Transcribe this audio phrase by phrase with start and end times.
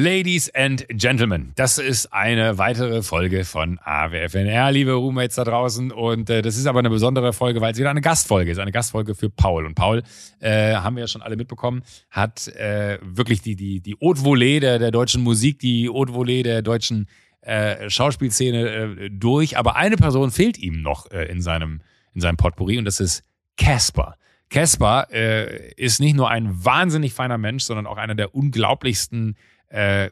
[0.00, 5.90] Ladies and Gentlemen, das ist eine weitere Folge von AWFNR, liebe Roommates da draußen.
[5.90, 8.70] Und äh, das ist aber eine besondere Folge, weil es wieder eine Gastfolge ist, eine
[8.70, 9.66] Gastfolge für Paul.
[9.66, 10.04] Und Paul,
[10.38, 14.60] äh, haben wir ja schon alle mitbekommen, hat äh, wirklich die, die, die Haute Volée
[14.60, 17.08] der, der deutschen Musik, die Haute Volée der deutschen
[17.40, 19.58] äh, Schauspielszene äh, durch.
[19.58, 21.80] Aber eine Person fehlt ihm noch äh, in, seinem,
[22.14, 23.24] in seinem Potpourri und das ist
[23.56, 24.14] Casper.
[24.48, 29.36] Casper äh, ist nicht nur ein wahnsinnig feiner Mensch, sondern auch einer der unglaublichsten
[29.68, 30.10] äh,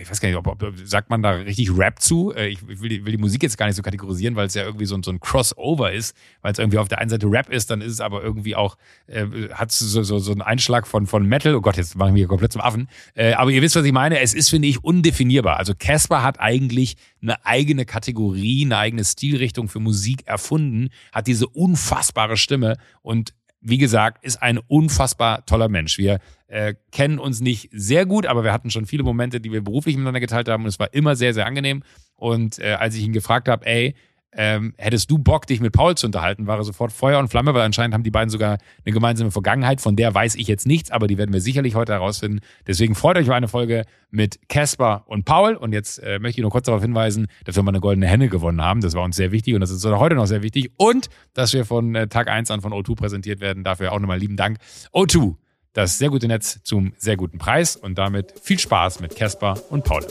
[0.00, 2.32] ich weiß gar nicht, ob, ob, sagt man da richtig Rap zu?
[2.34, 4.64] Äh, ich will die, will die Musik jetzt gar nicht so kategorisieren, weil es ja
[4.64, 7.48] irgendwie so ein, so ein Crossover ist, weil es irgendwie auf der einen Seite Rap
[7.48, 11.06] ist, dann ist es aber irgendwie auch, äh, hat so, so, so einen Einschlag von,
[11.06, 11.54] von Metal.
[11.54, 12.88] Oh Gott, jetzt machen wir hier komplett zum Affen.
[13.14, 14.20] Äh, aber ihr wisst, was ich meine.
[14.20, 15.56] Es ist, finde ich, undefinierbar.
[15.56, 21.46] Also Casper hat eigentlich eine eigene Kategorie, eine eigene Stilrichtung für Musik erfunden, hat diese
[21.48, 23.32] unfassbare Stimme und
[23.68, 25.98] wie gesagt, ist ein unfassbar toller Mensch.
[25.98, 29.62] Wir äh, kennen uns nicht sehr gut, aber wir hatten schon viele Momente, die wir
[29.62, 31.82] beruflich miteinander geteilt haben und es war immer sehr, sehr angenehm.
[32.14, 33.94] Und äh, als ich ihn gefragt habe, ey,
[34.36, 37.54] ähm, hättest du Bock, dich mit Paul zu unterhalten, war er sofort Feuer und Flamme,
[37.54, 40.90] weil anscheinend haben die beiden sogar eine gemeinsame Vergangenheit, von der weiß ich jetzt nichts,
[40.90, 42.40] aber die werden wir sicherlich heute herausfinden.
[42.66, 45.54] Deswegen freut euch auf eine Folge mit Casper und Paul.
[45.54, 48.28] Und jetzt äh, möchte ich nur kurz darauf hinweisen, dass wir mal eine goldene Henne
[48.28, 48.80] gewonnen haben.
[48.80, 50.70] Das war uns sehr wichtig und das ist heute noch sehr wichtig.
[50.76, 53.64] Und dass wir von äh, Tag 1 an von O2 präsentiert werden.
[53.64, 54.58] Dafür auch nochmal lieben Dank.
[54.92, 55.36] O2,
[55.72, 57.76] das sehr gute Netz zum sehr guten Preis.
[57.76, 60.04] Und damit viel Spaß mit Casper und Paul.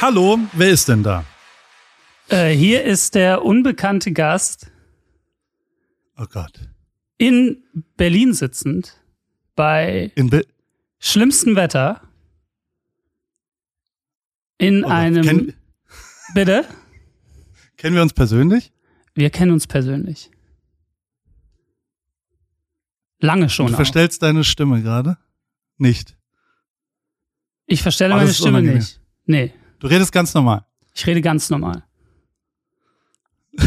[0.00, 1.24] Hallo, wer ist denn da?
[2.28, 4.70] Äh, hier ist der unbekannte Gast.
[6.16, 6.52] Oh Gott.
[7.16, 7.64] In
[7.96, 9.02] Berlin sitzend.
[9.56, 10.46] Bei in Be
[11.00, 12.00] schlimmstem Wetter.
[14.56, 15.24] In oh einem.
[15.24, 15.54] Kenn
[16.32, 16.64] bitte?
[17.76, 18.70] Kennen wir uns persönlich?
[19.14, 20.30] Wir kennen uns persönlich.
[23.18, 23.66] Lange schon.
[23.66, 25.18] Du verstellst deine Stimme gerade?
[25.76, 26.16] Nicht.
[27.66, 28.78] Ich verstelle oh, meine Stimme unangenehm.
[28.78, 29.00] nicht.
[29.26, 29.52] Nee.
[29.78, 30.64] Du redest ganz normal.
[30.94, 31.84] Ich rede ganz normal.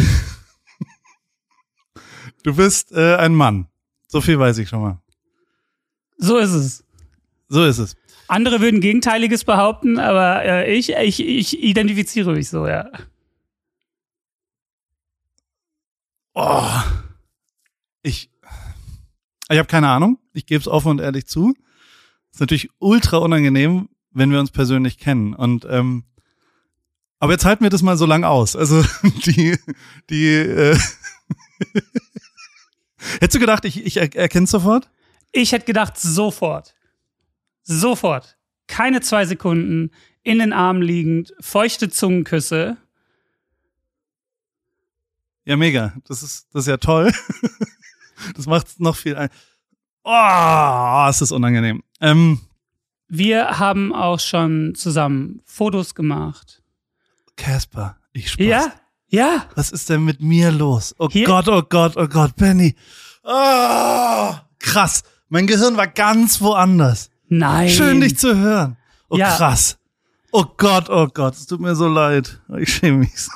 [2.43, 3.67] du bist äh, ein Mann.
[4.07, 5.01] So viel weiß ich schon mal.
[6.17, 6.83] So ist es.
[7.47, 7.95] So ist es.
[8.27, 12.89] Andere würden Gegenteiliges behaupten, aber äh, ich, ich, ich identifiziere mich so, ja.
[16.33, 16.69] Oh.
[18.03, 18.29] Ich.
[19.49, 20.17] Ich habe keine Ahnung.
[20.33, 21.53] Ich gebe es offen und ehrlich zu.
[22.31, 25.33] ist natürlich ultra unangenehm, wenn wir uns persönlich kennen.
[25.33, 26.03] Und ähm,
[27.19, 28.55] aber jetzt halten wir das mal so lang aus.
[28.55, 28.83] Also
[29.25, 29.57] die,
[30.09, 30.77] die äh,
[33.19, 34.89] Hättest du gedacht, ich, ich er erkenne sofort?
[35.31, 36.75] Ich hätte gedacht, sofort.
[37.63, 38.37] Sofort.
[38.67, 39.91] Keine zwei Sekunden,
[40.23, 42.77] in den Armen liegend, feuchte Zungenküsse.
[45.45, 45.93] Ja, mega.
[46.07, 47.11] Das ist, das ist ja toll.
[48.35, 49.29] das macht es noch viel ein.
[50.03, 51.83] Oh, es ist unangenehm.
[51.99, 52.39] Ähm,
[53.13, 56.63] wir haben auch schon zusammen Fotos gemacht.
[57.35, 58.45] Casper, ich spaß.
[58.45, 58.71] Ja,
[59.09, 59.45] ja.
[59.55, 60.95] Was ist denn mit mir los?
[60.97, 61.27] Oh Hier?
[61.27, 62.73] Gott, oh Gott, oh Gott, Benny.
[63.23, 65.03] Oh, krass.
[65.27, 67.09] Mein Gehirn war ganz woanders.
[67.27, 67.69] Nein.
[67.69, 68.77] Schön, dich zu hören.
[69.09, 69.35] Oh, ja.
[69.35, 69.77] krass.
[70.31, 72.39] Oh Gott, oh Gott, es tut mir so leid.
[72.59, 73.31] Ich schäme mich so.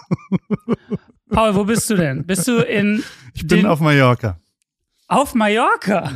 [1.29, 2.25] Paul, wo bist du denn?
[2.25, 3.03] Bist du in.
[3.33, 4.39] Ich bin auf Mallorca.
[5.09, 6.13] Auf Mallorca?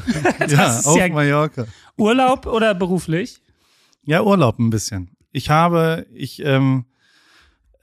[0.47, 1.65] ja, auf ja Mallorca.
[1.97, 3.41] Urlaub oder beruflich?
[4.09, 5.11] Ja, Urlaub ein bisschen.
[5.31, 6.85] Ich habe, ich, ähm,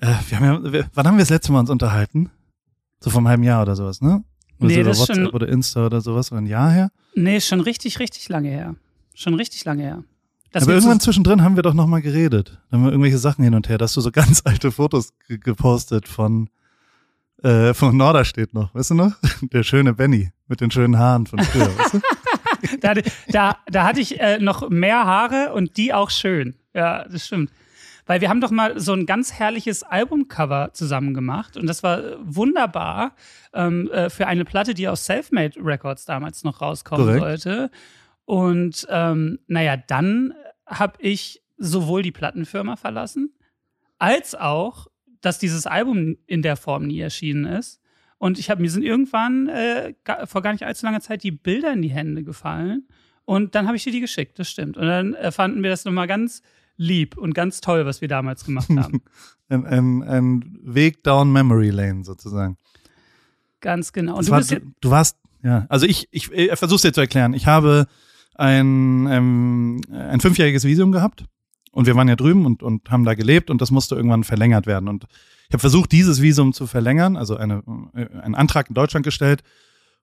[0.00, 2.32] äh, wir haben ja, wir, wann haben wir das letzte Mal uns unterhalten?
[2.98, 4.25] So vom halben Jahr oder sowas, ne?
[4.59, 6.91] Oder nee, so das WhatsApp schon, oder Insta oder sowas, oder ein Jahr her?
[7.15, 8.75] Nee, schon richtig, richtig lange her.
[9.15, 10.04] Schon richtig lange her.
[10.50, 12.60] Das Aber irgendwann zwischendrin haben wir doch nochmal geredet.
[12.70, 13.78] Da haben wir irgendwelche Sachen hin und her.
[13.78, 16.50] Da hast du so ganz alte Fotos gepostet von,
[17.44, 19.12] äh, von Norder steht noch, weißt du noch?
[19.42, 22.00] Der schöne Benny mit den schönen Haaren von früher, weißt du?
[22.80, 22.94] da,
[23.28, 26.54] da, da hatte ich äh, noch mehr Haare und die auch schön.
[26.74, 27.50] Ja, das stimmt.
[28.06, 32.03] Weil wir haben doch mal so ein ganz herrliches Albumcover zusammen gemacht und das war
[32.20, 33.16] wunderbar
[33.53, 37.42] ähm, äh, für eine Platte, die aus Selfmade Records damals noch rauskommen Korrekt.
[37.42, 37.70] sollte.
[38.24, 40.34] Und ähm, naja, dann
[40.66, 43.32] habe ich sowohl die Plattenfirma verlassen,
[43.98, 44.88] als auch,
[45.20, 47.80] dass dieses Album in der Form nie erschienen ist.
[48.18, 51.72] Und ich habe mir sind irgendwann äh, vor gar nicht allzu langer Zeit die Bilder
[51.72, 52.89] in die Hände gefallen.
[53.24, 54.77] Und dann habe ich dir die geschickt, das stimmt.
[54.77, 56.42] Und dann äh, fanden wir das nochmal ganz
[56.77, 59.03] lieb und ganz toll, was wir damals gemacht haben.
[59.48, 62.57] ein, ein, ein, Weg down Memory Lane sozusagen.
[63.60, 64.16] Ganz genau.
[64.16, 67.34] Und du, war, du, du, warst, ja, also ich, ich, ich versuch's dir zu erklären.
[67.34, 67.86] Ich habe
[68.34, 71.24] ein, ähm, ein fünfjähriges Visum gehabt
[71.76, 74.66] und wir waren ja drüben und, und haben da gelebt und das musste irgendwann verlängert
[74.66, 74.88] werden.
[74.88, 75.04] Und
[75.46, 77.62] ich habe versucht, dieses Visum zu verlängern, also eine,
[77.94, 79.42] äh, einen Antrag in Deutschland gestellt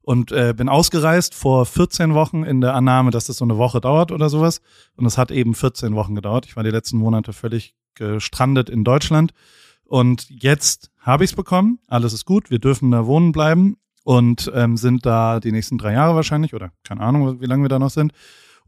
[0.04, 3.82] und äh, bin ausgereist vor 14 Wochen in der Annahme, dass das so eine Woche
[3.82, 4.62] dauert oder sowas.
[4.98, 6.46] Und es hat eben 14 Wochen gedauert.
[6.46, 9.34] Ich war die letzten Monate völlig gestrandet in Deutschland.
[9.84, 11.80] Und jetzt habe ich es bekommen.
[11.88, 12.52] Alles ist gut.
[12.52, 16.72] Wir dürfen da wohnen bleiben und ähm, sind da die nächsten drei Jahre wahrscheinlich oder
[16.84, 18.14] keine Ahnung, wie lange wir da noch sind.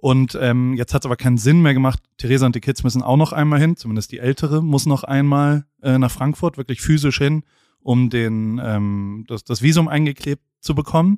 [0.06, 2.00] Und ähm, jetzt hat es aber keinen Sinn mehr gemacht.
[2.20, 5.66] Theresa und die Kids müssen auch noch einmal hin, zumindest die Ältere muss noch einmal
[5.82, 7.42] äh, nach Frankfurt, wirklich physisch hin,
[7.80, 11.18] um den ähm, das, das Visum eingeklebt zu bekommen.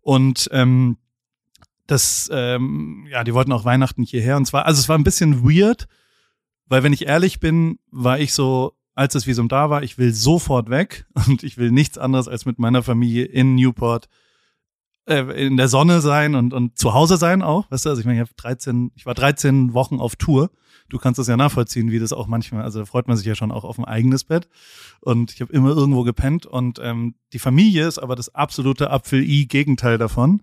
[0.00, 0.98] Und ähm,
[1.88, 4.36] das, ähm, ja, die wollten auch Weihnachten hierher.
[4.36, 5.88] Und zwar, also es war ein bisschen weird,
[6.66, 10.14] weil wenn ich ehrlich bin, war ich so, als das Visum da war, ich will
[10.14, 14.08] sofort weg und ich will nichts anderes als mit meiner Familie in Newport
[15.06, 17.70] äh, in der Sonne sein und, und zu Hause sein auch.
[17.70, 20.50] Weißt du, also ich meine, ich habe 13, ich war 13 Wochen auf Tour.
[20.88, 23.34] Du kannst das ja nachvollziehen, wie das auch manchmal, also da freut man sich ja
[23.34, 24.48] schon auch auf ein eigenes Bett.
[25.00, 26.46] Und ich habe immer irgendwo gepennt.
[26.46, 30.42] Und ähm, die Familie ist aber das absolute Apfel-I-Gegenteil davon.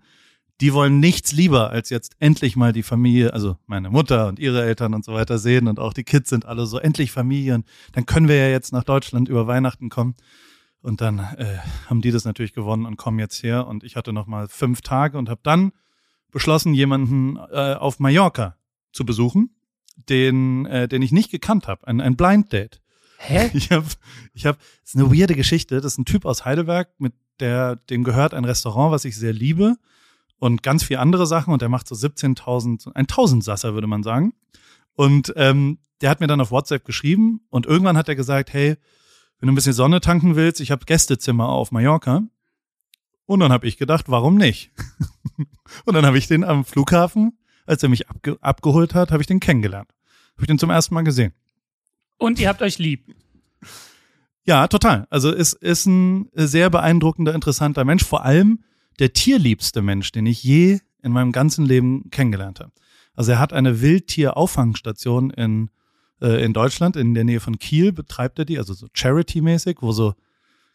[0.60, 4.64] Die wollen nichts lieber, als jetzt endlich mal die Familie, also meine Mutter und ihre
[4.64, 5.68] Eltern und so weiter sehen.
[5.68, 7.64] Und auch die Kids sind alle so endlich Familien.
[7.92, 10.16] Dann können wir ja jetzt nach Deutschland über Weihnachten kommen.
[10.88, 13.66] Und dann äh, haben die das natürlich gewonnen und kommen jetzt her.
[13.66, 15.72] Und ich hatte noch mal fünf Tage und habe dann
[16.30, 18.56] beschlossen, jemanden äh, auf Mallorca
[18.92, 19.50] zu besuchen,
[20.08, 22.80] den, äh, den ich nicht gekannt habe, ein, ein Blind Date.
[23.18, 23.50] Hä?
[23.54, 23.86] Ich habe,
[24.32, 25.76] ich habe, das ist eine weirde Geschichte.
[25.82, 29.34] Das ist ein Typ aus Heidelberg, mit der, dem gehört ein Restaurant, was ich sehr
[29.34, 29.76] liebe
[30.38, 31.52] und ganz viel andere Sachen.
[31.52, 34.32] Und der macht so 17.000, ein Tausendsasser würde man sagen.
[34.94, 38.76] Und ähm, der hat mir dann auf WhatsApp geschrieben und irgendwann hat er gesagt, hey,
[39.38, 42.22] wenn du ein bisschen Sonne tanken willst, ich habe Gästezimmer auf Mallorca.
[43.26, 44.72] Und dann habe ich gedacht, warum nicht?
[45.84, 49.26] und dann habe ich den am Flughafen, als er mich abge abgeholt hat, habe ich
[49.26, 49.90] den kennengelernt.
[50.34, 51.34] Habe ich den zum ersten Mal gesehen.
[52.16, 53.14] Und ihr habt euch lieb.
[54.44, 55.06] Ja, total.
[55.10, 58.02] Also es ist ein sehr beeindruckender, interessanter Mensch.
[58.02, 58.64] Vor allem
[58.98, 62.72] der tierliebste Mensch, den ich je in meinem ganzen Leben kennengelernt habe.
[63.14, 65.70] Also er hat eine Wildtier-Auffangstation in
[66.20, 69.92] äh, in Deutschland, in der Nähe von Kiel betreibt er die, also so Charity-mäßig, wo
[69.92, 70.14] so,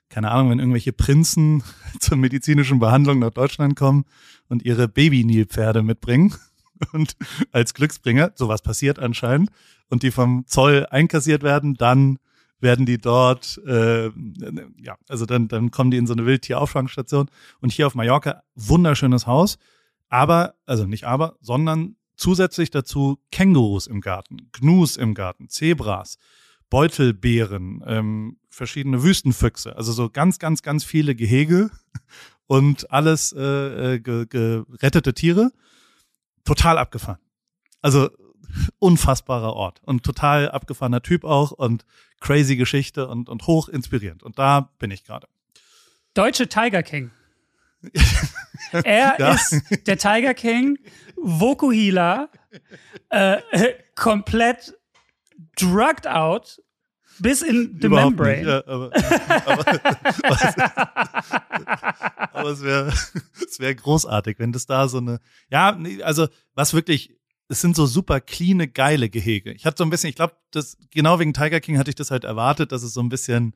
[0.10, 1.64] keine Ahnung, wenn irgendwelche Prinzen
[2.00, 4.06] zur medizinischen Behandlung nach Deutschland kommen
[4.50, 6.36] und ihre Baby-Nilpferde mitbringen
[6.94, 7.16] und
[7.52, 9.50] als Glücksbringer, sowas passiert anscheinend,
[9.90, 12.18] und die vom Zoll einkassiert werden, dann
[12.64, 14.06] werden die dort, äh,
[14.78, 17.30] ja, also dann, dann kommen die in so eine Wildtierauffangstation.
[17.60, 19.58] Und hier auf Mallorca, wunderschönes Haus,
[20.10, 26.18] aber, also nicht aber, sondern Zusätzlich dazu Kängurus im Garten, Gnus im Garten, Zebras,
[26.70, 31.70] Beutelbeeren, ähm, verschiedene Wüstenfüchse, also so ganz, ganz, ganz viele Gehege
[32.48, 35.52] und alles äh, äh ge gerettete Tiere.
[36.46, 37.20] Total abgefahren.
[37.82, 38.10] Also
[38.80, 41.86] unfassbarer Ort und total abgefahrener Typ auch und
[42.20, 44.24] crazy Geschichte und, und hoch inspirierend.
[44.24, 45.28] Und da bin ich gerade.
[46.14, 47.12] Deutsche Tiger King.
[48.84, 49.34] er ja.
[49.34, 50.78] ist der Tiger King
[51.16, 52.30] Vokuhila,
[53.10, 53.38] äh,
[53.96, 54.74] komplett
[55.56, 56.62] drugged out
[57.20, 58.38] bis in the Überhaupt membrane.
[58.38, 58.92] Nicht, ja, aber,
[59.46, 59.66] aber,
[62.34, 62.94] aber, es wäre
[63.48, 65.20] es wäre großartig, wenn das da so eine
[65.50, 67.16] ja, also was wirklich
[67.50, 69.52] es sind so super cleane, geile Gehege.
[69.52, 72.10] Ich hatte so ein bisschen, ich glaube, das genau wegen Tiger King hatte ich das
[72.10, 73.54] halt erwartet, dass es so ein bisschen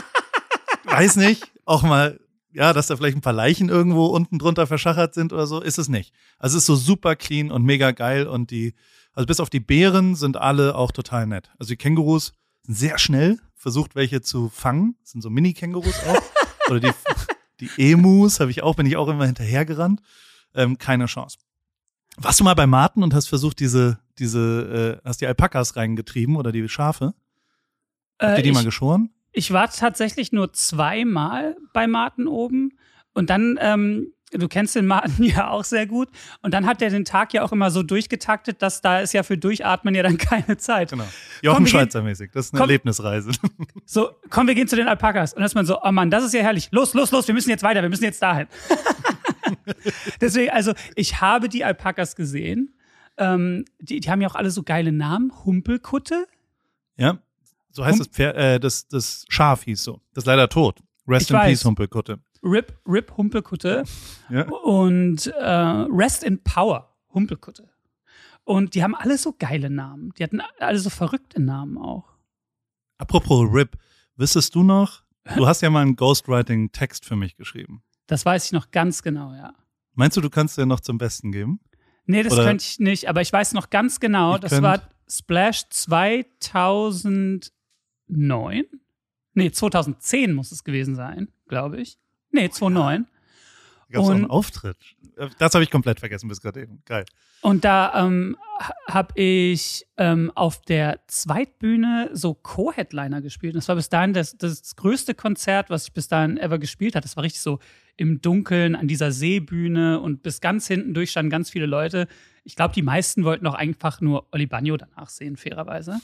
[0.84, 2.20] weiß nicht, auch mal
[2.52, 5.78] ja, dass da vielleicht ein paar Leichen irgendwo unten drunter verschachert sind oder so, ist
[5.78, 6.12] es nicht.
[6.38, 8.74] Also es ist so super clean und mega geil und die,
[9.12, 11.50] also bis auf die Bären sind alle auch total nett.
[11.58, 14.96] Also die Kängurus sind sehr schnell, versucht welche zu fangen.
[15.02, 16.22] Das sind so Mini-Kängurus auch.
[16.70, 16.92] oder die,
[17.60, 20.00] die Emus habe ich auch, bin ich auch immer hinterhergerannt.
[20.54, 21.38] Ähm, keine Chance.
[22.16, 26.36] Warst du mal bei Martin und hast versucht, diese, diese, äh, hast die Alpakas reingetrieben
[26.36, 27.14] oder die Schafe?
[28.18, 29.10] Habt ihr äh, die mal geschoren?
[29.32, 32.72] Ich war tatsächlich nur zweimal bei Martin oben
[33.12, 36.08] und dann, ähm, du kennst den Martin ja auch sehr gut
[36.42, 39.22] und dann hat er den Tag ja auch immer so durchgetaktet, dass da ist ja
[39.22, 40.90] für Durchatmen ja dann keine Zeit.
[40.90, 41.06] Genau.
[41.42, 43.30] Jochen Schweizer mäßig, das ist eine komm, Erlebnisreise.
[43.84, 46.24] So, komm, wir gehen zu den Alpakas und dann ist man so, oh Mann, das
[46.24, 46.68] ist ja herrlich.
[46.70, 48.46] Los, los, los, wir müssen jetzt weiter, wir müssen jetzt dahin.
[50.20, 52.74] Deswegen, also ich habe die Alpakas gesehen.
[53.16, 55.32] Ähm, die, die haben ja auch alle so geile Namen.
[55.44, 56.26] Humpelkutte.
[56.96, 57.18] Ja.
[57.72, 60.00] So heißt Hump das Pferd, äh, das, das Schaf hieß so.
[60.14, 60.80] Das ist leider tot.
[61.06, 61.46] Rest in weiß.
[61.46, 62.18] Peace, Humpelkutte.
[62.42, 63.84] Rip, Rip Humpelkutte.
[64.30, 64.48] Ja.
[64.48, 67.68] Und äh, Rest in Power Humpelkutte.
[68.44, 70.12] Und die haben alle so geile Namen.
[70.18, 72.14] Die hatten alle so verrückte Namen auch.
[72.98, 73.76] Apropos Rip,
[74.16, 75.02] wüsstest du noch,
[75.36, 77.82] du hast ja mal einen Ghostwriting-Text für mich geschrieben.
[78.06, 79.54] Das weiß ich noch ganz genau, ja.
[79.94, 81.60] Meinst du, du kannst den noch zum Besten geben?
[82.06, 84.82] Nee, das Oder- könnte ich nicht, aber ich weiß noch ganz genau, Ich das war
[85.08, 85.64] Splash
[88.10, 88.64] 2009?
[89.34, 91.98] Nee, 2010 muss es gewesen sein, glaube ich.
[92.30, 93.06] Nee, 2009.
[93.90, 94.76] Gab es auch einen Auftritt?
[95.38, 96.82] Das habe ich komplett vergessen bis gerade eben.
[96.86, 97.04] Geil.
[97.42, 98.36] Und da ähm,
[98.86, 103.54] habe ich ähm, auf der Zweitbühne so Co-Headliner gespielt.
[103.54, 106.94] Und das war bis dahin das, das größte Konzert, was ich bis dahin ever gespielt
[106.94, 107.02] habe.
[107.02, 107.58] Das war richtig so
[107.96, 112.06] im Dunkeln an dieser Seebühne und bis ganz hinten durch standen ganz viele Leute.
[112.44, 116.00] Ich glaube, die meisten wollten auch einfach nur Oli Bagno danach sehen, fairerweise.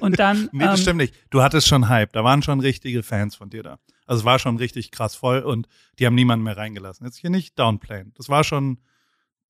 [0.00, 0.48] Und dann.
[0.52, 1.14] Nee, das ähm, stimmt nicht.
[1.30, 2.12] Du hattest schon Hype.
[2.12, 3.78] Da waren schon richtige Fans von dir da.
[4.06, 5.66] Also es war schon richtig krass voll und
[5.98, 7.06] die haben niemanden mehr reingelassen.
[7.06, 8.12] Jetzt hier nicht downplayen.
[8.16, 8.78] Das war schon,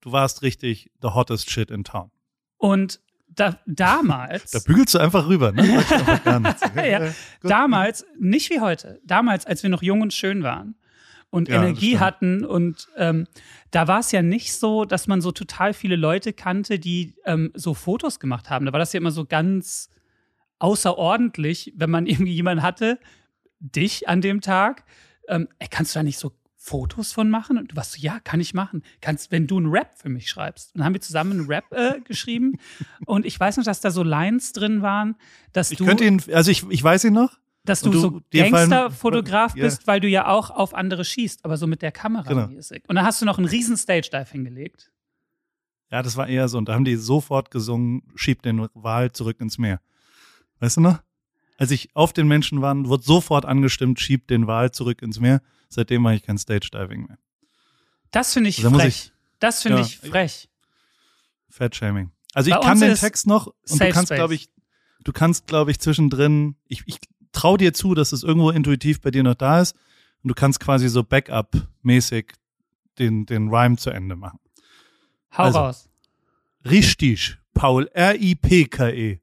[0.00, 2.11] du warst richtig the hottest shit in town.
[2.57, 4.50] Und da, damals.
[4.53, 5.64] Da bügelst du einfach rüber, ne?
[6.76, 7.14] Ja, gut.
[7.43, 10.76] damals, nicht wie heute, damals, als wir noch jung und schön waren
[11.35, 13.26] und Ja, Energie hatten und ähm,
[13.73, 17.50] da war es ja nicht so, dass man so total viele Leute kannte, die ähm,
[17.55, 18.67] so Fotos gemacht haben.
[18.67, 19.91] Da war das ja immer so ganz
[20.61, 23.00] außerordentlich, wenn man irgendwie jemanden hatte,
[23.59, 24.85] dich an dem Tag,
[25.29, 27.59] ähm, ey, kannst du da nicht so Fotos von machen?
[27.59, 28.83] Und du warst so, ja, kann ich machen.
[29.00, 30.75] Kannst, wenn du einen Rap für mich schreibst.
[30.75, 32.59] Und dann haben wir zusammen einen Rap äh, geschrieben.
[33.07, 35.17] Und ich weiß noch, dass da so Lines drin waren,
[35.53, 37.38] dass Ich du könnte ihn, also ich, ich weiß ihn noch.
[37.64, 39.64] Dass du, du- so Gangsterfotograf Ja.
[39.64, 42.44] bist, weil du ja auch auf andere schießt, aber so mit der Kamera Genau.
[42.47, 44.90] Und dann hast du noch einen riesen Stage-Dive hingelegt.
[45.90, 46.59] Ja, das war eher so.
[46.59, 49.80] Und da haben die sofort gesungen, schieb den Wal zurück ins Meer.
[50.61, 51.02] Weißt du noch?
[51.56, 55.40] Als ich auf den Menschen war, wurde sofort angestimmt, schieb den Wal zurück ins Meer.
[55.68, 57.18] Seitdem mache ich kein Stage-Diving mehr.
[58.11, 59.12] Das finde ich Da muss frech.
[59.38, 59.85] das finde Ja.
[59.87, 60.49] ich frech.
[61.50, 62.11] Fat-Shaming.
[62.33, 64.49] Also Bei ich kann den Text noch und du kannst, glaube ich,
[65.04, 66.99] du kannst, glaube ich, zwischendrin, ich, ich
[67.35, 69.75] trau dir zu, dass es irgendwo intuitiv bei dir noch da ist
[70.23, 72.33] und du kannst quasi so Backup-mäßig
[72.99, 74.38] den, den Rhyme zu Ende machen.
[75.37, 75.59] Hau Also.
[75.59, 75.88] raus.
[76.64, 79.19] Richtig, Paul, R-I-P-K-E.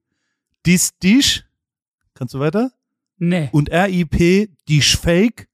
[0.65, 1.44] Dies, dies,
[2.13, 2.72] kannst du weiter?
[3.18, 3.50] Nee.
[3.51, 5.48] Und R-I-P, dies fake.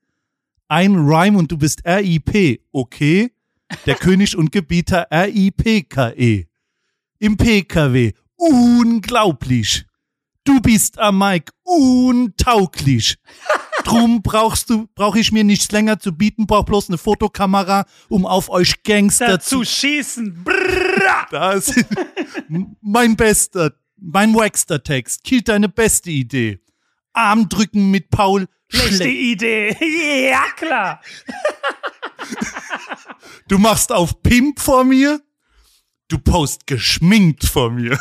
[0.68, 3.32] Ein Rhyme und du bist R-I-P, okay?
[3.86, 6.46] Der König und Gebieter R-I-P-K-E.
[7.20, 9.86] Im PKW, unglaublich.
[10.48, 13.18] Du bist am Mike, untauglich.
[13.84, 18.25] Drum brauchst du, brauch ich mir nichts länger zu bieten, brauch bloß eine Fotokamera, um
[18.25, 20.46] auf euch Gangster Dazu zu schießen.
[20.46, 21.27] Brrrr.
[21.32, 21.74] da ist
[22.82, 25.25] mein bester, mein wackster Text.
[25.25, 26.62] Killt deine beste Idee.
[27.12, 28.48] Arm drücken mit Paul.
[28.70, 30.30] Schlechte Schle Idee.
[30.30, 31.01] ja, klar.
[33.50, 35.20] du machst auf Pimp vor mir.
[36.08, 38.00] Du post geschminkt vor mir.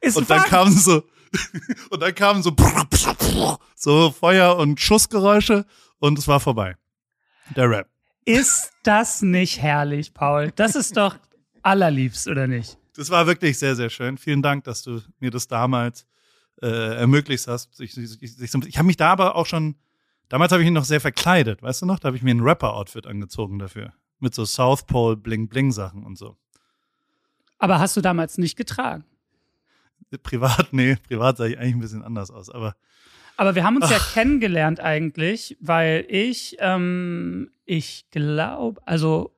[0.00, 1.04] Ist Und dann kamen so,
[1.90, 2.54] und dann kamen so,
[3.74, 5.66] so Feuer- und Schussgeräusche
[5.98, 6.76] und es war vorbei.
[7.56, 7.88] Der Rap.
[8.24, 10.52] Ist das nicht herrlich, Paul?
[10.54, 11.16] Das ist doch
[11.62, 12.78] allerliebst, oder nicht?
[12.94, 14.18] Das war wirklich sehr, sehr schön.
[14.18, 16.06] Vielen Dank, dass du mir das damals
[16.60, 17.80] äh, ermöglicht hast.
[17.80, 19.76] Ich, ich, ich, ich, habe mich da aber auch schon,
[20.28, 21.98] damals habe ich mich noch sehr verkleidet, weißt du noch?
[21.98, 23.92] Da habe ich mir ein Rapper-Outfit angezogen dafür.
[24.20, 26.36] Mit so South Pole Bling-Bling-Sachen und so.
[27.58, 29.04] Aber hast du damals nicht getragen?
[30.18, 32.76] Privat, nee, privat sah ich eigentlich ein bisschen anders aus, aber
[33.36, 39.34] Aber wir haben uns ja kennengelernt eigentlich, weil ich, ähm, ich glaube, also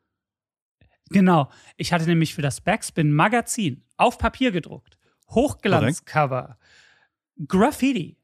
[1.10, 4.98] genau, ich hatte nämlich für das Backspin Magazin auf Papier gedruckt,
[5.30, 6.58] Hochglanzcover,
[7.46, 8.16] Graffiti,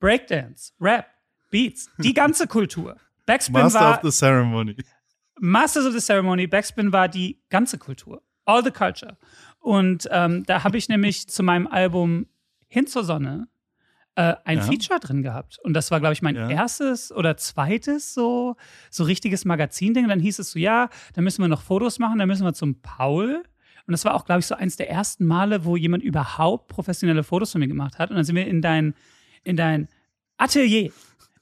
[0.00, 1.06] Breakdance, Rap,
[1.50, 2.96] Beats, die ganze Kultur.
[3.26, 4.76] Backspin Master war of the Ceremony.
[5.40, 8.22] Masters of the Ceremony, Backspin war die ganze Kultur.
[8.44, 9.18] All the culture.
[9.60, 12.26] Und ähm, da habe ich nämlich zu meinem Album
[12.68, 13.48] Hin zur Sonne
[14.14, 14.64] äh, ein Ja.
[14.64, 15.58] Feature drin gehabt.
[15.62, 16.48] Und das war, glaube ich, mein Ja.
[16.50, 18.56] erstes oder zweites so,
[18.90, 20.04] so richtiges Magazinding.
[20.04, 22.52] Und dann hieß es so, ja, da müssen wir noch Fotos machen, dann müssen wir
[22.54, 23.42] zum Paul.
[23.86, 27.22] Und das war auch, glaube ich, so eins der ersten Male, wo jemand überhaupt professionelle
[27.24, 28.10] Fotos von mir gemacht hat.
[28.10, 28.94] Und dann sind wir in dein,
[29.44, 29.88] in dein
[30.36, 30.90] Atelier,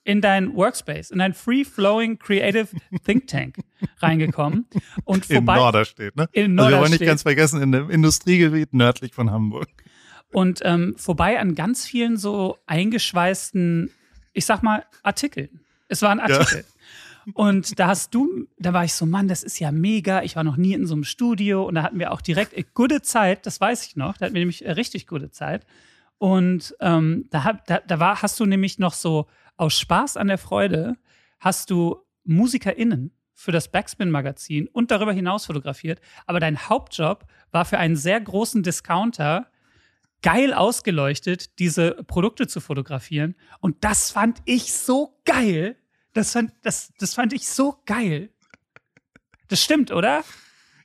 [0.07, 2.69] in dein Workspace, in dein free-flowing creative
[3.05, 3.57] Think Tank
[3.99, 4.67] reingekommen.
[5.05, 5.57] Und In vorbei.
[5.57, 6.29] Norderstedt, ne?
[6.33, 7.09] In also wir wollen nicht Norderstedt.
[7.09, 9.69] ganz vergessen, in dem Industriegebiet nördlich von Hamburg.
[10.33, 13.91] Und ähm, vorbei an ganz vielen so eingeschweißten,
[14.33, 15.61] ich sag mal, Artikeln.
[15.89, 16.65] Es waren Artikel.
[17.35, 20.23] Und da hast du, da war ich so, Mann, das ist ja mega.
[20.23, 22.65] Ich war noch nie in so einem Studio und da hatten wir auch direkt eine
[22.75, 24.17] gute Zeit, das weiß ich noch.
[24.17, 25.67] Da hatten wir nämlich eine richtig gute Zeit.
[26.19, 30.39] Und ähm, da, da, da war, hast du nämlich noch so aus Spaß an der
[30.39, 30.97] Freude,
[31.39, 36.01] hast du MusikerInnen für das Backspin-Magazin und darüber hinaus fotografiert.
[36.27, 39.47] Aber dein Hauptjob war für einen sehr großen Discounter
[40.23, 43.37] geil ausgeleuchtet, diese Produkte zu fotografieren.
[43.61, 45.77] Und das fand ich so geil.
[46.15, 48.31] Das fand, das, das fand ich so geil.
[49.49, 50.25] Das stimmt, oder?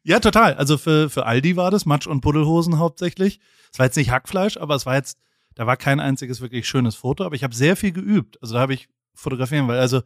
[0.03, 0.55] Ja, total.
[0.55, 3.39] Also für, für Aldi war das Matsch- und Buddelhosen hauptsächlich.
[3.71, 5.19] Es war jetzt nicht Hackfleisch, aber es war jetzt,
[5.55, 8.41] da war kein einziges wirklich schönes Foto, aber ich habe sehr viel geübt.
[8.41, 10.01] Also da habe ich fotografieren, weil also,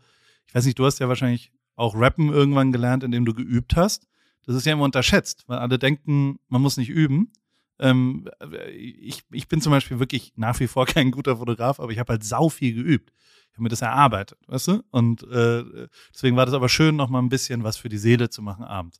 [0.47, 4.07] ich weiß nicht, du hast ja wahrscheinlich auch Rappen irgendwann gelernt, indem du geübt hast.
[4.45, 7.31] Das ist ja immer unterschätzt, weil alle denken, man muss nicht üben.
[7.79, 8.29] Ähm,
[8.71, 12.13] ich, ich bin zum Beispiel wirklich nach wie vor kein guter Fotograf, aber ich habe
[12.13, 13.11] halt sau viel geübt.
[13.51, 14.83] Ich habe mir das erarbeitet, weißt du?
[14.91, 18.29] Und äh, deswegen war das aber schön, noch mal ein bisschen was für die Seele
[18.29, 18.99] zu machen abends.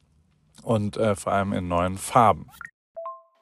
[0.63, 2.49] und äh, vor allem in neuen Farben.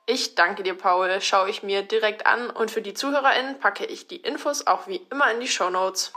[0.06, 1.22] Ich danke dir, Paul.
[1.22, 5.02] Schaue ich mir direkt an und für die ZuhörerInnen packe ich die Infos auch wie
[5.12, 6.12] immer in die Show Notes.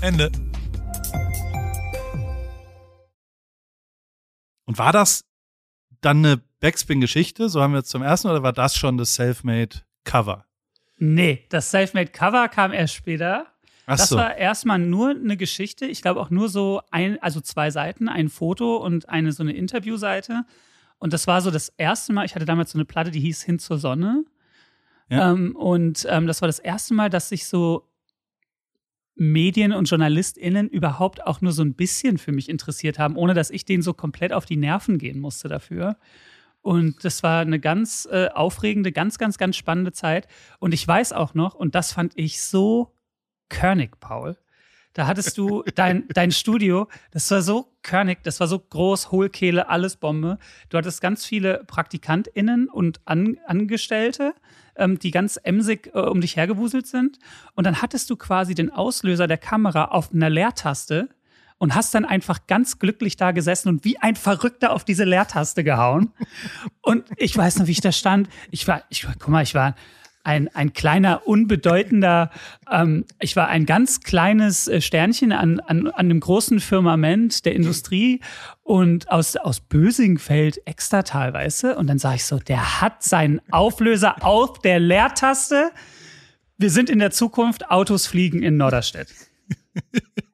[0.00, 0.32] Ende.
[4.64, 5.24] Und war das
[6.00, 7.48] dann eine Backspin-Geschichte?
[7.48, 10.44] So haben wir jetzt zum ersten oder war das schon das Selfmade-Cover?
[10.96, 13.46] Nee, das Selfmade-Cover kam erst später.
[13.90, 14.16] Ach das so.
[14.16, 15.86] war erstmal nur eine Geschichte.
[15.86, 19.52] Ich glaube auch nur so ein, also zwei Seiten, ein Foto und eine so eine
[19.52, 20.44] Interviewseite.
[20.98, 23.42] Und das war so das erste Mal, ich hatte damals so eine Platte, die hieß
[23.44, 24.24] Hin zur Sonne.
[25.08, 25.32] Ja.
[25.32, 27.88] Ähm, und ähm, das war das erste Mal, dass sich so
[29.14, 33.48] Medien und JournalistInnen überhaupt auch nur so ein bisschen für mich interessiert haben, ohne dass
[33.48, 35.96] ich denen so komplett auf die Nerven gehen musste dafür.
[36.60, 40.28] Und das war eine ganz äh, aufregende, ganz, ganz, ganz spannende Zeit.
[40.58, 42.92] Und ich weiß auch noch, und das fand ich so
[43.48, 44.36] körnig, Paul.
[44.94, 49.68] Da hattest du dein, dein Studio, das war so körnig, das war so groß, Hohlkehle,
[49.68, 50.38] alles Bombe.
[50.70, 54.34] Du hattest ganz viele PraktikantInnen und An Angestellte,
[54.74, 57.18] ähm, die ganz emsig äh, um dich hergewuselt sind.
[57.54, 61.08] Und dann hattest du quasi den Auslöser der Kamera auf einer Leertaste
[61.58, 65.64] und hast dann einfach ganz glücklich da gesessen und wie ein Verrückter auf diese Leertaste
[65.64, 66.12] gehauen.
[66.80, 68.28] Und ich weiß noch, wie ich da stand.
[68.50, 69.74] Ich war, ich guck mal, ich war
[70.28, 72.30] ein, ein kleiner, unbedeutender,
[72.70, 77.54] ähm, ich war ein ganz kleines äh, Sternchen an, an, an dem großen Firmament der
[77.54, 78.20] Industrie
[78.62, 80.60] und aus, aus Bösingfeld,
[81.32, 81.76] weißt du?
[81.76, 85.70] Und dann sag ich so, der hat seinen Auflöser auf der Leertaste.
[86.58, 89.08] Wir sind in der Zukunft, Autos fliegen in Norderstedt.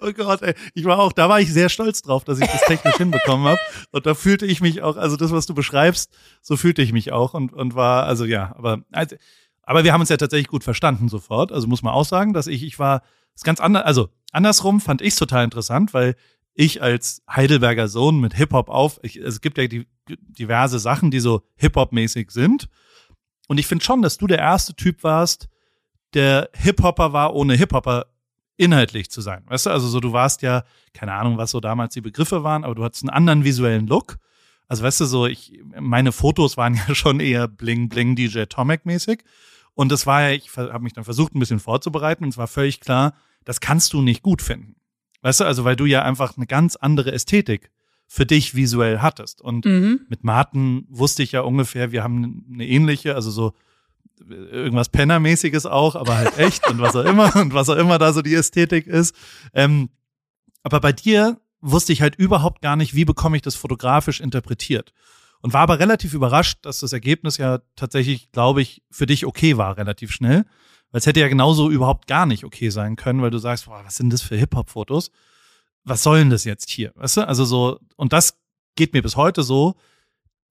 [0.00, 0.54] Oh Gott, ey.
[0.74, 3.60] Ich war auch, da war ich sehr stolz drauf, dass ich das technisch hinbekommen habe.
[3.90, 7.12] Und da fühlte ich mich auch, also das, was du beschreibst, so fühlte ich mich
[7.12, 9.16] auch und, und war, also ja, aber, also,
[9.62, 11.52] aber wir haben uns ja tatsächlich gut verstanden sofort.
[11.52, 13.02] Also muss man auch sagen, dass ich, ich war,
[13.34, 16.16] ist ganz anders, also andersrum fand ich es total interessant, weil
[16.54, 21.20] ich als Heidelberger Sohn mit Hip-Hop auf, ich, es gibt ja die, diverse Sachen, die
[21.20, 22.68] so Hip-Hop-mäßig sind.
[23.48, 25.48] Und ich finde schon, dass du der erste Typ warst,
[26.14, 28.06] der Hip-Hopper war, ohne Hip-Hopper
[28.56, 29.42] inhaltlich zu sein.
[29.46, 32.64] Weißt du, also so, du warst ja, keine Ahnung, was so damals die Begriffe waren,
[32.64, 34.18] aber du hattest einen anderen visuellen Look.
[34.68, 38.86] Also weißt du, so, ich, meine Fotos waren ja schon eher Bling Bling DJ Tomic
[38.86, 39.24] mäßig.
[39.74, 42.46] Und das war ja, ich habe mich dann versucht, ein bisschen vorzubereiten und es war
[42.46, 44.76] völlig klar, das kannst du nicht gut finden.
[45.22, 47.70] Weißt du, also weil du ja einfach eine ganz andere Ästhetik
[48.06, 49.40] für dich visuell hattest.
[49.40, 50.00] Und Mhm.
[50.08, 53.54] mit Martin wusste ich ja ungefähr, wir haben eine ähnliche, also so
[54.28, 58.12] irgendwas Pennermäßiges auch, aber halt echt und was auch immer und was auch immer da
[58.12, 59.14] so die Ästhetik ist.
[59.52, 59.90] Ähm,
[60.62, 64.92] aber bei dir wusste ich halt überhaupt gar nicht, wie bekomme ich das fotografisch interpretiert.
[65.40, 69.56] Und war aber relativ überrascht, dass das Ergebnis ja tatsächlich, glaube ich, für dich okay
[69.56, 70.44] war, relativ schnell.
[70.92, 73.82] Weil es hätte ja genauso überhaupt gar nicht okay sein können, weil du sagst, boah,
[73.84, 75.10] was sind das für Hip-Hop-Fotos?
[75.84, 76.92] Was soll denn das jetzt hier?
[76.94, 77.26] Weißt du?
[77.26, 78.38] Also so, und das
[78.76, 79.74] geht mir bis heute so,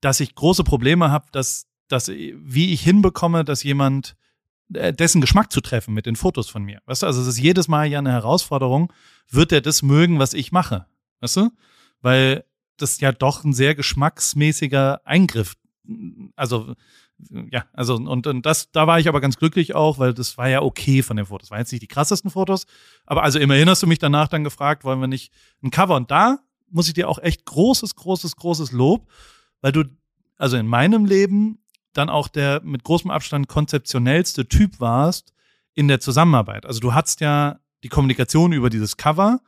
[0.02, 4.16] dass ich große Probleme habe, dass, dass, wie ich hinbekomme, dass jemand
[4.74, 6.82] äh, dessen Geschmack zu treffen mit den Fotos von mir.
[6.86, 8.92] Weißt du, also es ist jedes Mal ja eine Herausforderung,
[9.30, 10.86] wird er das mögen, was ich mache?
[11.20, 11.50] Weißt du?
[12.02, 12.46] Weil
[12.78, 15.56] das ja doch ein sehr geschmacksmäßiger Eingriff.
[16.36, 16.74] Also,
[17.52, 20.50] ja, also, und, und das, da war ich aber ganz glücklich auch, weil das war
[20.50, 21.52] ja okay von den Fotos.
[21.52, 22.66] Waren jetzt nicht die krassesten Fotos,
[23.06, 25.96] aber also immerhin hast du mich danach dann gefragt, wollen wir nicht ein Cover?
[25.96, 29.12] Und da muss ich dir auch echt großes, großes, großes Lob,
[29.62, 29.84] weil du,
[30.38, 31.61] also in meinem Leben
[31.94, 35.34] dann auch der mit großem Abstand konzeptionellste Typ warst
[35.74, 36.66] in der Zusammenarbeit.
[36.66, 39.40] Also du hattest ja die Kommunikation über dieses Cover,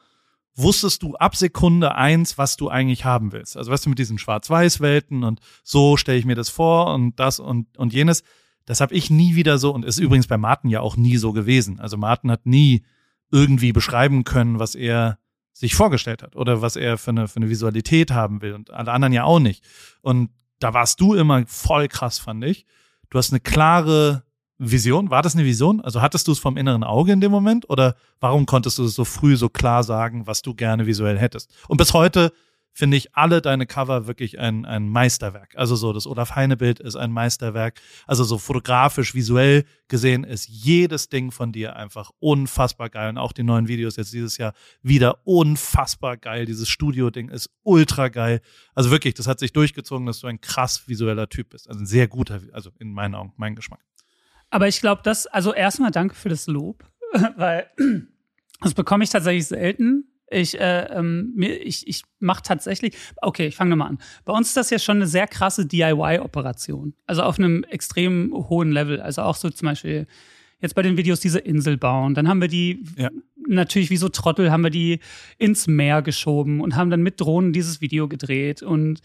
[0.55, 3.57] wusstest du ab Sekunde eins, was du eigentlich haben willst.
[3.57, 7.39] Also weißt du, mit diesen Schwarz-Weiß-Welten und so stelle ich mir das vor und das
[7.39, 8.23] und, und jenes.
[8.65, 11.33] Das habe ich nie wieder so und ist übrigens bei Martin ja auch nie so
[11.33, 11.79] gewesen.
[11.79, 12.85] Also Martin hat nie
[13.31, 15.17] irgendwie beschreiben können, was er
[15.53, 18.91] sich vorgestellt hat oder was er für eine, für eine Visualität haben will und alle
[18.91, 19.63] anderen ja auch nicht.
[20.01, 20.29] Und
[20.63, 22.65] da warst du immer voll krass, fand ich.
[23.09, 24.23] Du hast eine klare
[24.57, 25.09] Vision.
[25.09, 25.81] War das eine Vision?
[25.81, 28.95] Also hattest du es vom inneren Auge in dem Moment oder warum konntest du es
[28.95, 31.51] so früh so klar sagen, was du gerne visuell hättest?
[31.67, 32.31] Und bis heute
[32.73, 35.53] finde ich alle deine Cover wirklich ein, ein Meisterwerk.
[35.55, 37.79] Also so, das Olaf Heine Bild ist ein Meisterwerk.
[38.07, 43.09] Also so fotografisch, visuell gesehen ist jedes Ding von dir einfach unfassbar geil.
[43.09, 46.45] Und auch die neuen Videos jetzt dieses Jahr wieder unfassbar geil.
[46.45, 48.41] Dieses Studio-Ding ist ultra geil.
[48.73, 51.69] Also wirklich, das hat sich durchgezogen, dass du ein krass visueller Typ bist.
[51.69, 53.81] Also ein sehr guter, also in meinen Augen, mein Geschmack.
[54.49, 56.83] Aber ich glaube, das, also erstmal danke für das Lob,
[57.37, 57.69] weil
[58.61, 60.12] das bekomme ich tatsächlich selten.
[60.33, 63.99] Ich, äh, ähm, ich, ich mache tatsächlich, okay, ich fange nochmal an.
[64.25, 66.93] Bei uns ist das ja schon eine sehr krasse DIY-Operation.
[67.05, 69.01] Also auf einem extrem hohen Level.
[69.01, 70.07] Also auch so zum Beispiel
[70.59, 72.13] jetzt bei den Videos diese Insel bauen.
[72.13, 73.09] Dann haben wir die, Ja.
[73.47, 74.99] natürlich wie so Trottel, haben wir die
[75.37, 79.01] ins Meer geschoben und haben dann mit Drohnen dieses Video gedreht und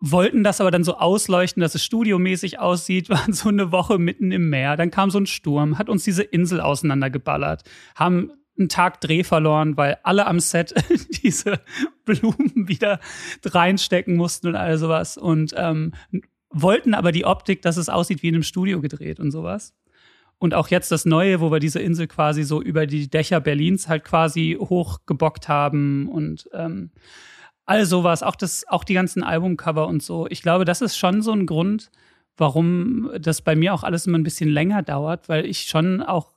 [0.00, 4.32] wollten das aber dann so ausleuchten, dass es studiomäßig aussieht, waren so eine Woche mitten
[4.32, 4.76] im Meer.
[4.76, 7.62] Dann kam so ein Sturm, hat uns diese Insel auseinandergeballert,
[7.94, 10.74] haben einen Tag Dreh verloren, weil alle am Set
[11.22, 11.60] diese
[12.04, 13.00] Blumen wieder
[13.44, 15.92] reinstecken mussten und all sowas und ähm,
[16.50, 19.74] wollten aber die Optik, dass es aussieht wie in einem Studio gedreht und sowas.
[20.38, 23.88] Und auch jetzt das Neue, wo wir diese Insel quasi so über die Dächer Berlins
[23.88, 26.90] halt quasi hochgebockt haben und ähm,
[27.64, 30.26] all sowas, auch das, auch die ganzen Albumcover und so.
[30.28, 31.90] Ich glaube, das ist schon so ein Grund,
[32.36, 36.35] warum das bei mir auch alles immer ein bisschen länger dauert, weil ich schon auch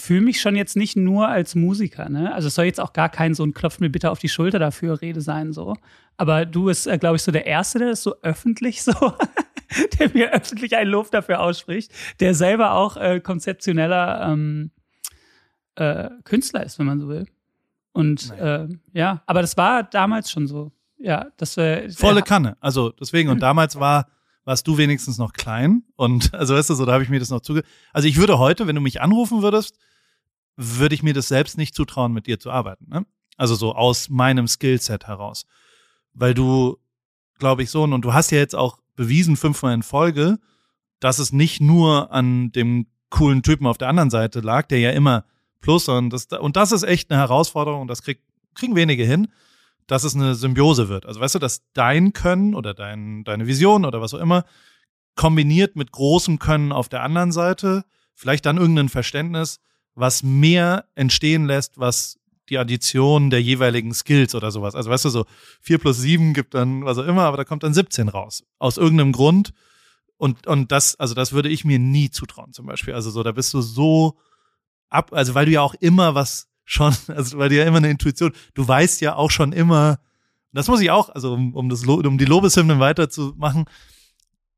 [0.00, 2.32] fühle mich schon jetzt nicht nur als Musiker, ne?
[2.32, 4.58] Also es soll jetzt auch gar kein so ein Klopf mir bitte auf die Schulter
[4.58, 5.74] dafür Rede sein, so.
[6.16, 8.92] Aber du bist, äh, glaube ich, so der Erste, der das so öffentlich so,
[9.98, 14.70] der mir öffentlich ein Lob dafür ausspricht, der selber auch äh, konzeptioneller ähm,
[15.74, 17.26] äh, Künstler ist, wenn man so will.
[17.92, 20.70] Und äh, ja, aber das war damals schon so.
[20.98, 22.56] Ja, das äh, Volle Kanne.
[22.60, 24.06] Also deswegen, und damals war,
[24.44, 25.82] warst du wenigstens noch klein.
[25.96, 27.64] Und also weißt du, so, da habe ich mir das noch zuge.
[27.92, 29.76] Also ich würde heute, wenn du mich anrufen würdest,
[30.58, 32.88] würde ich mir das selbst nicht zutrauen, mit dir zu arbeiten.
[32.88, 33.06] Ne?
[33.36, 35.46] Also so aus meinem Skillset heraus.
[36.12, 36.78] Weil du,
[37.38, 40.38] glaube ich, so, und du hast ja jetzt auch bewiesen, fünfmal in Folge,
[40.98, 44.90] dass es nicht nur an dem coolen Typen auf der anderen Seite lag, der ja
[44.90, 45.24] immer
[45.60, 48.20] plus und das, und das ist echt eine Herausforderung, das krieg,
[48.54, 49.28] kriegen wenige hin,
[49.86, 51.06] dass es eine Symbiose wird.
[51.06, 54.44] Also weißt du, dass dein Können oder dein, deine Vision oder was auch immer
[55.14, 59.60] kombiniert mit großem Können auf der anderen Seite, vielleicht dann irgendein Verständnis,
[59.98, 64.74] was mehr entstehen lässt, was die Addition der jeweiligen Skills oder sowas.
[64.74, 65.26] Also weißt du, so
[65.60, 68.44] 4 plus 7 gibt dann was auch immer, aber da kommt dann 17 raus.
[68.58, 69.52] Aus irgendeinem Grund.
[70.16, 72.94] Und, und das, also das würde ich mir nie zutrauen, zum Beispiel.
[72.94, 74.18] Also so, da bist du so
[74.88, 77.90] ab, also weil du ja auch immer was schon, also weil du ja immer eine
[77.90, 79.98] Intuition, du weißt ja auch schon immer,
[80.52, 83.66] das muss ich auch, also um, um das, um die Lobeshymnen weiterzumachen,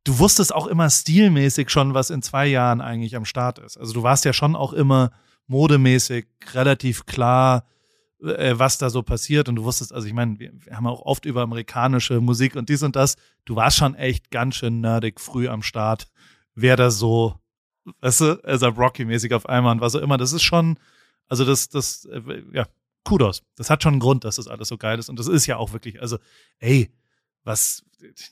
[0.05, 3.77] du wusstest auch immer stilmäßig schon, was in zwei Jahren eigentlich am Start ist.
[3.77, 5.11] Also du warst ja schon auch immer
[5.51, 7.65] modemäßig relativ klar,
[8.23, 9.49] äh, was da so passiert.
[9.49, 12.69] Und du wusstest, also ich meine, wir, wir haben auch oft über amerikanische Musik und
[12.69, 13.17] dies und das.
[13.45, 16.07] Du warst schon echt ganz schön nerdig früh am Start,
[16.55, 17.35] wer da so,
[18.01, 20.19] weißt du, also Rocky-mäßig auf einmal und was auch immer.
[20.19, 20.79] Das ist schon,
[21.29, 22.67] also das, das, äh, ja,
[23.05, 23.43] Kudos.
[23.57, 25.09] Das hat schon einen Grund, dass das alles so geil ist.
[25.09, 26.19] Und das ist ja auch wirklich, also,
[26.61, 26.93] ey,
[27.43, 27.85] was,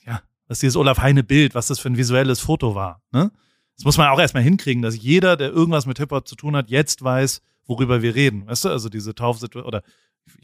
[0.05, 3.31] ja, was dieses Olaf Heine Bild, was das für ein visuelles Foto war, ne?
[3.79, 6.69] Das muss man auch erstmal hinkriegen, dass jeder, der irgendwas mit Hip-Hop zu tun hat,
[6.69, 8.45] jetzt weiß, worüber wir reden.
[8.45, 9.83] Weißt du, also diese Taufsituation, oder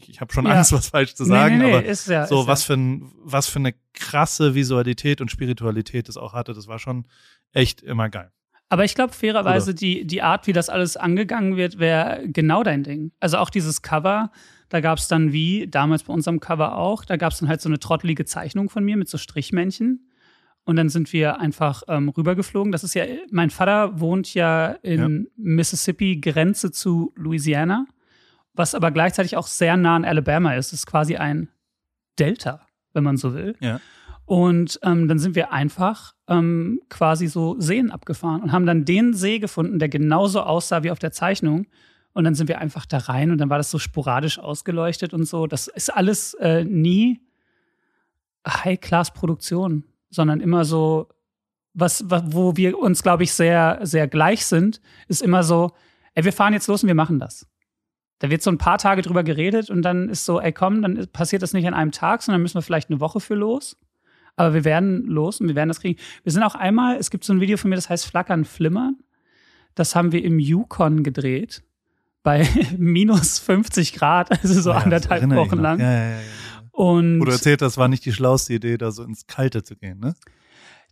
[0.06, 0.52] ich, habe schon Ja.
[0.52, 2.66] Angst, was falsch zu sagen, nee, nee, nee, aber ist ja, so ist was ja.
[2.68, 7.06] für ein, was für eine krasse Visualität und Spiritualität das auch hatte, das war schon
[7.52, 8.32] echt immer geil.
[8.70, 12.82] Aber ich glaube, fairerweise, die, die Art, wie das alles angegangen wird, wäre genau dein
[12.82, 13.12] Ding.
[13.20, 14.32] Also auch dieses Cover,
[14.70, 17.60] da gab es dann wie, damals bei unserem Cover auch, da gab es dann halt
[17.60, 20.05] so eine trottelige Zeichnung von mir mit so Strichmännchen.
[20.66, 22.72] Und dann sind wir einfach ähm, rübergeflogen.
[22.72, 27.86] Das ist ja, mein Vater wohnt ja in Mississippi, Grenze zu Louisiana,
[28.52, 30.66] was aber gleichzeitig auch sehr nah an Alabama ist.
[30.66, 31.50] Es ist quasi ein
[32.18, 33.54] Delta, wenn man so will.
[33.60, 33.80] Ja.
[34.24, 39.14] Und ähm, dann sind wir einfach ähm, quasi so Seen abgefahren und haben dann den
[39.14, 41.66] See gefunden, der genauso aussah wie auf der Zeichnung.
[42.12, 45.26] Und dann sind wir einfach da rein und dann war das so sporadisch ausgeleuchtet und
[45.26, 45.46] so.
[45.46, 47.20] Das ist alles äh, nie
[48.44, 49.84] High-Class-Produktion,
[50.16, 51.08] sondern immer so,
[51.74, 55.72] was, wo wir uns, glaube ich, sehr, sehr gleich sind, ist immer so,
[56.14, 57.46] ey, wir fahren jetzt los und wir machen das.
[58.18, 61.06] Da wird so ein paar Tage drüber geredet und dann ist so, ey, komm, dann
[61.12, 63.76] passiert das nicht an einem Tag, sondern müssen wir vielleicht eine Woche für los.
[64.36, 66.00] Aber wir werden los und wir werden das kriegen.
[66.22, 68.96] Wir sind auch einmal, es gibt so ein Video von mir, das heißt Flackern, Flimmern.
[69.74, 71.62] Das haben wir im Yukon gedreht.
[72.22, 72.48] Bei
[72.78, 75.78] minus 50 Grad, also so Ja, das anderthalb Wochen lang.
[75.78, 76.20] Ja, ja, ja, ja.
[76.76, 79.98] Und du erzählt hast, war nicht die schlauste Idee, da so ins Kalte zu gehen,
[79.98, 80.14] ne?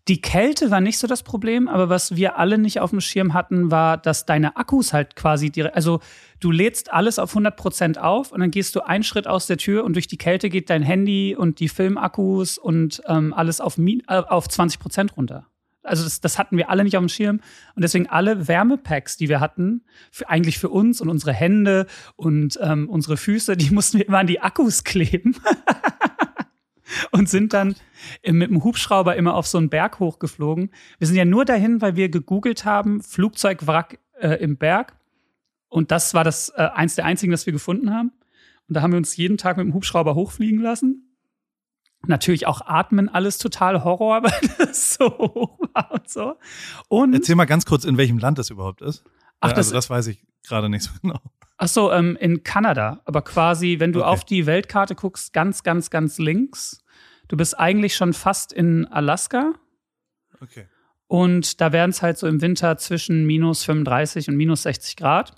[0.08, 3.32] Die Kälte war nicht so das Problem, aber was wir alle nicht auf dem Schirm
[3.32, 6.00] hatten, war, dass deine Akkus halt quasi direkt, also
[6.40, 9.56] du lädst alles auf 100 Prozent auf und dann gehst du einen Schritt aus der
[9.56, 13.78] Tür und durch die Kälte geht dein Handy und die Filmakkus und ähm, alles auf,
[13.78, 15.46] äh, auf 20 Prozent runter.
[15.84, 17.40] Also das, das hatten wir alle nicht auf dem Schirm
[17.74, 22.58] und deswegen alle Wärmepacks, die wir hatten, für, eigentlich für uns und unsere Hände und
[22.62, 25.36] ähm, unsere Füße, die mussten wir immer an die Akkus kleben.
[27.10, 27.76] und sind dann
[28.24, 30.70] mit dem Hubschrauber immer auf so einen Berg hochgeflogen.
[30.98, 34.96] Wir sind ja nur dahin, weil wir gegoogelt haben, Flugzeugwrack äh, im Berg.
[35.68, 38.12] Und das war das äh, eins der einzigen, das wir gefunden haben.
[38.68, 41.13] Und da haben wir uns jeden Tag mit dem Hubschrauber hochfliegen lassen.
[42.06, 46.36] Natürlich auch atmen, alles total Horror, weil das so hoch war und so.
[46.88, 49.04] Und Erzähl mal ganz kurz, in welchem Land das überhaupt ist.
[49.40, 51.20] Ach, das- also das weiß ich gerade nicht so genau.
[51.56, 53.00] Ach so, ähm, in Kanada.
[53.04, 54.08] Aber quasi, wenn du Okay.
[54.08, 56.82] auf die Weltkarte guckst, ganz, ganz, ganz links.
[57.28, 59.52] Du bist eigentlich schon fast in Alaska.
[60.40, 60.66] Okay.
[61.06, 65.34] Und da werden es halt so im Winter zwischen minus 35 und minus 60 Grad.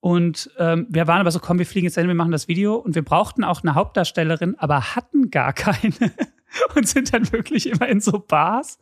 [0.00, 2.76] Und ähm, wir waren aber so, komm, wir fliegen jetzt hin, wir machen das Video.
[2.76, 6.12] Und wir brauchten auch eine Hauptdarstellerin, aber hatten gar keine.
[6.74, 8.78] und sind dann wirklich immer in so Bars.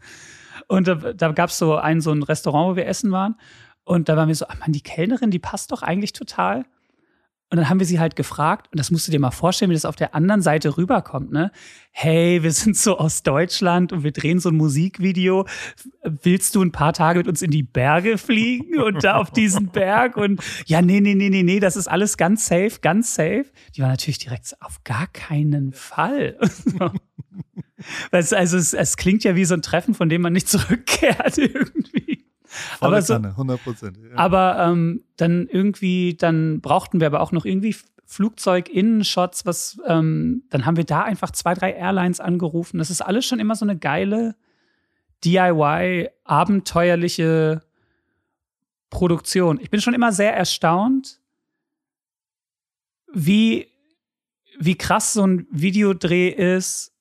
[0.68, 3.36] Und da, da gab es so ein, so ein Restaurant, wo wir essen waren.
[3.84, 6.64] Und da waren wir so, ah Mann, die Kellnerin, die passt doch eigentlich total.
[7.48, 9.74] Und dann haben wir sie halt gefragt, und das musst du dir mal vorstellen, wie
[9.74, 11.52] das auf der anderen Seite rüberkommt, ne?
[11.92, 15.46] Hey, wir sind so aus Deutschland und wir drehen so ein Musikvideo.
[16.02, 19.68] Willst du ein paar Tage mit uns in die Berge fliegen und da auf diesen
[19.72, 20.16] Berg?
[20.16, 23.46] Und ja, nee, nee, nee, nee, nee, das ist alles ganz safe, ganz safe.
[23.76, 26.36] Die war natürlich direkt auf gar keinen Fall.
[28.10, 30.48] Weil es, also es, es klingt ja wie so ein Treffen, von dem man nicht
[30.48, 32.15] zurückkehrt irgendwie.
[32.80, 33.98] Aber so- Kanne, 100 Prozent.
[33.98, 34.16] Ja.
[34.16, 37.74] Aber ähm, dann irgendwie, dann brauchten wir aber auch noch irgendwie
[38.06, 42.78] Flugzeug-Innenshots, was, ähm, dann haben wir da einfach zwei, drei Airlines angerufen.
[42.78, 44.36] Das ist alles schon immer so eine geile
[45.24, 47.62] DIY, abenteuerliche
[48.90, 49.58] Produktion.
[49.60, 51.20] Ich bin schon immer sehr erstaunt,
[53.12, 53.68] wie,
[54.58, 56.92] wie krass so ein Videodreh ist.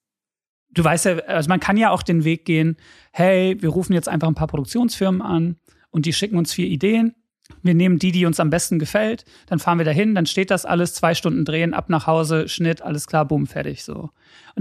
[0.75, 2.77] Du weißt ja, also man kann ja auch den Weg gehen,
[3.11, 5.55] hey, wir rufen jetzt einfach ein paar Produktionsfirmen an
[5.89, 7.15] und die schicken uns vier Ideen.
[7.61, 10.65] Wir nehmen die, die uns am besten gefällt, dann fahren wir dahin, dann steht das
[10.65, 13.93] alles, zwei Stunden drehen, ab nach Hause, Schnitt, alles klar, bumm, fertig so.
[13.93, 14.11] Und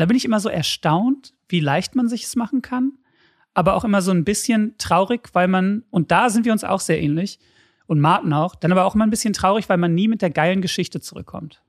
[0.01, 2.93] da bin ich immer so erstaunt, wie leicht man sich es machen kann,
[3.55, 6.81] aber auch immer so ein bisschen traurig, weil man, und da sind wir uns auch
[6.81, 7.39] sehr ähnlich,
[7.87, 10.31] und Martin auch, dann aber auch immer ein bisschen traurig, weil man nie mit der
[10.31, 11.63] geilen Geschichte zurückkommt.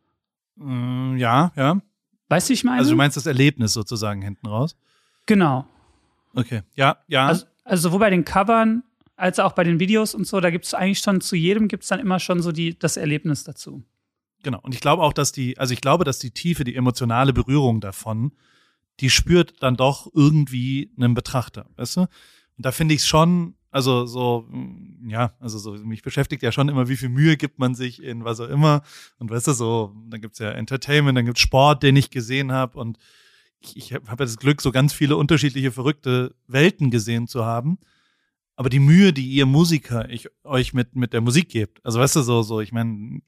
[0.55, 1.81] Mm, ja, ja.
[2.29, 2.79] Weißt du, wie ich meine?
[2.79, 4.75] Also du meinst das Erlebnis sozusagen hinten raus?
[5.25, 5.67] genau.
[6.35, 6.63] Okay.
[6.75, 7.27] Ja, ja.
[7.27, 8.83] Also, also sowohl bei den Covern
[9.15, 11.83] als auch bei den Videos und so, da gibt es eigentlich schon zu jedem gibt
[11.83, 13.83] es dann immer schon so die, das Erlebnis dazu.
[14.43, 14.59] Genau.
[14.61, 17.79] Und ich glaube auch, dass die, also ich glaube, dass die Tiefe, die emotionale Berührung
[17.81, 18.33] davon,
[18.99, 22.01] die spürt dann doch irgendwie einen Betrachter, weißt du?
[22.01, 26.53] Und da finde ich es schon, also so, mm, ja, also so, mich beschäftigt ja
[26.53, 28.83] schon immer, wie viel Mühe gibt man sich in was auch immer.
[29.19, 32.79] Und weißt du, so, dann gibt's ja Entertainment, dann gibt's Sport, den ich gesehen habe.
[32.79, 32.97] Und
[33.59, 37.43] ich, ich habe hab ja das Glück, so ganz viele unterschiedliche verrückte Welten gesehen zu
[37.43, 37.77] haben.
[38.55, 42.15] Aber die Mühe, die ihr Musiker ich, euch mit, mit der Musik gebt, also weißt
[42.15, 43.19] du, so, so, ich meine,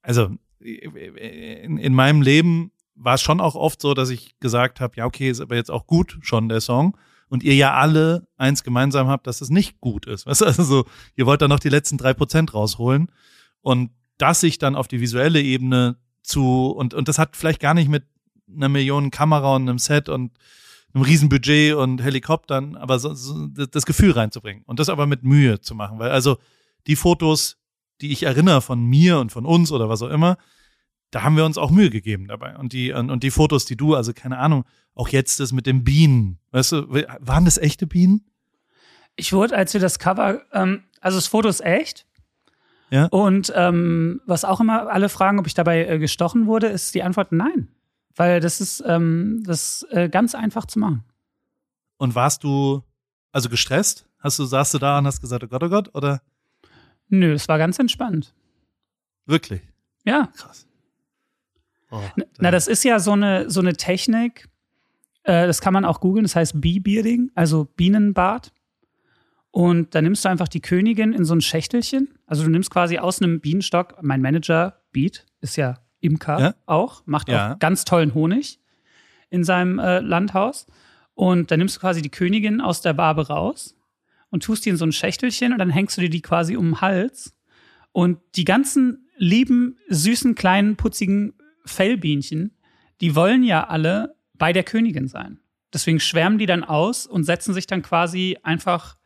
[0.00, 4.96] also in, in meinem Leben war es schon auch oft so, dass ich gesagt habe,
[4.96, 6.96] ja, okay, ist aber jetzt auch gut schon der Song.
[7.30, 10.26] Und ihr ja alle eins gemeinsam habt, dass es nicht gut ist.
[10.26, 10.84] Weißt du, also so,
[11.16, 13.10] ihr wollt da noch die letzten drei Prozent rausholen.
[13.62, 17.72] Und das sich dann auf die visuelle Ebene zu, und, und das hat vielleicht gar
[17.72, 18.04] nicht mit
[18.54, 20.32] einer Million Kamera und einem Set und
[20.92, 25.60] einem Riesenbudget und Helikoptern, aber so, so das Gefühl reinzubringen und das aber mit Mühe
[25.60, 26.38] zu machen, weil also
[26.86, 27.58] die Fotos,
[28.00, 30.36] die ich erinnere von mir und von uns oder was auch immer,
[31.10, 33.94] da haben wir uns auch Mühe gegeben dabei und die und, die Fotos, die du,
[33.94, 36.88] also keine Ahnung, auch jetzt das mit den Bienen, weißt du,
[37.20, 38.24] waren das echte Bienen?
[39.16, 42.06] Ich wurde, als wir das Cover, ähm, also das Foto ist echt.
[42.90, 43.06] Ja.
[43.06, 47.02] Und ähm, was auch immer alle fragen, ob ich dabei äh, gestochen wurde, ist die
[47.02, 47.68] Antwort nein.
[48.16, 51.04] Weil das ist, ähm, das ist äh, ganz einfach zu machen.
[51.98, 52.82] Und warst du
[53.32, 54.06] also gestresst?
[54.18, 56.20] Hast du, saßt du da und hast gesagt, oh Gott, oh Gott, oder?
[57.08, 58.34] Nö, es war ganz entspannt.
[59.26, 59.62] Wirklich?
[60.04, 60.28] Ja.
[60.36, 60.66] Krass.
[61.90, 62.00] Oh,
[62.38, 64.48] Na, das ist ja so eine, so eine Technik,
[65.24, 68.52] äh, das kann man auch googeln, das heißt Bee-Bearding, also Bienenbad.
[69.50, 72.08] Und da nimmst du einfach die Königin in so ein Schächtelchen.
[72.26, 76.54] Also du nimmst quasi aus einem Bienenstock, mein Manager Beat ist ja Imker Ja.
[76.66, 77.54] auch, macht Ja.
[77.54, 78.60] auch ganz tollen Honig
[79.28, 80.66] in seinem äh, Landhaus.
[81.14, 83.76] Und dann nimmst du quasi die Königin aus der Wabe raus
[84.30, 86.66] und tust die in so ein Schächtelchen und dann hängst du dir die quasi um
[86.70, 87.34] den Hals.
[87.92, 92.56] Und die ganzen lieben, süßen, kleinen, putzigen Fellbienchen,
[93.00, 95.40] die wollen ja alle bei der Königin sein.
[95.72, 98.96] Deswegen schwärmen die dann aus und setzen sich dann quasi einfach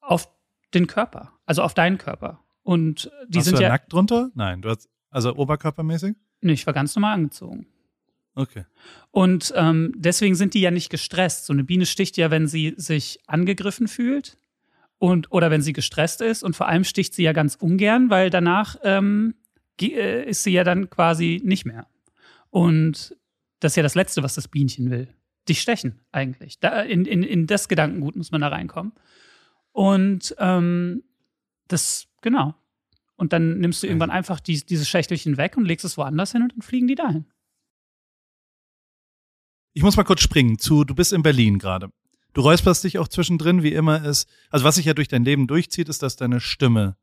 [0.00, 0.28] auf
[0.72, 2.40] den Körper, also auf deinen Körper.
[2.62, 3.68] Und die Warst sind du da ja.
[3.70, 4.30] nackt drunter?
[4.34, 6.16] Nein, du hast, also oberkörpermäßig?
[6.40, 7.66] Nee, ich war ganz normal angezogen.
[8.34, 8.64] Okay.
[9.10, 11.46] Und ähm, deswegen sind die ja nicht gestresst.
[11.46, 14.36] So eine Biene sticht ja, wenn sie sich angegriffen fühlt
[14.98, 16.42] und oder wenn sie gestresst ist.
[16.42, 19.43] Und vor allem sticht sie ja ganz ungern, weil danach ähm, äh,
[19.80, 21.86] ist sie ja dann quasi nicht mehr.
[22.50, 23.16] Und
[23.60, 25.08] das ist ja das Letzte, was das Bienchen will.
[25.48, 26.60] Dich stechen eigentlich.
[26.60, 28.92] Da, in, in, in das Gedankengut muss man da reinkommen.
[29.72, 31.02] Und ähm,
[31.68, 32.54] das, genau.
[33.16, 36.42] Und dann nimmst du irgendwann einfach die, dieses Schächtelchen weg und legst es woanders hin
[36.42, 37.26] und dann fliegen die dahin.
[39.72, 41.90] Ich muss mal kurz springen zu, du bist in Berlin gerade.
[42.32, 44.28] Du räusperst dich auch zwischendrin, wie immer ist.
[44.50, 46.96] Also was sich ja durch dein Leben durchzieht, ist, dass deine Stimme.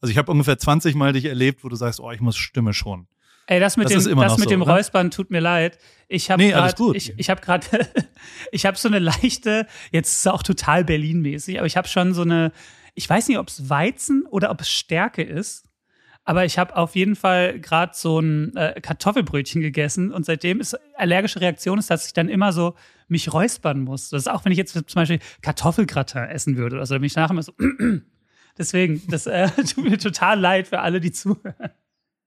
[0.00, 2.72] Also ich habe ungefähr 20 Mal dich erlebt, wo du sagst, oh, ich muss Stimme
[2.72, 3.06] schon.
[3.46, 4.74] Ey, das mit Das dem, das mit so, dem oder?
[4.74, 5.78] Räuspern tut mir leid.
[6.08, 7.66] Ich habe Nee, gerade, ich, ich habe gerade,
[8.52, 12.14] ich habe so eine leichte, jetzt ist es auch total Berlin-mäßig, aber ich habe schon
[12.14, 12.52] so eine,
[12.94, 15.64] ich weiß nicht, ob es Weizen oder ob es Stärke ist,
[16.24, 20.78] aber ich habe auf jeden Fall gerade so ein äh, Kartoffelbrötchen gegessen und seitdem ist
[20.96, 22.74] allergische Reaktion ist, dass ich dann immer so
[23.08, 24.10] mich räuspern muss.
[24.10, 27.08] Das ist auch, wenn ich jetzt zum Beispiel Kartoffelgratin essen würde oder so, dann bin
[27.08, 27.52] ich danach immer so.
[28.60, 31.70] Deswegen, das äh, tut mir total leid für alle, die zuhören.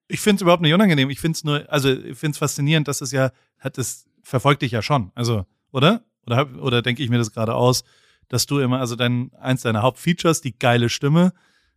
[0.07, 1.11] Ich finde es überhaupt nicht unangenehm.
[1.11, 4.63] Ich finde es nur, also ich finde es faszinierend, dass es ja, hat es verfolgt
[4.63, 5.11] dich ja schon.
[5.13, 6.03] Also, oder?
[6.25, 7.83] Oder, oder denke ich mir das gerade aus,
[8.29, 11.33] dass du immer, also dein, eins deiner Hauptfeatures, die geile Stimme,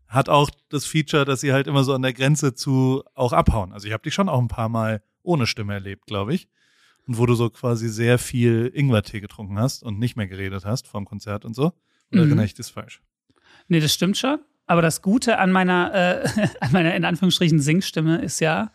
[0.08, 3.72] hat auch das Feature, dass sie halt immer so an der Grenze zu auch abhauen.
[3.72, 6.48] Also ich habe dich schon auch ein paar Mal ohne Stimme erlebt, glaube ich.
[7.06, 10.88] Und wo du so quasi sehr viel Ingwertee getrunken hast und nicht mehr geredet hast
[10.88, 11.66] vom Konzert und so.
[12.12, 12.28] Oder Mhm.
[12.28, 13.02] erinnere ich das falsch?
[13.68, 14.38] Nee, das stimmt schon.
[14.66, 16.28] Aber das Gute an meiner, äh,
[16.60, 18.72] an meiner in Anführungsstrichen Singstimme ist ja,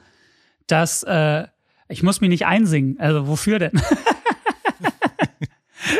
[0.67, 1.47] dass äh,
[1.89, 2.99] ich muss mich nicht einsingen.
[2.99, 3.81] Also wofür denn?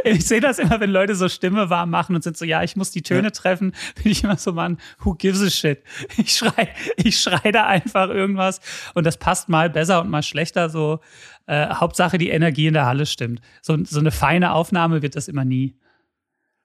[0.03, 2.75] ich sehe das immer, wenn Leute so Stimme warm machen und sind so, ja, ich
[2.75, 5.83] muss die Töne treffen, bin ich immer so, Mann, who gives a shit?
[6.17, 8.61] Ich schrei, ich schrei da einfach irgendwas
[8.93, 10.69] und das passt mal besser und mal schlechter.
[10.69, 10.99] So
[11.47, 13.41] äh, Hauptsache die Energie in der Halle stimmt.
[13.61, 15.75] So, so eine feine Aufnahme wird das immer nie.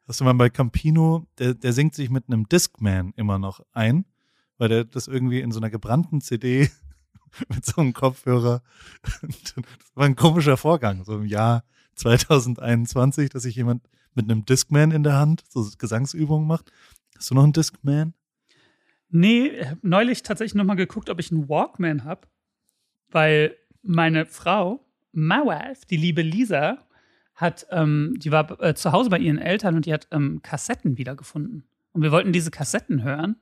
[0.07, 4.04] Hast du mal bei Campino, der, der singt sich mit einem Discman immer noch ein,
[4.57, 6.70] weil der das irgendwie in so einer gebrannten CD
[7.48, 8.62] mit so einem Kopfhörer.
[9.02, 9.54] Das
[9.94, 11.64] war ein komischer Vorgang, so im Jahr
[11.96, 13.82] 2021, dass sich jemand
[14.14, 16.70] mit einem Discman in der Hand so Gesangsübungen macht.
[17.16, 18.14] Hast du noch einen Discman?
[19.09, 22.28] Nee, neulich tatsächlich noch mal geguckt, ob ich einen Walkman habe,
[23.11, 26.86] weil meine Frau, wife, die liebe Lisa,
[27.37, 30.99] hat, ähm, die war äh, zu Hause bei ihren Eltern und die hat ähm, Kassetten
[30.99, 31.68] wiedergefunden.
[31.93, 33.37] Und wir wollten diese Kassetten hören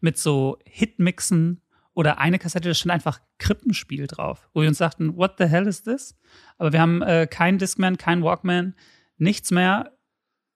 [0.00, 1.62] mit so Hitmixen
[1.94, 5.66] oder eine Kassette, da stand einfach Krippenspiel drauf, wo wir uns dachten, what the hell
[5.66, 6.14] is this?
[6.58, 8.74] Aber wir haben äh, kein Discman, kein Walkman,
[9.16, 9.96] nichts mehr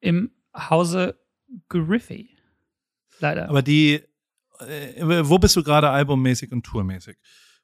[0.01, 1.18] im Hause
[1.68, 2.37] Griffey.
[3.20, 3.49] Leider.
[3.49, 4.03] Aber die,
[4.61, 7.16] äh, wo bist du gerade albummäßig und tourmäßig?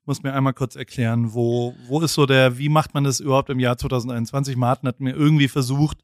[0.07, 3.51] Muss mir einmal kurz erklären, wo, wo ist so der, wie macht man das überhaupt
[3.51, 4.57] im Jahr 2021?
[4.57, 5.99] Martin hat mir irgendwie versucht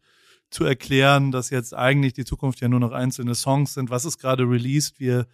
[0.50, 3.90] zu erklären, dass jetzt eigentlich die Zukunft ja nur noch einzelne Songs sind.
[3.90, 5.00] Was ist gerade released?
[5.00, 5.26] Wir,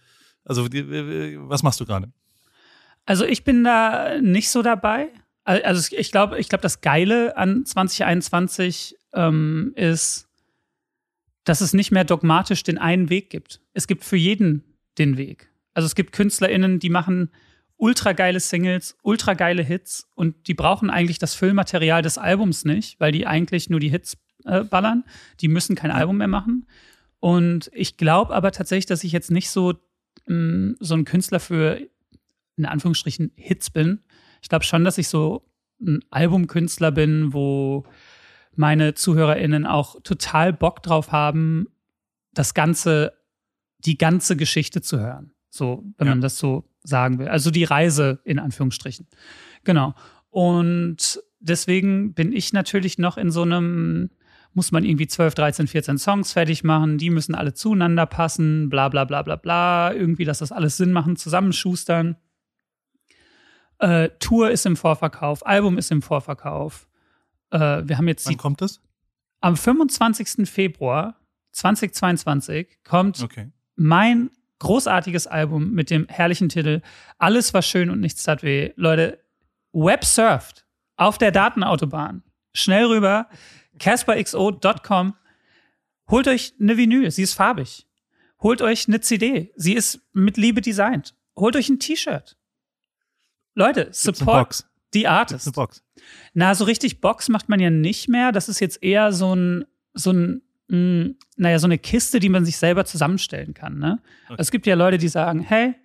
[0.45, 2.11] also, was machst du gerade?
[3.05, 5.09] Also ich bin da nicht so dabei.
[5.43, 10.27] Also ich glaube, ich glaube, das Geile an 2021 ähm, ist,
[11.43, 13.61] dass es nicht mehr dogmatisch den einen Weg gibt.
[13.73, 14.63] Es gibt für jeden
[14.99, 15.51] den Weg.
[15.73, 17.31] Also es gibt KünstlerInnen, die machen
[17.79, 22.99] ultra geile Singles, ultra geile Hits und die brauchen eigentlich das Füllmaterial des Albums nicht,
[22.99, 25.05] weil die eigentlich nur die Hits äh, ballern.
[25.39, 26.67] Die müssen kein Album mehr machen.
[27.19, 29.73] Und ich glaube aber tatsächlich, dass ich jetzt nicht so,
[30.27, 31.79] mh, mm, so ein Künstler für
[32.57, 34.01] in Anführungsstrichen Hits bin.
[34.41, 35.45] Ich glaube schon, dass ich so
[35.81, 37.85] ein Albumkünstler bin, wo
[38.55, 41.67] meine ZuhörerInnen auch total Bock drauf haben,
[42.33, 43.13] das Ganze,
[43.79, 45.31] die ganze Geschichte zu hören.
[45.49, 46.13] So, wenn ja.
[46.13, 47.27] man das so sagen will.
[47.27, 49.07] Also die Reise in Anführungsstrichen.
[49.63, 49.93] Genau.
[50.29, 54.11] Und deswegen bin ich natürlich noch in so einem,
[54.53, 58.89] muss man irgendwie 12, 13, 14 Songs fertig machen, die müssen alle zueinander passen, bla
[58.89, 62.17] bla bla bla bla, irgendwie, dass das alles Sinn machen, zusammenschustern.
[63.79, 66.87] Äh, Tour ist im Vorverkauf, Album ist im Vorverkauf.
[67.51, 68.81] Äh, wir haben jetzt Wann kommt es?
[69.41, 70.49] Am 25.
[70.49, 71.15] Februar
[71.53, 73.51] 2022 kommt okay.
[73.75, 76.81] mein großartiges Album mit dem herrlichen Titel
[77.17, 78.71] Alles war schön und nichts tat weh.
[78.75, 79.23] Leute,
[79.71, 82.23] Web surft auf der Datenautobahn.
[82.53, 83.29] Schnell rüber,
[83.79, 85.15] casperxo.com.
[86.09, 87.87] Holt euch eine Vinyl, sie ist farbig.
[88.41, 91.15] Holt euch eine CD, sie ist mit Liebe designt.
[91.35, 92.37] Holt euch ein T-Shirt.
[93.53, 95.53] Leute, support die Artist.
[95.53, 95.83] Box.
[96.33, 98.31] Na, so richtig Box macht man ja nicht mehr.
[98.31, 102.29] Das ist jetzt eher so ein, so ein mh, hm, naja, so eine Kiste, die
[102.29, 103.77] man sich selber zusammenstellen kann.
[103.77, 103.99] Ne?
[104.27, 104.35] Okay.
[104.39, 105.75] Es gibt ja Leute, die sagen, hey,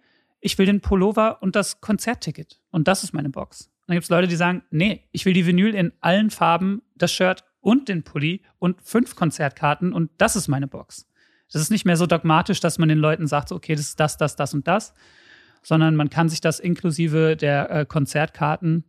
[0.40, 2.60] ich will den Pullover und das Konzertticket.
[2.70, 3.70] Und das ist meine Box.
[3.86, 7.12] dann gibt es Leute, die sagen, nee, ich will die Vinyl in allen Farben, das
[7.12, 11.06] Shirt und den Pulli und fünf Konzertkarten und das ist meine Box.
[11.50, 14.16] Das ist nicht mehr so dogmatisch, dass man den Leuten sagt, okay, das ist das,
[14.16, 14.92] das, das und das,
[15.62, 18.84] sondern man kann sich das inklusive der äh, Konzertkarten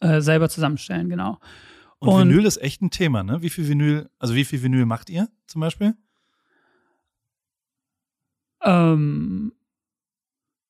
[0.00, 1.38] äh, selber zusammenstellen, genau.
[2.02, 3.42] Und, und, Vinyl ist echt ein Thema, ne?
[3.42, 5.94] Wie viel Vinyl, also wie viel Vinyl macht ihr zum Beispiel?
[8.60, 9.52] Ähm,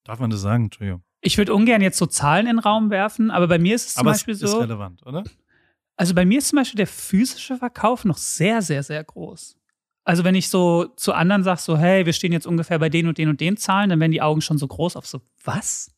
[0.05, 1.03] Darf man das sagen, Entschuldigung?
[1.23, 3.95] Ich würde ungern jetzt so Zahlen in den Raum werfen, aber bei mir ist es
[3.95, 4.47] zum aber Beispiel es so.
[4.47, 5.25] ist relevant, oder?
[5.97, 9.57] Also bei mir ist zum Beispiel der physische Verkauf noch sehr, sehr, sehr groß.
[10.05, 13.07] Also wenn ich so zu anderen sage, so, hey, wir stehen jetzt ungefähr bei den
[13.09, 15.95] und den und den Zahlen, dann werden die Augen schon so groß auf so, was?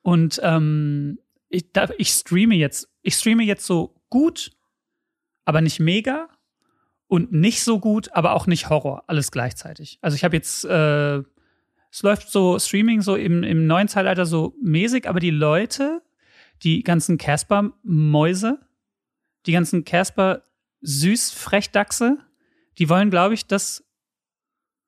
[0.00, 1.18] Und ähm,
[1.50, 4.52] ich, da, ich streame jetzt, ich streame jetzt so gut,
[5.44, 6.28] aber nicht mega
[7.06, 9.98] und nicht so gut, aber auch nicht Horror, alles gleichzeitig.
[10.00, 11.22] Also ich habe jetzt, äh,
[11.90, 16.02] es läuft so Streaming so im, im neuen Zeitalter so mäßig, aber die Leute,
[16.62, 18.60] die ganzen Casper-Mäuse,
[19.46, 22.18] die ganzen Casper-Süß-Frechdachse,
[22.78, 23.84] die wollen, glaube ich, das,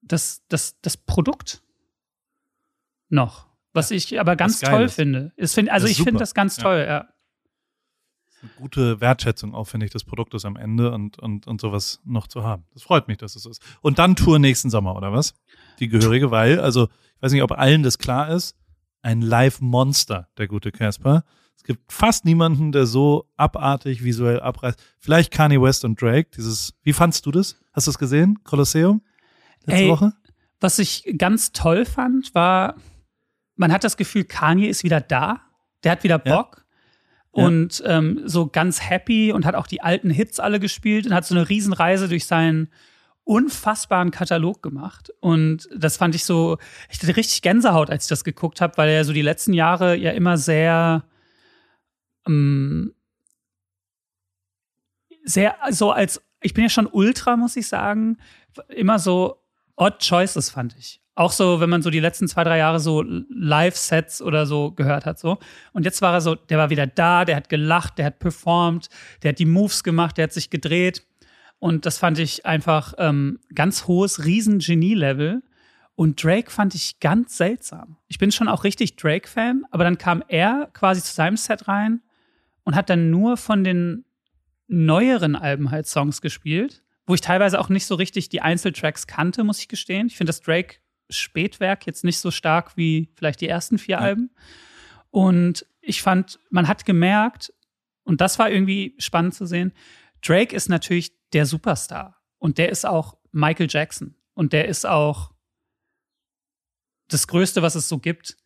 [0.01, 1.63] das, das, das Produkt
[3.09, 3.53] noch.
[3.73, 4.95] Was ich aber ganz toll ist.
[4.95, 5.33] finde.
[5.37, 6.85] Ist, find, also ich finde das ganz toll, ja.
[6.85, 7.09] ja.
[8.57, 12.43] Gute Wertschätzung auch, finde ich, des Produktes am Ende und, und, und sowas noch zu
[12.43, 12.65] haben.
[12.73, 13.63] Das freut mich, dass es so ist.
[13.81, 15.35] Und dann Tour nächsten Sommer, oder was?
[15.79, 18.57] Die gehörige, weil, also, ich weiß nicht, ob allen das klar ist,
[19.03, 21.25] ein Live-Monster, der gute Casper.
[21.57, 24.83] Es gibt fast niemanden, der so abartig visuell abreißt.
[24.99, 27.61] Vielleicht Kanye West und Drake, dieses, wie fandst du das?
[27.73, 28.43] Hast du es gesehen?
[28.43, 29.03] Kolosseum?
[29.65, 30.13] Letzte Ey, Woche?
[30.61, 32.77] Was ich ganz toll fand, war,
[33.57, 35.41] man hat das Gefühl, Kanye ist wieder da.
[35.85, 36.57] Der hat wieder Bock.
[36.59, 36.62] Ja.
[37.33, 37.83] Und.
[37.87, 41.35] Ähm, so ganz happy und hat auch die alten Hits alle gespielt und hat so
[41.35, 42.69] eine Riesenreise durch seinen
[43.25, 45.13] unfassbaren Katalog gemacht.
[45.21, 46.59] Und das fand ich so,
[46.91, 49.97] ich hatte richtig Gänsehaut, als ich das geguckt habe, weil er so die letzten Jahre
[49.97, 51.05] ja immer sehr,
[52.27, 52.95] ähm,
[55.25, 58.19] sehr, so als, ich bin ja schon Ultra, muss ich sagen,
[58.69, 59.41] immer so
[59.77, 61.02] odd choices fand ich.
[61.15, 65.05] Auch so, wenn man so die letzten zwei, drei Jahre so Live-Sets oder so gehört
[65.05, 65.39] hat, so.
[65.73, 68.89] Und jetzt war er so, der war wieder da, der hat gelacht, der hat performt,
[69.23, 71.07] der hat die Moves gemacht, der hat sich gedreht.
[71.59, 75.43] Und das fand ich einfach ähm, ganz hohes Riesen-Genie-Level.
[75.95, 77.99] Und Drake fand ich ganz seltsam.
[78.09, 82.01] Ich bin schon auch richtig Drake-Fan, aber dann kam er quasi zu seinem Set rein
[82.65, 84.05] und hat dann nur von den
[84.67, 89.45] neueren Alben halt Songs gespielt, wo ich teilweise auch nicht so richtig die Einzeltracks kannte,
[89.45, 90.07] muss ich gestehen.
[90.07, 90.77] Ich finde, dass Drake
[91.13, 94.31] Spätwerk, jetzt nicht so stark wie vielleicht die ersten vier Alben.
[95.11, 97.53] Und ich fand, man hat gemerkt,
[98.05, 99.73] und das war irgendwie spannend zu sehen,
[100.23, 102.17] Drake ist natürlich der Superstar.
[102.39, 104.15] Und der ist auch Michael Jackson.
[104.35, 105.33] Und der ist auch
[107.09, 108.37] das Größte, was es so gibt.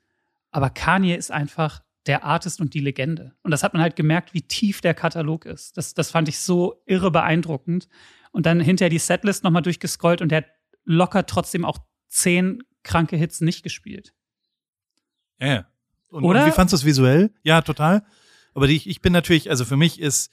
[0.50, 3.34] Aber Kanye ist einfach der Artist und die Legende.
[3.42, 5.76] Und das hat man halt gemerkt, wie tief der Katalog ist.
[5.76, 7.88] Das, das fand ich so irre beeindruckend.
[8.32, 10.46] Und dann hinterher die Setlist nochmal durchgescrollt und der hat
[10.84, 11.78] locker trotzdem auch
[12.08, 14.14] zehn kranke Hits nicht gespielt.
[15.40, 15.66] Ja, ja.
[16.08, 16.42] Und, Oder?
[16.44, 17.30] und wie fandst du es visuell?
[17.42, 18.04] Ja, total.
[18.54, 20.30] Aber die, ich bin natürlich, also für mich ist,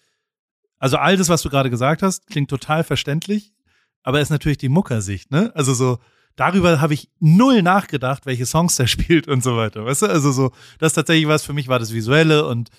[0.78, 3.53] also all das, was du gerade gesagt hast, klingt total verständlich,
[4.01, 5.51] aber ist natürlich die Muckersicht, ne?
[5.55, 5.99] Also so,
[6.36, 9.86] darüber habe ich null nachgedacht, welche Songs der spielt und so weiter.
[9.86, 10.05] Weißt du?
[10.07, 12.69] Also so, das tatsächlich was für mich war das Visuelle und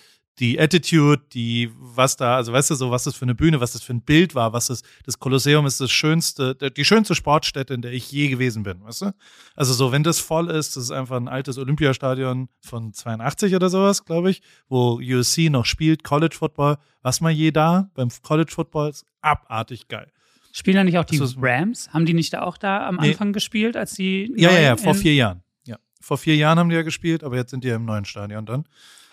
[0.41, 3.73] die Attitude, die, was da, also weißt du, so, was das für eine Bühne, was
[3.73, 7.73] das für ein Bild war, was das, das Kolosseum ist das schönste, die schönste Sportstätte,
[7.73, 9.15] in der ich je gewesen bin, weißt du?
[9.55, 13.71] Also so, wenn das voll ist, das ist einfach ein altes Olympiastadion von 82 oder
[13.71, 18.51] sowas, glaube ich, wo USC noch spielt, College Football, was mal je da beim College
[18.51, 20.11] Football ist abartig geil.
[20.53, 21.93] Spielen da nicht auch die ist- Rams?
[21.93, 23.11] Haben die nicht da auch da am Nee.
[23.11, 25.43] Anfang gespielt, als die Ja, ja, ja, vor vier Jahren.
[25.65, 25.77] Ja.
[26.01, 28.47] Vor vier Jahren haben die ja gespielt, aber jetzt sind die ja im neuen Stadion
[28.47, 28.65] dann.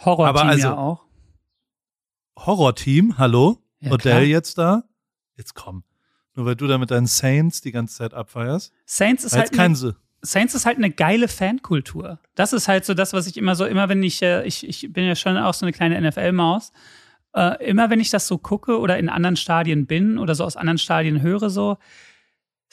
[0.03, 1.03] Horror-Team also- ja auch.
[2.45, 3.59] Horrorteam, hallo?
[3.79, 4.21] Ja, Odell klar.
[4.23, 4.83] jetzt da?
[5.37, 5.83] Jetzt komm.
[6.35, 8.73] Nur weil du da mit deinen Saints die ganze Zeit abfeierst.
[8.85, 9.93] Saints ist halt kein eine, so.
[10.21, 12.19] Saints ist halt eine geile Fankultur.
[12.35, 14.91] Das ist halt so das, was ich immer so, immer wenn ich, äh, ich, ich
[14.91, 16.71] bin ja schon auch so eine kleine NFL-Maus,
[17.35, 20.57] äh, immer wenn ich das so gucke oder in anderen Stadien bin oder so aus
[20.57, 21.77] anderen Stadien höre, so,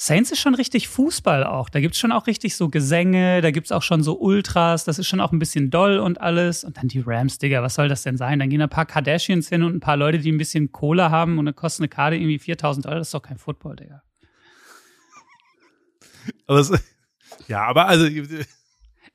[0.01, 1.69] Saints ist schon richtig Fußball auch.
[1.69, 5.09] Da gibt's schon auch richtig so Gesänge, da gibt's auch schon so Ultras, das ist
[5.09, 6.63] schon auch ein bisschen doll und alles.
[6.63, 8.39] Und dann die Rams, Digga, was soll das denn sein?
[8.39, 11.39] Dann gehen ein paar Kardashians hin und ein paar Leute, die ein bisschen Cola haben
[11.39, 12.99] und dann kostet eine Karte irgendwie 4000 Dollar.
[12.99, 14.03] Das ist doch kein Football, Digga.
[16.47, 16.71] Aber es,
[17.49, 18.07] ja, aber also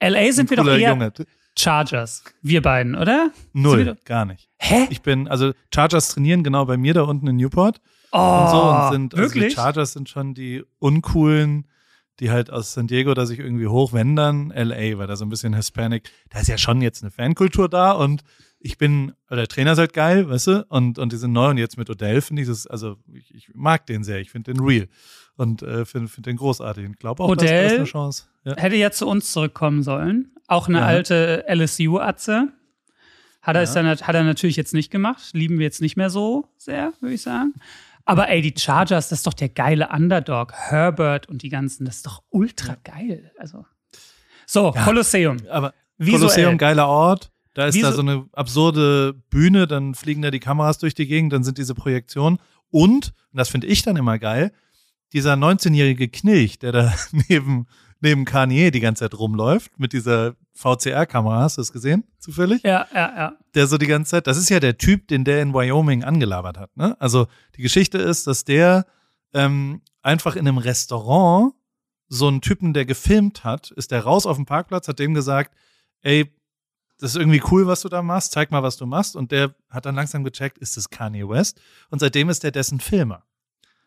[0.01, 1.13] LA sind wir doch eher Junge.
[1.57, 2.25] Chargers.
[2.41, 3.31] Wir beiden, oder?
[3.53, 4.49] Wir Null, gar nicht.
[4.57, 4.87] Hä?
[4.89, 7.79] Ich bin, also Chargers trainieren genau bei mir da unten in Newport
[8.13, 9.53] Oh, und so und sind, also die wirklich?
[9.55, 11.67] Chargers sind schon die uncoolen,
[12.19, 14.51] die halt aus San Diego da sich irgendwie hochwendern.
[14.55, 17.91] LA, weil da so ein bisschen Hispanic, da ist ja schon jetzt eine Fankultur da
[17.91, 18.21] und
[18.65, 21.49] ich bin, also der Trainer ist halt geil, weißt du, und, und die sind neu
[21.49, 24.53] und jetzt mit Odell finde ich das, also ich, ich mag den sehr, ich finde
[24.53, 24.87] den real
[25.35, 26.87] und äh, finde find den großartig.
[26.91, 27.63] Ich glaube auch, dass Odell?
[27.63, 28.25] das eine Chance.
[28.45, 28.55] Ja.
[28.55, 30.31] Hätte ja zu uns zurückkommen sollen.
[30.47, 30.85] Auch eine Ja.
[30.85, 32.49] alte LSU-Atze.
[33.41, 33.63] Hat er, Ja.
[33.63, 35.31] ist dann, hat er natürlich jetzt nicht gemacht.
[35.33, 37.53] Lieben wir jetzt nicht mehr so sehr, würde ich sagen.
[38.05, 40.51] Aber ey, die Chargers, das ist doch der geile Underdog.
[40.53, 43.31] Herbert und die ganzen, das ist doch ultra geil.
[43.37, 43.65] Also.
[44.45, 44.83] So, Ja.
[44.83, 45.37] Kolosseum.
[45.49, 46.19] Aber Visuell.
[46.19, 47.31] Kolosseum, geiler Ort.
[47.53, 51.05] Da ist Visu- da so eine absurde Bühne, dann fliegen da die Kameras durch die
[51.07, 52.39] Gegend, dann sind diese Projektionen.
[52.71, 54.51] Und, und das finde ich dann immer geil,
[55.13, 56.93] dieser 19-jährige Knilch, der da
[57.29, 57.67] neben,
[58.03, 62.61] neben Kanye die ganze Zeit rumläuft, mit dieser VCR-Kamera, hast du das gesehen, zufällig?
[62.63, 63.37] Ja, ja, ja.
[63.55, 66.57] Der so die ganze Zeit, das ist ja der Typ, den der in Wyoming angelabert
[66.57, 66.75] hat.
[66.77, 66.99] Ne?
[66.99, 68.85] Also die Geschichte ist, dass der
[69.33, 71.53] ähm, einfach in einem Restaurant
[72.09, 75.55] so einen Typen, der gefilmt hat, ist der raus auf dem Parkplatz, hat dem gesagt,
[76.01, 76.31] ey,
[76.99, 79.15] das ist irgendwie cool, was du da machst, zeig mal, was du machst.
[79.15, 81.59] Und der hat dann langsam gecheckt, ist das Kanye West?
[81.89, 83.23] Und seitdem ist der dessen Filmer.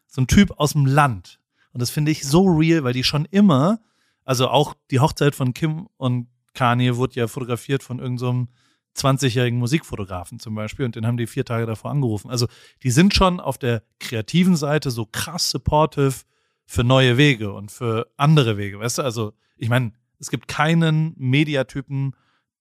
[0.07, 1.39] So ein Typ aus dem Land.
[1.73, 3.81] Und das finde ich so real, weil die schon immer,
[4.27, 8.49] also auch die Hochzeit von Kim und Kanye wurde ja fotografiert von irgendeinem
[8.97, 12.31] 20-jährigen Musikfotografen zum Beispiel und den haben die vier Tage davor angerufen.
[12.31, 12.49] Also
[12.83, 16.25] die sind schon auf der kreativen Seite so krass supportive
[16.67, 19.03] für neue Wege und für andere Wege, weißt du?
[19.03, 22.17] Also ich meine, es gibt keinen Mediatypen,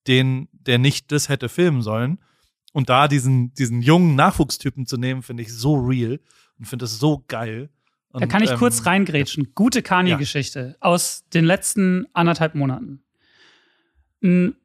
[0.08, 2.20] den, der nicht das hätte filmen sollen.
[2.74, 6.20] Und da diesen, diesen jungen Nachwuchstypen zu nehmen, finde ich so real
[6.60, 7.70] und finde es so geil.
[8.16, 9.52] Und, Da kann ich ähm, kurz reingrätschen.
[9.56, 13.04] Gute Kanye-Geschichte aus den letzten anderthalb Monaten.
[14.24, 14.56] Ein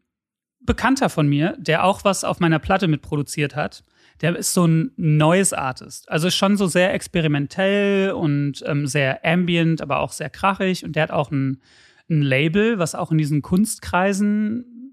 [0.61, 3.83] Bekannter von mir, der auch was auf meiner Platte mitproduziert hat,
[4.21, 6.09] der ist so ein neues Artist.
[6.09, 10.85] Also schon so sehr experimentell und ähm, sehr ambient, aber auch sehr krachig.
[10.85, 11.61] Und der hat auch ein,
[12.09, 14.93] ein Label, was auch in diesen Kunstkreisen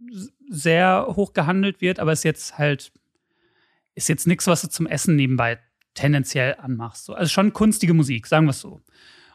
[0.49, 2.91] sehr hoch gehandelt wird, aber ist jetzt halt,
[3.93, 5.59] ist jetzt nichts, was du zum Essen nebenbei
[5.97, 7.05] tendenziell anmachst.
[7.05, 7.13] So.
[7.13, 8.81] Also schon kunstige Musik, sagen wir es so.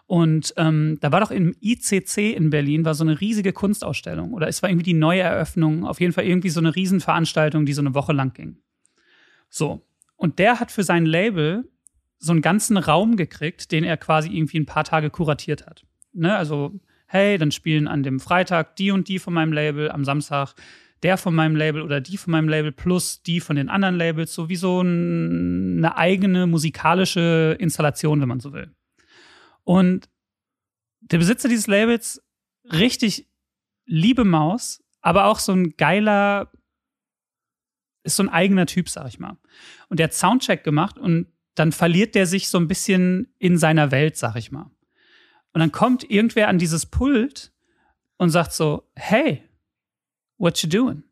[0.07, 4.49] Und ähm, da war doch im ICC in Berlin war so eine riesige Kunstausstellung oder
[4.49, 7.83] es war irgendwie die neue Eröffnung, auf jeden Fall irgendwie so eine Riesenveranstaltung, die so
[7.83, 8.59] eine Woche lang ging.
[9.49, 9.87] So.
[10.17, 11.69] Und der hat für sein Label
[12.19, 15.85] so einen ganzen Raum gekriegt, den er quasi irgendwie ein paar Tage kuratiert hat.
[16.13, 16.37] Ne?
[16.37, 20.55] Also, hey, dann spielen an dem Freitag die und die von meinem Label, am Samstag
[21.03, 24.35] der von meinem Label oder die von meinem Label plus die von den anderen Labels,
[24.35, 28.75] so wie so ein, eine eigene musikalische Installation, wenn man so will.
[29.65, 30.09] Und
[31.01, 32.23] der Besitzer dieses Labels
[32.65, 33.29] richtig
[33.85, 36.53] liebe Maus, aber auch so ein geiler,
[38.05, 39.37] ist so ein eigener Typ, sag ich mal.
[39.89, 43.91] Und der hat Soundcheck gemacht und dann verliert der sich so ein bisschen in seiner
[43.91, 44.71] Welt, sag ich mal.
[45.53, 47.53] Und dann kommt irgendwer an dieses Pult
[48.17, 49.43] und sagt so, hey,
[50.43, 51.05] what you doing?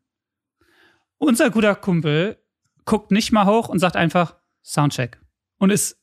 [1.17, 2.37] Unser guter Kumpel
[2.85, 5.21] guckt nicht mal hoch und sagt einfach Soundcheck
[5.57, 5.97] und ist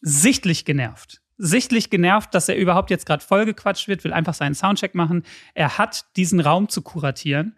[0.00, 1.22] sichtlich genervt.
[1.36, 5.24] Sichtlich genervt, dass er überhaupt jetzt gerade vollgequatscht wird, will einfach seinen Soundcheck machen.
[5.54, 7.56] Er hat diesen Raum zu kuratieren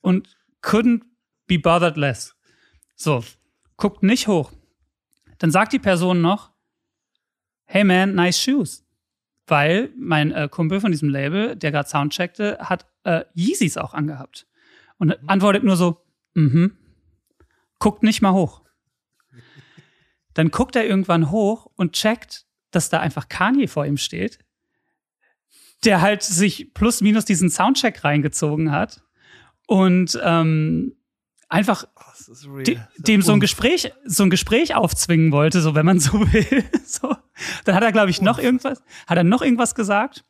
[0.00, 1.02] und couldn't
[1.46, 2.36] be bothered less.
[2.94, 3.24] So,
[3.76, 4.52] guckt nicht hoch.
[5.38, 6.52] Dann sagt die Person noch,
[7.64, 8.84] hey man, nice shoes.
[9.46, 14.47] Weil mein äh, Kumpel von diesem Label, der gerade Soundcheckte, hat äh, Yeezys auch angehabt.
[14.98, 16.76] Und antwortet nur so, mhm.
[17.78, 18.62] Guckt nicht mal hoch.
[20.34, 24.38] Dann guckt er irgendwann hoch und checkt, dass da einfach Kanye vor ihm steht,
[25.84, 29.02] der halt sich plus minus diesen Soundcheck reingezogen hat
[29.66, 30.96] und ähm,
[31.48, 31.86] einfach
[32.66, 36.64] de dem so ein Gespräch, so ein Gespräch aufzwingen wollte, so wenn man so will.
[36.84, 37.16] so.
[37.64, 40.24] Dann hat er, glaube ich, noch irgendwas, hat er noch irgendwas gesagt.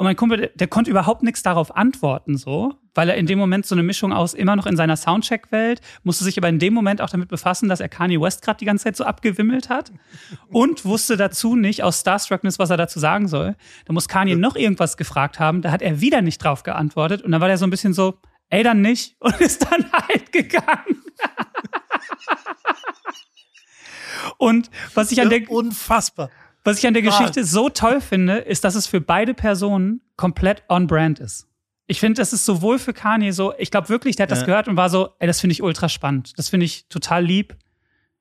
[0.00, 3.38] Und mein Kumpel, der, der konnte überhaupt nichts darauf antworten, so, weil er in dem
[3.38, 6.72] Moment so eine Mischung aus immer noch in seiner Soundcheck-Welt, musste sich aber in dem
[6.72, 9.92] Moment auch damit befassen, dass er Kanye West gerade die ganze Zeit so abgewimmelt hat
[10.48, 13.56] und wusste dazu nicht aus Starstruckness, was er dazu sagen soll.
[13.84, 17.32] Da muss Kanye noch irgendwas gefragt haben, da hat er wieder nicht drauf geantwortet und
[17.32, 18.14] dann war der so ein bisschen so,
[18.48, 21.04] ey, dann nicht und ist dann halt gegangen.
[24.38, 26.30] und was ich an der Unfassbar.
[26.64, 30.62] Was ich an der Geschichte so toll finde, ist, dass es für beide Personen komplett
[30.68, 31.46] on brand ist.
[31.86, 34.46] Ich finde, das ist sowohl für Kanye so, ich glaube wirklich, der hat das Ja.
[34.46, 36.32] gehört und war so, ey, das finde ich ultra spannend.
[36.38, 37.56] Das finde ich total lieb.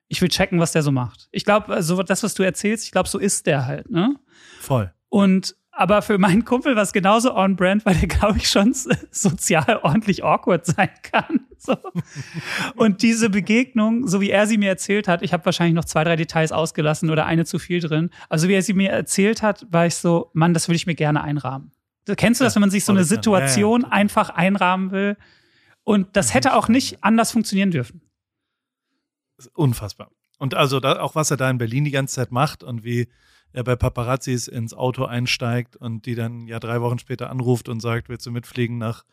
[0.07, 1.27] Ich will checken, was der so macht.
[1.31, 4.15] Ich glaube, also das, was du erzählst, ich glaube, so ist der halt, ne?
[4.59, 4.91] Voll.
[5.09, 8.73] Und aber für meinen Kumpel war es genauso on brand, weil der, glaube ich, schon
[8.73, 11.41] so- sozial ordentlich awkward sein kann.
[11.61, 11.75] So.
[12.77, 16.05] Und diese Begegnung, so wie er sie mir erzählt hat, ich habe wahrscheinlich noch zwei,
[16.05, 18.11] drei Details ausgelassen oder eine zu viel drin.
[18.29, 20.95] Also wie er sie mir erzählt hat, war ich so, Mann, das will ich mir
[20.95, 21.71] gerne einrahmen.
[22.15, 23.03] Kennst du das, wenn man sich so eine.
[23.03, 25.17] Situation einfach einrahmen will?
[25.83, 28.01] Und das hätte auch nicht anders funktionieren dürfen.
[29.53, 30.09] Unfassbar.
[30.37, 33.09] Und also da, auch was er da in Berlin die ganze Zeit macht und wie
[33.51, 37.79] er bei Paparazzis ins Auto einsteigt und die dann ja drei Wochen später anruft und
[37.79, 39.03] sagt, willst du mitfliegen nach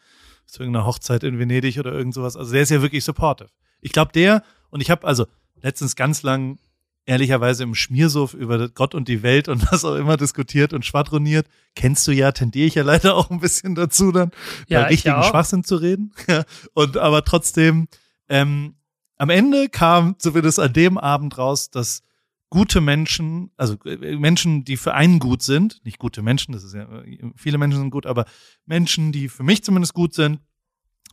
[0.47, 2.37] zu irgendeiner Hochzeit in Venedig oder irgend sowas.
[2.37, 3.51] Also der ist ja wirklich supportive.
[3.80, 5.26] Ich glaube der, und ich habe also
[5.61, 6.59] letztens ganz lang
[7.05, 11.47] ehrlicherweise im Schmiersuff über Gott und die Welt und was auch immer diskutiert und schwadroniert.
[11.74, 14.30] Kennst du ja, tendiere ich ja leider auch ein bisschen dazu dann,
[14.68, 15.22] Ja, bei ich richtigen.
[15.22, 16.12] Schwachsinn zu reden.
[16.74, 17.89] Und aber trotzdem,
[18.28, 18.74] ähm,
[19.18, 22.03] am Ende kam zumindest an dem Abend raus, dass
[22.51, 26.74] gute Menschen, also äh, Menschen, die für einen gut sind, nicht gute Menschen, das ist
[26.74, 28.24] ja, äh, viele Menschen sind gut, aber
[28.64, 30.40] Menschen, die für mich zumindest gut sind,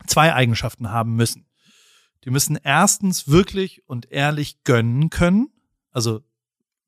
[0.06, 1.46] zwei Eigenschaften haben müssen.
[2.24, 5.48] Die müssen erstens wirklich und ehrlich gönnen können,
[5.90, 6.22] also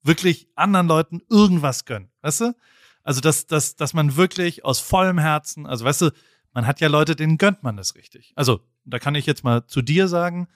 [0.03, 2.55] wirklich anderen Leuten irgendwas gönnen, weißt du?
[3.03, 6.11] Also, dass, dass, dass man wirklich aus vollem Herzen, also weißt du,
[6.53, 8.33] man hat ja Leute, denen gönnt man das richtig.
[8.35, 10.47] Also, da kann ich jetzt mal zu dir sagen,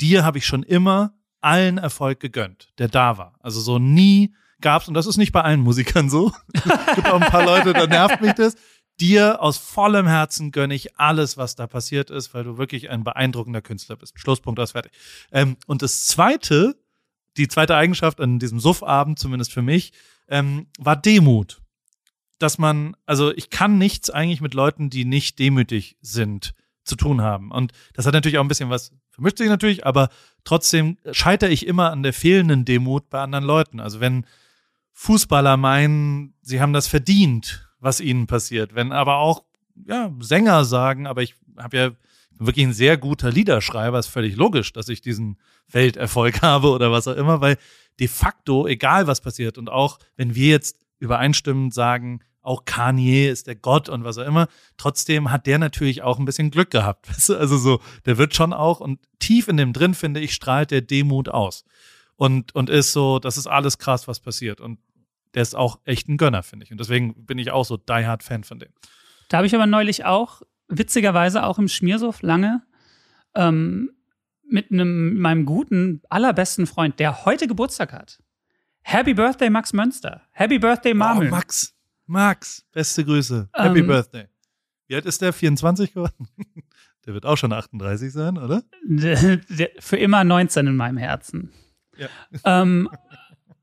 [0.00, 3.34] dir habe ich schon immer allen Erfolg gegönnt, der da war.
[3.40, 6.32] Also so nie gab's, und das ist nicht bei allen Musikern so,
[6.94, 8.56] gibt auch ein paar Leute, da nervt mich das,
[9.00, 13.02] dir aus vollem Herzen gönne ich alles, was da passiert ist, weil du wirklich ein
[13.02, 14.18] beeindruckender Künstler bist.
[14.18, 14.92] Schlusspunkt, aus fertig.
[15.32, 16.76] Ähm, und das zweite,
[17.36, 19.92] die zweite Eigenschaft an diesem Suffabend, zumindest für mich,
[20.28, 21.62] ähm, war Demut.
[22.38, 26.54] Dass man, also ich kann nichts eigentlich mit Leuten, die nicht demütig sind,
[26.84, 27.50] zu tun haben.
[27.50, 30.08] Und das hat natürlich auch ein bisschen was, vermischt sich natürlich, aber
[30.44, 33.80] trotzdem scheitere ich immer an der fehlenden Demut bei anderen Leuten.
[33.80, 34.26] Also wenn
[34.92, 39.44] Fußballer meinen, sie haben das verdient, was ihnen passiert, wenn aber auch
[39.86, 41.90] ja, Sänger sagen, aber ich habe ja
[42.38, 47.08] wirklich ein sehr guter Liederschreiber, ist völlig logisch, dass ich diesen Welterfolg habe oder was
[47.08, 47.56] auch immer, weil
[47.98, 52.20] de facto, egal was passiert und auch wenn wir jetzt übereinstimmend sagen,
[52.50, 56.24] auch Kanye ist der Gott und was auch immer, trotzdem hat der natürlich auch ein
[56.24, 57.08] bisschen Glück gehabt.
[57.08, 57.36] Weißt du?
[57.36, 60.80] Also so, der wird schon auch und tief in dem drin, finde ich, strahlt der
[60.80, 61.64] Demut aus.
[62.16, 64.60] Und, und ist so, das ist alles krass, was passiert.
[64.60, 64.80] Und
[65.34, 66.72] der ist auch echt ein Gönner, finde ich.
[66.72, 68.72] Und deswegen bin ich auch so die Hard Fan von dem.
[69.28, 72.62] Da habe ich aber neulich auch, witzigerweise auch im Schmiersuff lange,
[73.34, 73.90] ähm,
[74.42, 78.18] mit einem meinem guten, allerbesten Freund, der heute Geburtstag hat.
[78.82, 80.22] Happy Birthday, Max Mönster.
[80.32, 81.28] Happy Birthday, Marmel.
[81.28, 81.76] Oh, Max,
[82.10, 83.48] Max, beste Grüße.
[83.52, 84.26] Happy Ähm, Birthday.
[84.88, 85.32] Wie alt ist der?
[85.32, 86.28] 24 geworden?
[87.06, 88.62] Der wird auch schon 38 sein, oder?
[88.84, 91.50] Der- Für immer 19 in meinem Herzen.
[91.96, 92.08] Ja.
[92.44, 92.90] Ähm,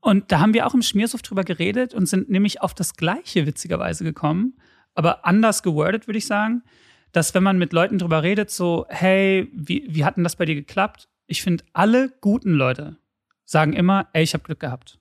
[0.00, 3.46] und da haben wir auch im Schmiersuff drüber geredet und sind nämlich auf das Gleiche
[3.46, 4.56] witzigerweise gekommen.
[4.94, 6.62] aber anders gewordet, würde ich sagen,
[7.12, 10.44] dass wenn man mit Leuten drüber redet, so, hey, wie, wie hat denn das bei
[10.46, 11.08] dir geklappt?
[11.26, 12.96] Ich finde, alle guten Leute
[13.44, 14.97] sagen immer, ey, ich habe Glück gehabt.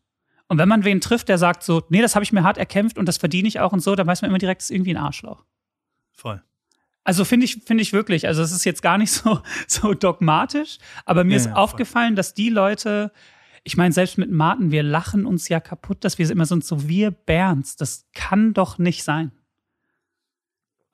[0.47, 2.97] Und wenn man wen trifft, der sagt so, nee, das habe ich mir hart erkämpft
[2.97, 4.95] und das verdiene ich auch und so, dann weiß man immer direkt, das ist irgendwie
[4.95, 5.43] ein Arschloch.
[6.13, 6.41] Voll.
[7.03, 8.27] Also finde ich, finde ich wirklich.
[8.27, 11.61] Also es ist jetzt gar nicht so, so dogmatisch, aber mir Ja, ist ja, voll.
[11.63, 13.11] aufgefallen, dass die Leute,
[13.63, 16.87] ich meine, selbst mit Martin, wir lachen uns ja kaputt, dass wir immer sind so,
[16.87, 19.31] wir Bernds, das kann doch nicht sein.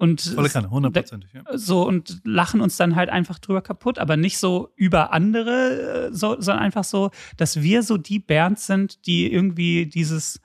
[0.03, 1.31] Und Volle Kanne, hundertprozentig.
[1.31, 1.43] Ja.
[1.57, 6.13] so und lachen uns dann halt einfach drüber kaputt, aber nicht so über andere, äh,
[6.13, 10.41] so, sondern einfach so, dass wir so die Bernds sind, die irgendwie dieses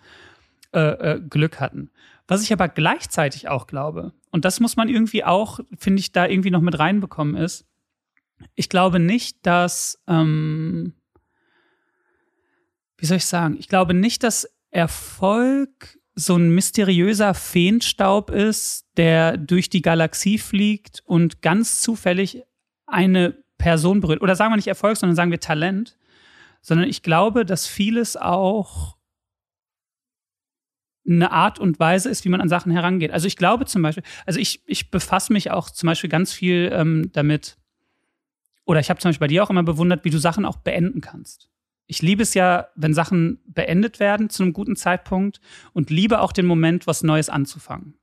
[0.72, 1.90] äh, äh, Glück hatten.
[2.28, 6.28] Was ich aber gleichzeitig auch glaube, und das muss man irgendwie auch, finde ich, da
[6.28, 7.66] irgendwie noch mit reinbekommen, ist,
[8.54, 10.92] ich glaube nicht, dass, ähm,
[12.96, 19.36] wie soll ich sagen, ich glaube nicht, dass Erfolg so ein mysteriöser Feenstaub ist, der
[19.36, 22.42] durch die Galaxie fliegt und ganz zufällig
[22.86, 24.20] eine Person berührt.
[24.20, 25.96] Oder sagen wir nicht Erfolg, sondern sagen wir Talent.
[26.60, 28.96] Sondern ich glaube, dass vieles auch
[31.06, 33.12] eine Art und Weise ist, wie man an Sachen herangeht.
[33.12, 36.70] Also ich glaube zum Beispiel, also ich, ich befasse mich auch zum Beispiel ganz viel
[36.72, 37.58] ähm, damit,
[38.64, 41.00] oder ich habe zum Beispiel bei dir auch immer bewundert, wie du Sachen auch beenden
[41.00, 41.48] kannst.
[41.88, 45.40] Ich liebe es ja, wenn Sachen beendet werden zu einem guten Zeitpunkt
[45.72, 47.94] und liebe auch den Moment, was Neues anzufangen.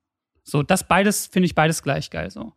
[0.43, 2.53] So, das beides finde ich beides gleich geil so.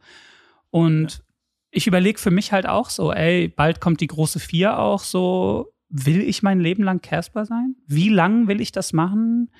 [0.70, 1.22] Und
[1.70, 5.72] ich überlege für mich halt auch so, ey, bald kommt die große Vier auch so,
[5.90, 7.76] will ich mein Leben lang Casper sein?
[7.86, 9.50] Wie lang will ich das machen?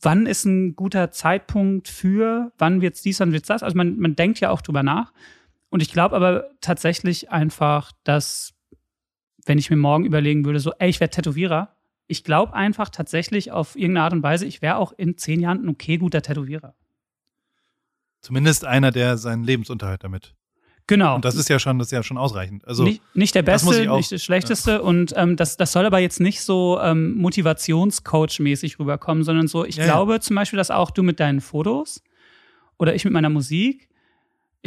[0.00, 3.62] Wann ist ein guter Zeitpunkt für, wann wird's dies, wann wird's das?
[3.62, 5.12] Also man, man denkt ja auch drüber nach.
[5.70, 8.54] Und ich glaube aber tatsächlich einfach, dass,
[9.48, 11.74] wenn ich mir morgen überlegen würde, so, ey, ich werde Tätowierer,
[12.06, 15.64] ich glaube einfach tatsächlich auf irgendeine Art und Weise, ich wäre auch in zehn Jahren
[15.64, 16.74] ein okay guter Tätowierer.
[18.20, 20.34] Zumindest einer, der seinen Lebensunterhalt damit.
[20.86, 21.16] Genau.
[21.16, 22.66] Und das ist ja schon, das ist ja schon ausreichend.
[22.66, 24.80] Also nicht, nicht der Beste, auch- nicht das Schlechteste.
[24.82, 29.76] Und ähm, das, das soll aber jetzt nicht so ähm, Motivationscoach-mäßig rüberkommen, sondern so, ich
[29.76, 29.92] Ja, ja.
[29.92, 32.02] glaube zum Beispiel, dass auch du mit deinen Fotos
[32.78, 33.87] oder ich mit meiner Musik,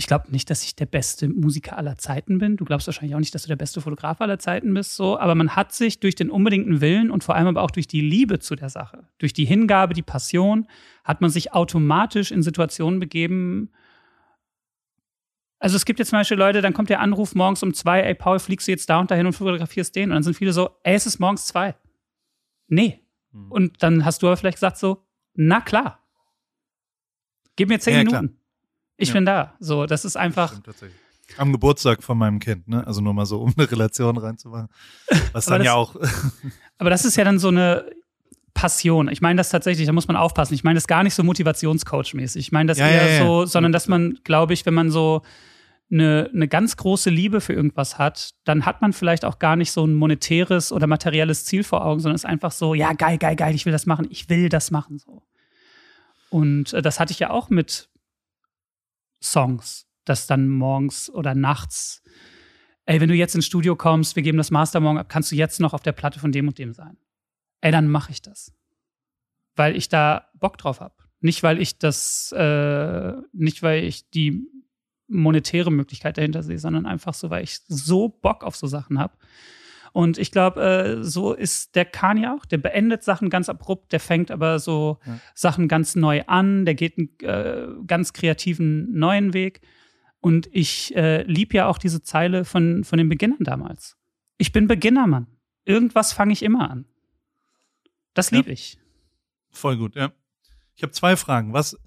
[0.02, 2.58] ich glaube nicht, dass ich der beste Musiker aller Zeiten bin.
[2.58, 5.20] Du glaubst wahrscheinlich auch nicht, dass du der beste Fotograf aller Zeiten bist, so.
[5.20, 8.02] Aber man hat sich durch den unbedingten Willen und vor allem aber auch durch die
[8.02, 10.66] Liebe zu der Sache, durch die Hingabe, die Passion,
[11.04, 13.70] hat man sich automatisch in Situationen begeben,
[15.60, 18.16] also es gibt jetzt zum Beispiel Leute, dann kommt der Anruf morgens um zwei, ey
[18.16, 20.10] Paul, fliegst du jetzt da und dahin und fotografierst den?
[20.10, 21.76] Und dann sind viele so, ey, es ist morgens zwei.
[22.68, 23.06] Nee.
[23.32, 23.52] Hm.
[23.52, 26.00] Und dann hast du aber vielleicht gesagt so, na klar.
[27.56, 28.24] Gib mir zehn Ja, klar.
[29.02, 29.14] Ich Ja.
[29.16, 29.54] bin da.
[29.60, 31.00] So, das ist einfach, Stimmt tatsächlich.
[31.38, 32.86] Am Geburtstag von meinem Kind, ne?
[32.86, 34.68] Also nur mal so, um eine Relation reinzumachen.
[35.34, 35.96] Was Aber dann ja das- auch.
[36.78, 37.86] aber das ist ja dann so eine
[38.54, 39.08] Passion.
[39.08, 40.54] Ich meine das tatsächlich, da muss man aufpassen.
[40.54, 42.38] Ich meine das gar nicht so Motivationscoach-mäßig.
[42.38, 43.26] Ich meine das Ja, eher ja, ja.
[43.26, 45.22] so, sondern dass man, glaube ich, wenn man so
[45.90, 49.72] eine, eine ganz große Liebe für irgendwas hat, dann hat man vielleicht auch gar nicht
[49.72, 53.36] so ein monetäres oder materielles Ziel vor Augen, sondern ist einfach so, ja, geil, geil,
[53.38, 55.22] geil, ich will das machen, ich will das machen, so.
[56.30, 57.90] Und äh, das hatte ich ja auch mit
[59.24, 62.02] Songs, dass dann morgens oder nachts,
[62.86, 65.36] ey, wenn du jetzt ins Studio kommst, wir geben das Master morgen ab, kannst du
[65.36, 66.98] jetzt noch auf der Platte von dem und dem sein.
[67.62, 68.54] Ey, dann mache ich das.
[69.56, 70.96] Weil ich da Bock drauf habe.
[71.20, 74.48] Nicht, weil ich das, äh, nicht, weil ich die
[75.08, 79.14] monetäre Möglichkeit dahinter sehe, sondern einfach so, weil ich so Bock auf so Sachen habe.
[79.94, 82.46] Und ich glaube, äh, so ist der Kanye auch.
[82.46, 85.20] Der beendet Sachen ganz abrupt, der fängt aber so Ja.
[85.36, 89.62] Sachen ganz neu an, der geht einen äh, ganz kreativen neuen Weg.
[90.22, 93.98] Und ich äh, lieb ja auch diese Zeile von, von den Beginnern damals.
[94.38, 95.28] Ich bin Beginner, Mann.
[95.66, 96.86] Irgendwas fange ich immer an.
[98.14, 98.38] Das Ja.
[98.38, 98.78] lieb ich.
[99.50, 100.12] Voll gut, ja.
[100.76, 101.54] Ich habe zwei Fragen.
[101.54, 101.78] Was,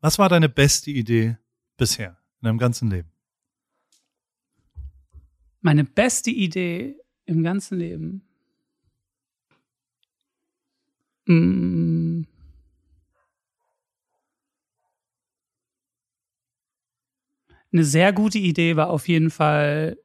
[0.00, 1.36] was war deine beste Idee
[1.76, 3.10] bisher in deinem ganzen Leben?
[5.60, 6.96] Meine beste Idee
[7.30, 8.22] im ganzen Leben.
[11.26, 12.22] Mm.
[17.72, 19.96] Eine sehr gute Idee war auf jeden Fall,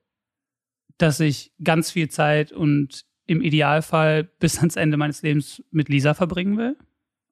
[0.99, 6.13] dass ich ganz viel Zeit und im Idealfall bis ans Ende meines Lebens mit Lisa
[6.13, 6.77] verbringen will.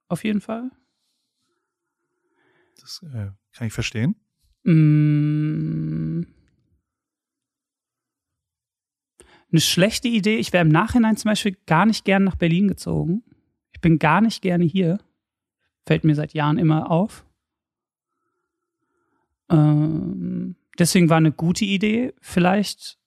[0.08, 0.72] Auf jeden Fall.
[2.82, 4.16] Das äh, kann ich verstehen.
[4.64, 6.24] Mm.
[9.54, 10.38] Eine schlechte Idee.
[10.38, 13.24] Ich wäre im Nachhinein zum Beispiel gar nicht gern nach Berlin gezogen.
[13.72, 14.98] Ich bin gar nicht gerne hier.
[15.86, 17.26] Fällt mir seit Jahren immer auf.
[19.52, 22.98] Ähm, deswegen war eine gute Idee, vielleicht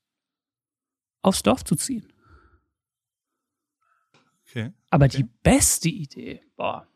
[1.23, 2.07] aufs Dorf zu ziehen.
[4.49, 4.73] Okay.
[4.91, 5.17] Aber Okay.
[5.19, 6.87] die beste Idee, boah,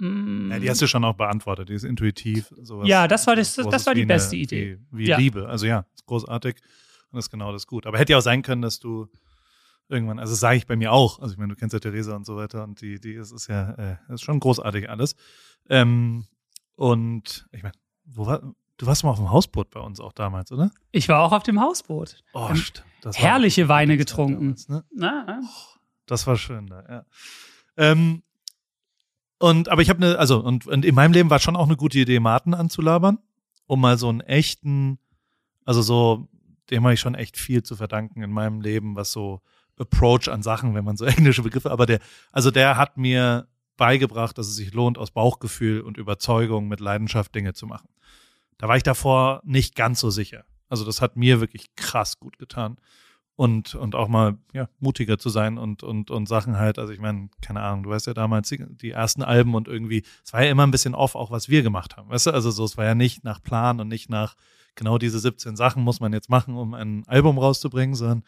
[0.00, 2.54] Mm, Ja, die hast du schon auch beantwortet, die ist intuitiv.
[2.62, 4.78] Sowas, Ja, das war das- das war die beste Idee.
[4.92, 5.18] Wie, wie Ja.
[5.18, 5.48] Liebe.
[5.48, 6.54] Also ja, ist großartig
[7.10, 7.86] und das ist genau das gut.
[7.86, 9.08] Aber hätte ja auch sein können, dass du
[9.88, 12.14] irgendwann, also das sage ich bei mir auch, also ich meine, du kennst ja Theresa
[12.14, 15.16] und so weiter und die, die ist, ist ja, äh, ist schon großartig alles.
[15.70, 16.26] Ähm,
[16.76, 18.40] und ich meine, wo war,
[18.76, 20.70] du warst mal auf dem Hausboot bei uns auch damals, oder?
[20.92, 22.22] ich war auch auf dem Hausboot.
[22.34, 24.40] Oh, st- das war herrliche eine Weine getrunken.
[24.56, 24.84] Damals, ne?
[24.94, 25.40] Na,
[26.06, 27.04] Das war schön da, ja.
[27.76, 28.22] Ähm,
[29.38, 31.76] und, aber ich habe eine, also, und, und in meinem Leben war schon auch eine
[31.76, 33.18] gute Idee, Martin anzulabern,
[33.66, 34.98] um mal so einen echten,
[35.64, 36.28] also so,
[36.70, 39.40] dem habe ich schon echt viel zu verdanken in meinem Leben, was so
[39.78, 42.00] Approach an Sachen, wenn man so englische Begriffe, aber der,
[42.32, 47.34] also der hat mir beigebracht, dass es sich lohnt, aus Bauchgefühl und Überzeugung mit Leidenschaft
[47.34, 47.88] Dinge zu machen.
[48.58, 50.44] Da war ich davor nicht ganz so sicher.
[50.68, 52.76] Also das hat mir wirklich krass gut getan
[53.36, 56.98] und, und auch mal ja, mutiger zu sein und, und, und Sachen halt, also ich
[56.98, 60.42] meine, keine Ahnung, du weißt ja damals die, die ersten Alben und irgendwie, es war
[60.42, 62.76] ja immer ein bisschen off, auch was wir gemacht haben, weißt du, also so, es
[62.76, 64.34] war ja nicht nach Plan und nicht nach
[64.78, 68.22] genau diese 17 Sachen muss man jetzt machen, um ein Album rauszubringen, sondern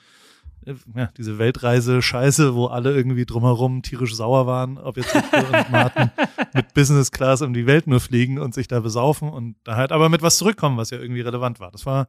[0.67, 6.11] äh, ja, diese Weltreise-Scheiße, wo alle irgendwie drumherum tierisch sauer waren, ob jetzt und Martin
[6.53, 9.93] mit Business Class um die Welt nur fliegen und sich da besaufen und da halt
[9.93, 11.71] aber mit was zurückkommen, was ja irgendwie relevant war.
[11.71, 12.09] Das war,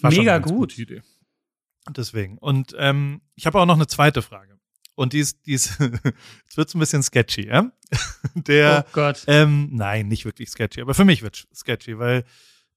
[0.00, 0.76] war Mega gut.
[0.76, 1.02] Idee.
[1.88, 2.36] Deswegen.
[2.38, 4.58] Und ähm, ich habe auch noch eine zweite Frage.
[4.96, 7.72] Und die ist, die ist, jetzt wird's ein bisschen sketchy, ja?
[8.34, 9.24] Der, oh Gott.
[9.28, 12.24] ähm, nein, nicht wirklich sketchy, aber für mich wird sketchy, weil,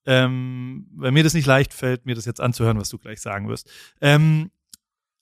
[0.06, 3.48] ähm, weil mir das nicht leicht fällt, mir das jetzt anzuhören, was du gleich sagen
[3.48, 3.70] wirst.
[4.02, 4.52] Ähm,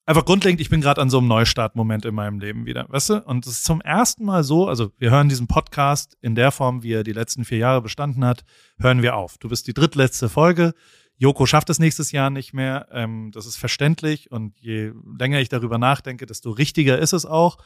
[0.06, 3.22] einfach grundlegend, ich bin gerade an so einem Neustartmoment in meinem Leben wieder, weißt du?
[3.22, 6.84] Und es ist zum ersten Mal so, also wir hören diesen Podcast in der Form,
[6.84, 8.44] wie er die letzten vier Jahre bestanden hat,
[8.80, 9.38] hören wir auf.
[9.38, 10.74] Du bist die drittletzte Folge.
[11.18, 12.88] Joko schafft es nächstes Jahr nicht mehr.
[12.92, 17.58] Ähm, das ist verständlich und je länger ich darüber nachdenke, desto richtiger ist es auch.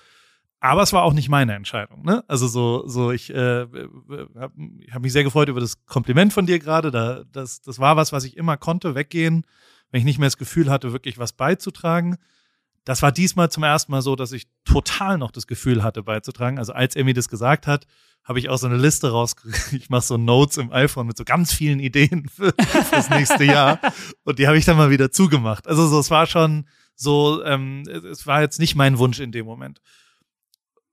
[0.66, 2.04] Aber es war auch nicht meine Entscheidung.
[2.04, 2.24] Ne?
[2.28, 3.68] Also so, so ich äh,
[4.36, 4.54] habe
[4.92, 6.90] hab mich sehr gefreut über das Kompliment von dir gerade.
[6.90, 9.46] Da, das, das war was, was ich immer konnte, weggehen,
[9.92, 12.18] wenn ich nicht mehr das Gefühl hatte, wirklich was beizutragen.
[12.84, 16.58] Das war diesmal zum ersten Mal so, dass ich total noch das Gefühl hatte, beizutragen.
[16.58, 17.86] Also als er mir das gesagt hat,
[18.24, 19.72] habe ich auch so eine Liste rausgekriegt.
[19.84, 22.54] Ich mache so Notes im iPhone mit so ganz vielen Ideen für,
[22.90, 23.80] fürs nächste Jahr.
[24.24, 25.68] Und die habe ich dann mal wieder zugemacht.
[25.68, 29.46] Also so, es war schon so, ähm, es war jetzt nicht mein Wunsch in dem
[29.46, 29.80] Moment.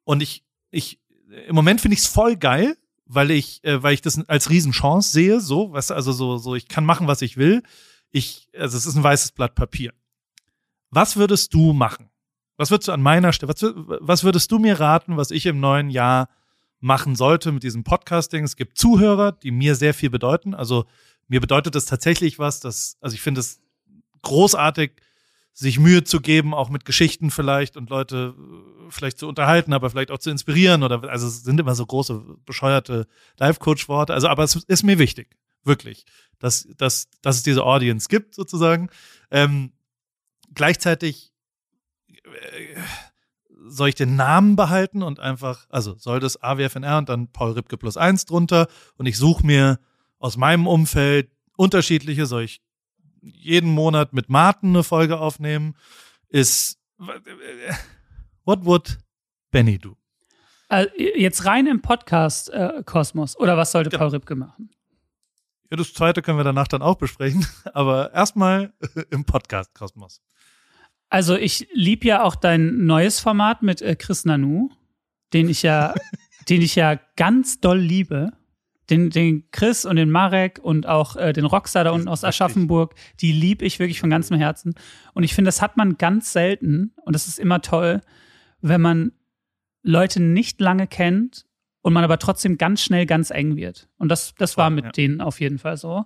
[0.04, 1.00] Und ich, ich,
[1.46, 2.76] im Moment finde ich es voll geil,
[3.06, 6.68] weil ich, äh, weil ich das als Riesenchance sehe, so, du, also so, so, ich
[6.68, 7.62] kann machen, was ich will.
[8.10, 9.92] Ich, also es ist ein weißes Blatt Papier.
[10.90, 12.10] Was würdest du machen?
[12.56, 15.60] Was würdest du an meiner Stelle, was, was würdest du mir raten, was ich im
[15.60, 16.28] neuen Jahr
[16.80, 18.44] machen sollte mit diesem Podcasting?
[18.44, 20.54] Es gibt Zuhörer, die mir sehr viel bedeuten.
[20.54, 20.84] Also
[21.28, 23.60] mir bedeutet es tatsächlich was, dass, also ich finde es
[24.22, 24.92] großartig,
[25.52, 29.90] sich Mühe zu geben, auch mit Geschichten vielleicht und Leute äh, vielleicht zu unterhalten, aber
[29.90, 33.06] vielleicht auch zu inspirieren oder also es sind immer so große bescheuerte
[33.38, 34.14] Life-Coach-Worte.
[34.14, 36.04] Also, aber es ist mir wichtig, wirklich,
[36.38, 38.88] dass, dass, dass es diese Audience gibt sozusagen.
[39.30, 39.72] Ähm,
[40.54, 41.32] gleichzeitig
[42.08, 42.80] äh,
[43.64, 47.76] soll ich den Namen behalten und einfach, also soll das AWFNR und dann Paul Ripke
[47.76, 49.78] plus eins drunter und ich suche mir
[50.18, 52.62] aus meinem Umfeld unterschiedliche, soll ich
[53.22, 55.74] jeden Monat mit Martin eine Folge aufnehmen,
[56.28, 56.78] ist
[58.44, 58.98] What would
[59.50, 59.96] Benny do?
[60.68, 63.38] Äh, jetzt rein im Podcast-Kosmos.
[63.38, 64.00] Oder was sollte Genau.
[64.04, 64.70] Paul Ripke machen?
[65.70, 68.72] Ja, das zweite können wir danach dann auch besprechen, aber erstmal
[69.10, 70.20] im Podcast-Kosmos.
[71.08, 74.70] Also ich lieb ja auch dein neues Format mit äh, Chris Nanu,
[75.32, 75.94] den ich ja,
[76.48, 78.32] den ich ja ganz doll liebe.
[78.90, 82.24] Den, den Chris und den Marek und auch äh, den Rockstar da unten aus.
[82.24, 84.74] Aschaffenburg, die lieb ich wirklich von ganzem Herzen.
[85.14, 88.00] Und ich finde, das hat man ganz selten und das ist immer toll,
[88.60, 89.12] wenn man
[89.82, 91.46] Leute nicht lange kennt
[91.80, 93.88] und man aber trotzdem ganz schnell ganz eng wird.
[93.98, 94.90] Und das, das war mit Ja.
[94.92, 96.04] denen auf jeden Fall so.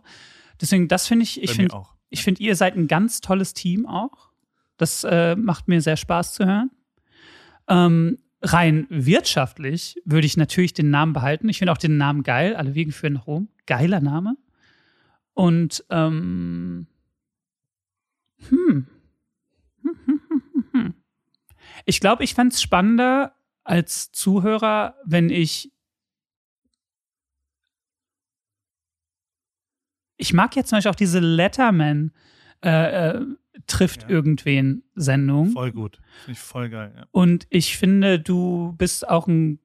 [0.61, 1.95] Deswegen, das finde ich, ich finde, auch.
[2.11, 4.31] ich finde, ihr seid ein ganz tolles Team auch.
[4.77, 6.70] Das äh, macht mir sehr Spaß zu hören.
[7.68, 11.49] Ähm, rein wirtschaftlich würde ich natürlich den Namen behalten.
[11.49, 12.55] Ich finde auch den Namen geil.
[12.57, 13.49] Alle Wege führen nach Rom.
[13.66, 14.37] Geiler Name.
[15.34, 16.87] Und ähm,
[18.49, 18.87] hm.
[21.84, 25.72] Ich glaube, ich fände es spannender als Zuhörer, wenn ich
[30.16, 32.12] ich mag jetzt zum Beispiel auch diese Letterman
[32.64, 33.26] äh, äh,
[33.66, 34.09] trifft Ja.
[34.11, 35.50] irgendwen Sendung.
[35.50, 36.00] Voll gut.
[36.24, 36.92] Finde ich voll geil.
[36.96, 37.07] Ja.
[37.11, 39.59] Und ich finde, du bist auch ein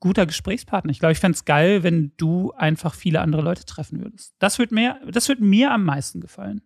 [0.00, 0.90] guter Gesprächspartner.
[0.90, 4.34] Ich glaube, ich fände es geil, wenn du einfach viele andere Leute treffen würdest.
[4.38, 6.62] Das wird mir, das wird mir am meisten gefallen.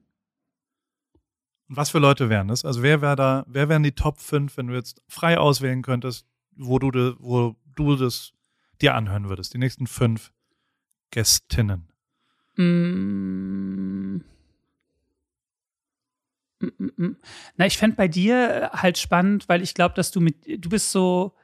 [1.69, 2.65] Und was für Leute wären das?
[2.65, 6.27] Also wer wäre da, wer wären die Top 5, wenn du jetzt frei auswählen könntest,
[6.57, 8.33] wo du, de, wo du das,
[8.83, 9.55] dir anhören würdest?
[9.55, 10.33] Die nächsten fünf
[11.13, 11.89] Gästinnen.
[12.57, 14.23] Mm.
[16.61, 17.17] Mm, mm, mm.
[17.57, 20.91] Na, ich fände bei dir halt spannend, weil ich glaube, dass du mit, du bist
[20.93, 21.35] so,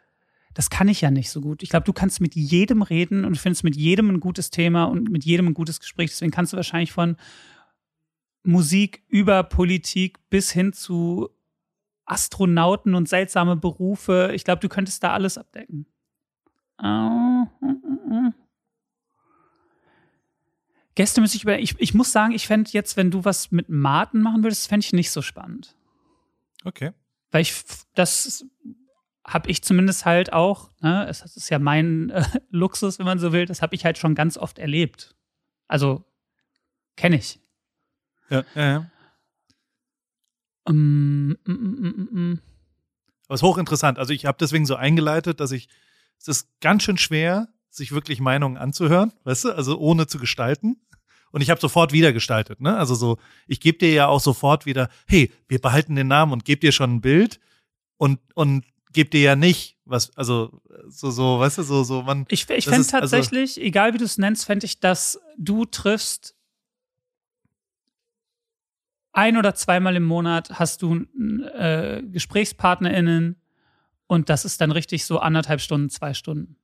[0.55, 1.63] das kann ich ja nicht so gut.
[1.63, 5.11] Ich glaube, du kannst mit jedem reden und findest mit jedem ein gutes Thema und
[5.11, 6.11] mit jedem ein gutes Gespräch.
[6.11, 7.17] Deswegen kannst du wahrscheinlich von
[8.43, 11.29] Musik über Politik bis hin zu
[12.05, 14.31] Astronauten und seltsame Berufe.
[14.35, 15.87] Ich glaube, du könntest da alles abdecken.
[16.81, 17.47] Oh.
[20.97, 21.59] Gäste müsste ich über.
[21.59, 24.85] Ich, ich muss sagen, ich fände jetzt, wenn du was mit Martin machen würdest, fände
[24.85, 25.77] ich nicht so spannend.
[26.65, 26.93] Okay.
[27.31, 27.55] Weil ich,
[27.95, 28.45] das
[29.25, 33.33] habe ich zumindest halt auch, ne, es ist ja mein äh, Luxus, wenn man so
[33.33, 35.15] will, das habe ich halt schon ganz oft erlebt.
[35.69, 36.05] Also,
[36.97, 37.41] kenne ich.
[38.31, 38.91] Ja, ja, ja.
[40.65, 42.41] Um, mm, mm, mm, mm.
[43.27, 43.99] Aber es ist hochinteressant.
[43.99, 45.69] Also ich habe deswegen so eingeleitet, dass ich,
[46.19, 50.81] es ist ganz schön schwer, sich wirklich Meinungen anzuhören, weißt du, also ohne zu gestalten.
[51.33, 52.77] Und ich habe sofort wieder gestaltet, ne?
[52.77, 56.45] Also so, ich gebe dir ja auch sofort wieder, hey, wir behalten den Namen und
[56.45, 57.41] gebe dir schon ein Bild
[57.99, 62.25] und und gebe dir ja nicht was, also so so, weißt du, so so man.
[62.29, 66.35] Ich, ich fände also- tatsächlich, egal wie du es nennst, fände ich, dass du triffst
[69.13, 71.07] ein oder zweimal im Monat hast du
[71.55, 73.41] äh, GesprächspartnerInnen
[74.07, 76.57] und das ist dann richtig so anderthalb Stunden, zwei Stunden.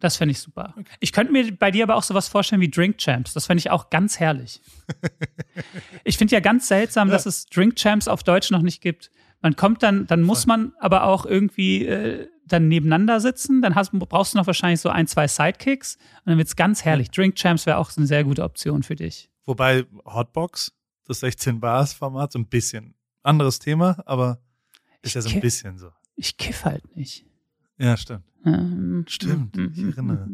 [0.00, 0.74] Das fände ich super.
[0.98, 3.34] Ich könnte mir bei dir aber auch sowas vorstellen wie Drink Champs.
[3.34, 4.60] Das fände ich auch ganz herrlich.
[6.04, 9.10] ich finde ja ganz seltsam, dass es Drink Champs auf Deutsch noch nicht gibt.
[9.42, 13.62] Man kommt dann, dann muss man aber auch irgendwie äh, dann nebeneinander sitzen.
[13.62, 17.10] Dann hast, brauchst du noch wahrscheinlich so ein, zwei Sidekicks und dann wird's ganz herrlich.
[17.10, 19.30] Drink Champs wäre auch eine sehr gute Option für dich.
[19.44, 20.72] Wobei Hotbox,
[21.04, 24.40] das 16 Bars Format, so ein bisschen anderes Thema, aber
[25.02, 25.90] ist ja so ein bisschen so.
[26.16, 27.26] Ich kiff halt nicht.
[27.80, 28.24] Ja, stimmt.
[28.44, 30.28] Ähm, Stimmt, ich erinnere.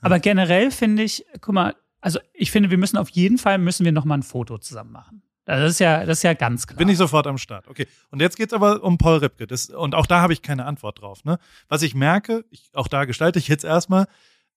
[0.00, 3.84] Aber generell finde ich, guck mal, also ich finde, wir müssen auf jeden Fall müssen
[3.84, 5.22] wir noch mal ein Foto zusammen machen.
[5.44, 6.78] Das ist ja, das ist ja ganz klar.
[6.78, 7.66] Bin ich sofort am Start.
[7.68, 7.86] Okay.
[8.10, 9.46] Und jetzt geht's aber um Paul Ripke.
[9.48, 11.24] Das, und auch da habe ich keine Antwort drauf.
[11.24, 11.38] Ne?
[11.68, 14.06] Was ich merke, ich, auch da gestalte ich jetzt erstmal,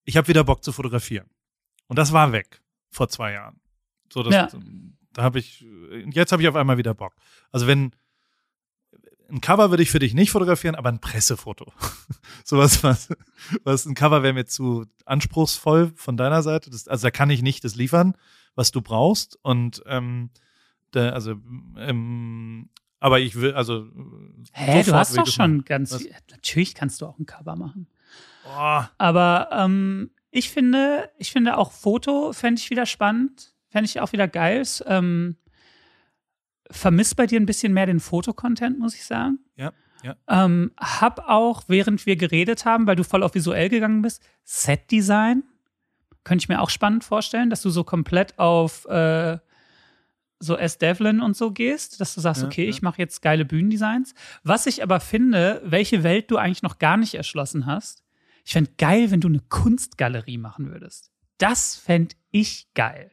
[0.03, 1.27] ich habe wieder Bock zu fotografieren.
[1.87, 2.61] Und das war weg
[2.91, 3.59] vor zwei Jahren.
[4.13, 4.47] So, das, Ja.
[5.13, 5.65] da habe ich,
[6.11, 7.15] jetzt habe ich auf einmal wieder Bock.
[7.51, 7.91] Also wenn
[9.29, 11.71] ein Cover würde ich für dich nicht fotografieren, aber ein Pressefoto.
[12.43, 13.09] Sowas, was,
[13.63, 16.69] was ein Cover wäre mir zu anspruchsvoll von deiner Seite.
[16.69, 18.15] Das, also da kann ich nicht das liefern,
[18.55, 19.37] was du brauchst.
[19.41, 20.29] Und ähm,
[20.91, 21.35] da, also,
[21.77, 22.69] ähm,
[22.99, 23.87] aber ich will, also
[24.53, 25.65] Hä, du hast doch schon machen.
[25.65, 26.05] ganz Was?
[26.31, 27.87] Natürlich kannst du auch ein Cover machen.
[28.47, 33.99] Oh, Aber ähm, ich finde, ich finde auch Foto fände ich wieder spannend, fände ich
[33.99, 34.63] auch wieder geil.
[34.85, 35.37] Ähm,
[36.71, 39.39] vermisst bei dir ein bisschen mehr den Fotocontent, muss ich sagen.
[39.55, 39.71] ja,
[40.03, 40.15] ja.
[40.27, 45.43] Ähm, hab auch, während wir geredet haben, weil du voll auf visuell gegangen bist, Set-Design.
[46.23, 49.39] Könnte ich mir auch spannend vorstellen, dass du so komplett auf äh,
[50.39, 50.77] so S.
[50.77, 52.69] Devlin und so gehst, dass du sagst, Ja, okay, ja.
[52.69, 54.13] ich mache jetzt geile Bühnendesigns.
[54.43, 58.03] Was ich aber finde, welche Welt du eigentlich noch gar nicht erschlossen hast,
[58.43, 61.11] ich fände geil, wenn du eine Kunstgalerie machen würdest.
[61.39, 63.11] Das fände ich geil.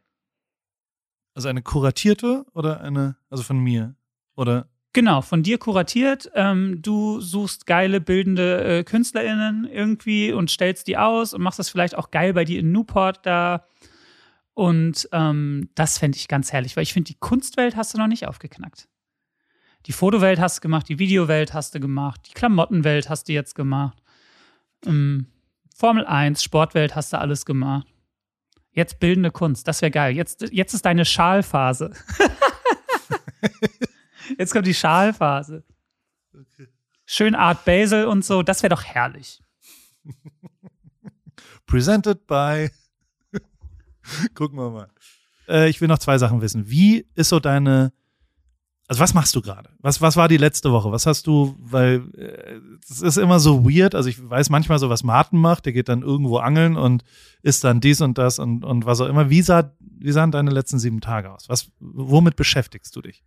[1.35, 3.95] Also eine kuratierte oder eine, also von mir?
[4.37, 6.30] Oder Genau, von dir kuratiert.
[6.35, 11.70] Ähm, du suchst geile bildende äh, KünstlerInnen irgendwie und stellst die aus und machst das
[11.70, 13.64] vielleicht auch geil bei dir in Newport da.
[14.53, 18.07] Und ähm, das fände ich ganz herrlich, weil ich finde, die Kunstwelt hast du noch
[18.07, 18.87] nicht aufgeknackt.
[19.87, 23.55] Die Fotowelt hast du gemacht, die Videowelt hast du gemacht, die Klamottenwelt hast du jetzt
[23.55, 23.97] gemacht.
[24.85, 25.26] Ähm,
[25.74, 27.87] Formel 1, Sportwelt hast du alles gemacht.
[28.72, 30.16] Jetzt bildende Kunst, das wäre geil.
[30.16, 31.92] Jetzt, jetzt ist deine Schalphase.
[34.38, 35.64] Jetzt kommt die Schalphase.
[37.04, 39.42] Schön Art Basel und so, das wäre doch herrlich.
[41.66, 42.70] presented by.
[44.34, 44.90] Gucken wir mal.
[45.48, 46.68] Äh, ich will noch zwei Sachen wissen.
[46.68, 47.92] Wie ist so deine,
[48.93, 49.70] also was machst du gerade?
[49.80, 50.93] Was, was war die letzte Woche?
[50.93, 54.90] Was hast du, weil äh, es ist immer so weird, also ich weiß manchmal so,
[54.90, 57.03] was Martin macht, der geht dann irgendwo angeln und
[57.40, 59.30] isst dann dies und das und, und was auch immer.
[59.30, 61.49] Wie, sah, wie sahen deine letzten sieben Tage aus?
[61.49, 63.24] Was, womit beschäftigst du dich?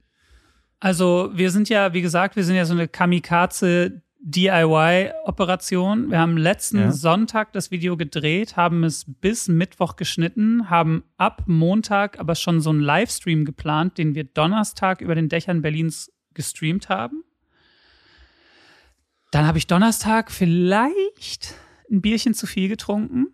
[0.80, 6.10] Also, wir sind ja, wie gesagt, wir sind ja so eine Kamikaze DIY-Operation.
[6.10, 6.92] Wir haben letzten Ja.
[6.92, 12.72] Sonntag das Video gedreht, haben es bis Mittwoch geschnitten, haben ab Montag aber schon so
[12.72, 17.24] einen Livestream geplant, den wir Donnerstag über den Dächern Berlins gestreamt haben.
[19.30, 21.54] Dann habe ich Donnerstag vielleicht
[21.92, 23.28] ein Bierchen zu viel getrunken.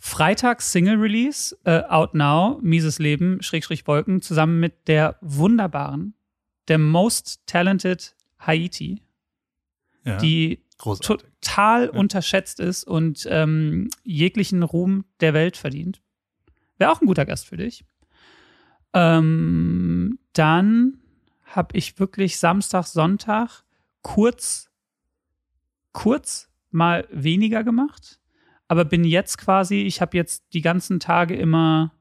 [0.00, 6.14] Freitag Single Release, äh, Out Now, Mieses Leben, Schrägstrich Wolken, zusammen mit der wunderbaren,
[6.68, 9.02] der most talented Haiti,
[10.04, 10.18] Ja.
[10.18, 11.28] die Großartig.
[11.40, 16.02] total unterschätzt ist und ähm, jeglichen Ruhm der Welt verdient.
[16.78, 17.84] Wäre auch ein guter Gast für dich.
[18.92, 20.98] Ähm, dann
[21.44, 23.64] habe ich wirklich Samstag, Sonntag
[24.02, 24.70] kurz,
[25.92, 28.18] kurz mal weniger gemacht,
[28.68, 31.92] aber bin jetzt quasi, ich habe jetzt die ganzen Tage immer,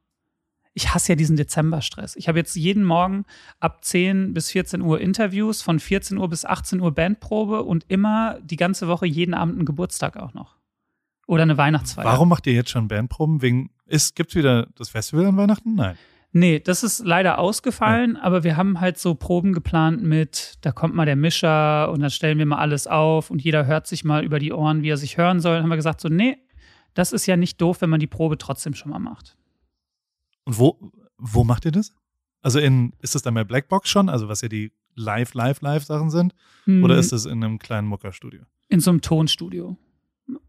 [0.73, 2.15] ich hasse ja diesen Dezemberstress.
[2.15, 3.25] Ich habe jetzt jeden Morgen
[3.59, 8.39] ab 10 bis 14 Uhr Interviews, von 14 Uhr bis 18 Uhr Bandprobe und immer
[8.41, 10.57] die ganze Woche jeden Abend einen Geburtstag auch noch.
[11.27, 12.05] Oder eine Weihnachtsfeier.
[12.05, 13.41] Warum macht ihr jetzt schon Bandproben?
[13.41, 15.75] Wegen, ist, gibt's wieder das Festival an Weihnachten?
[15.75, 15.97] Nein.
[16.33, 20.95] Nee, das ist leider ausgefallen, aber wir haben halt so Proben geplant mit, da kommt
[20.95, 24.23] mal der Mischer und dann stellen wir mal alles auf und jeder hört sich mal
[24.23, 25.55] über die Ohren, wie er sich hören soll.
[25.55, 26.37] Dann haben wir gesagt, so, nee,
[26.93, 29.35] das ist ja nicht doof, wenn man die Probe trotzdem schon mal macht.
[30.45, 31.93] Und wo, wo macht ihr das?
[32.41, 36.09] Also in, ist das dann bei Blackbox schon, also was ja die Live, Live, Live-Sachen
[36.09, 36.33] sind?
[36.65, 38.43] Hm, Oder ist das in einem kleinen Muckerstudio?
[38.69, 39.77] in so einem Tonstudio.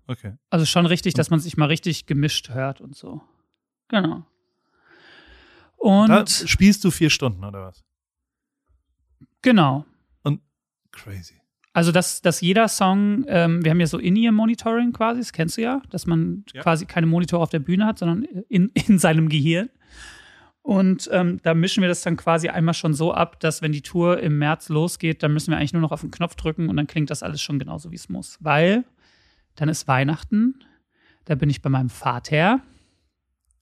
[0.06, 0.36] Okay.
[0.48, 3.20] Also schon richtig, dass man sich mal richtig gemischt hört und so.
[3.88, 4.24] Genau.
[5.76, 7.84] Und Da spielst du vier Stunden oder was?
[9.42, 9.84] genau.
[10.92, 11.40] Crazy.
[11.74, 15.62] Also, dass, dass jeder Song, ähm, wir haben ja so In-Ear-Monitoring quasi, das kennst du
[15.62, 16.62] ja, dass man Ja.
[16.62, 19.70] quasi keine Monitore auf der Bühne hat, sondern in, in seinem Gehirn.
[20.60, 23.80] Und ähm, da mischen wir das dann quasi einmal schon so ab, dass wenn die
[23.82, 26.76] Tour im März losgeht, dann müssen wir eigentlich nur noch auf den Knopf drücken und
[26.76, 28.36] dann klingt das alles schon genauso, wie es muss.
[28.40, 28.84] Weil
[29.56, 30.54] dann ist Weihnachten,
[31.24, 32.60] da bin ich bei meinem Vater,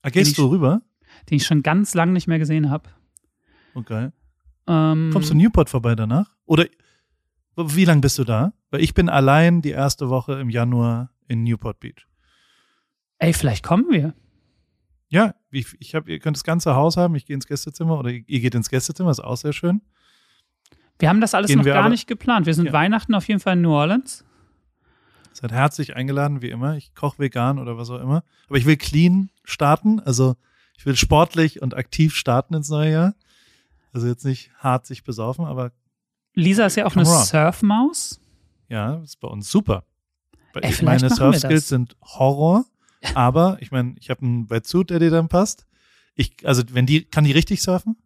[0.03, 0.83] Ah, gehst ich- du rüber?
[1.31, 2.89] den ich schon ganz lange nicht mehr gesehen habe.
[3.75, 4.11] Okay.
[4.67, 6.31] Ähm, Kommst du Newport vorbei danach?
[6.47, 6.67] Oder
[7.57, 8.53] wie lange bist du da?
[8.71, 12.07] Weil ich bin allein die erste Woche im Januar in Newport Beach.
[13.19, 14.15] ey, vielleicht kommen wir.
[15.09, 18.11] Ja, ich, ich hab, ihr könnt das ganze Haus haben, ich gehe ins Gästezimmer oder
[18.11, 19.83] ihr geht ins Gästezimmer, ist auch sehr schön.
[21.01, 22.47] Wir haben das alles Gehen noch gar aber- nicht geplant.
[22.47, 22.73] Wir sind Ja.
[22.73, 24.25] Weihnachten auf jeden Fall in New Orleans.
[25.33, 26.77] Seid herzlich eingeladen, wie immer.
[26.77, 28.23] Ich koche vegan oder was auch immer.
[28.49, 30.37] Aber ich will clean starten, also
[30.77, 33.15] ich will sportlich und aktiv starten ins neue Jahr.
[33.93, 35.73] Also jetzt nicht hart sich besaufen, aber
[36.35, 37.25] Lisa ist ja auch Come eine.
[37.25, 38.21] Surfmaus.
[38.69, 39.85] ja, ist bei uns super.
[40.55, 41.69] Ey, ich- meine Surf-Skills das.
[41.69, 42.65] sind Horror,
[43.15, 45.67] aber ich meine, ich habe einen Wetsuit, der dir dann passt.
[46.15, 47.97] Ich, also wenn die, kann die richtig surfen?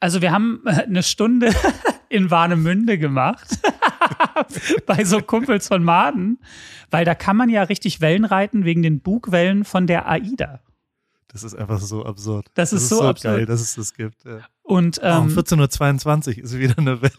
[0.00, 1.52] Also wir haben äh, eine Stunde
[2.08, 3.46] in Warnemünde gemacht.
[4.86, 6.38] bei so Kumpels von Maden.
[6.90, 10.60] Weil da kann man ja richtig Wellen reiten wegen den Bugwellen von der AIDA.
[11.28, 12.50] Das ist einfach so absurd.
[12.54, 13.22] Das ist so absurd.
[13.22, 14.24] geil, dass es das gibt.
[14.24, 14.40] Ja.
[14.62, 17.12] Und Oh, um ähm, 14.22 Uhr ist wieder eine Welle.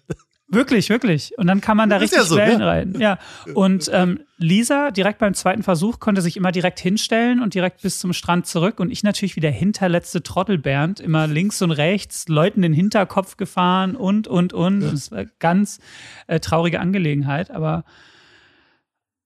[0.48, 1.38] wirklich, wirklich.
[1.38, 2.66] Und dann kann man da Das richtig ja so, Wellen ja.
[2.66, 3.00] reiten.
[3.02, 3.20] Ja.
[3.54, 8.00] Und ähm, Lisa direkt beim zweiten Versuch konnte sich immer direkt hinstellen und direkt bis
[8.00, 8.80] zum Strand zurück.
[8.80, 13.38] Und ich natürlich wie der hinterletzte Trottel Bernd immer links und rechts, Leuten den Hinterkopf
[13.38, 14.84] gefahren und, und, und.
[14.84, 15.80] Und es war ganz
[16.28, 17.52] äh, traurige Angelegenheit.
[17.52, 17.84] Aber,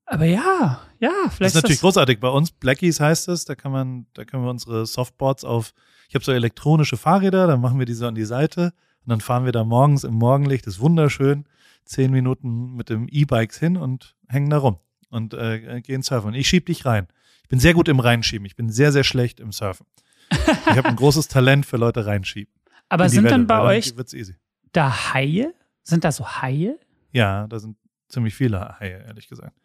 [0.07, 2.19] aber ja, ja, Das vielleicht ist natürlich großartig.
[2.19, 5.73] Bei uns, Blackies heißt es, da kann man, da können wir unsere Softboards auf,
[6.09, 8.73] ich habe so elektronische Fahrräder, dann machen wir die so an die Seite
[9.05, 11.45] und dann fahren wir da morgens im Morgenlicht, das ist wunderschön,
[11.85, 14.77] zehn Minuten mit dem E-Bikes hin und hängen da rum
[15.09, 16.29] und äh, gehen surfen.
[16.29, 17.07] Und ich schieb dich rein.
[17.43, 18.45] Ich bin sehr gut im Reinschieben.
[18.45, 19.85] Ich bin sehr, sehr schlecht im Surfen.
[20.31, 22.53] Ich habe ein großes Talent für Leute reinschieben.
[22.89, 24.35] Aber sind Welle, dann bei euch wird's easy.
[24.73, 25.53] da Haie?
[25.83, 26.77] Sind da so Haie?
[27.13, 27.77] Ja, da sind
[28.07, 29.57] ziemlich viele Haie, ehrlich gesagt.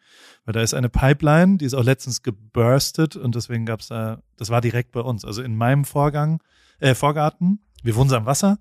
[0.45, 4.51] Weil da ist eine Pipeline, die ist auch letztens geburstet und deswegen gab's da, das
[4.51, 5.25] war direkt bei uns.
[5.25, 6.43] Also in meinem Vorgang,
[6.81, 8.59] äh, Vorgarten, wir wohnen so am Wasser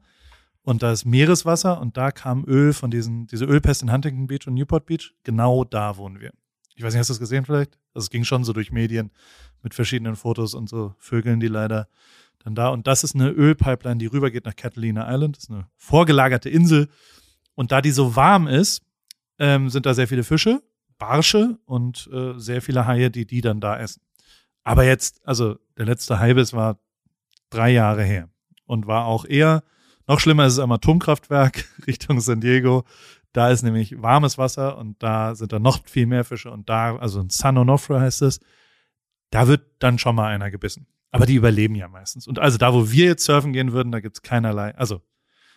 [0.63, 4.47] und da ist Meereswasser und da kam Öl von diesen, diese Ölpest in Huntington Beach
[4.47, 5.13] und Newport Beach.
[5.23, 6.31] Genau da wohnen wir.
[6.75, 7.77] Ich weiß nicht, hast du das gesehen vielleicht?
[7.93, 9.11] Also es ging schon so durch Medien
[9.63, 11.87] mit verschiedenen Fotos und so Vögeln, die leider
[12.43, 12.69] dann da.
[12.69, 15.37] Und das ist eine Ölpipeline, die rübergeht nach Catalina Island.
[15.37, 16.89] Das ist eine vorgelagerte Insel.
[17.55, 18.81] Und da die so warm ist,
[19.41, 20.61] ähm, sind da sehr viele Fische,
[20.99, 24.03] Barsche und äh, sehr viele Haie, die die dann da essen.
[24.63, 26.79] Aber jetzt, also der letzte Haibiss war
[27.49, 28.29] drei Jahre her
[28.67, 29.63] und war auch eher,
[30.07, 32.85] noch schlimmer ist es am Atomkraftwerk Richtung San Diego.
[33.33, 36.95] Da ist nämlich warmes Wasser und da sind dann noch viel mehr Fische und da,
[36.97, 38.39] also in San Onofre heißt es,
[39.31, 40.85] da wird dann schon mal einer gebissen.
[41.09, 42.27] Aber die überleben ja meistens.
[42.27, 45.01] Und also da, wo wir jetzt surfen gehen würden, da gibt's keinerlei, also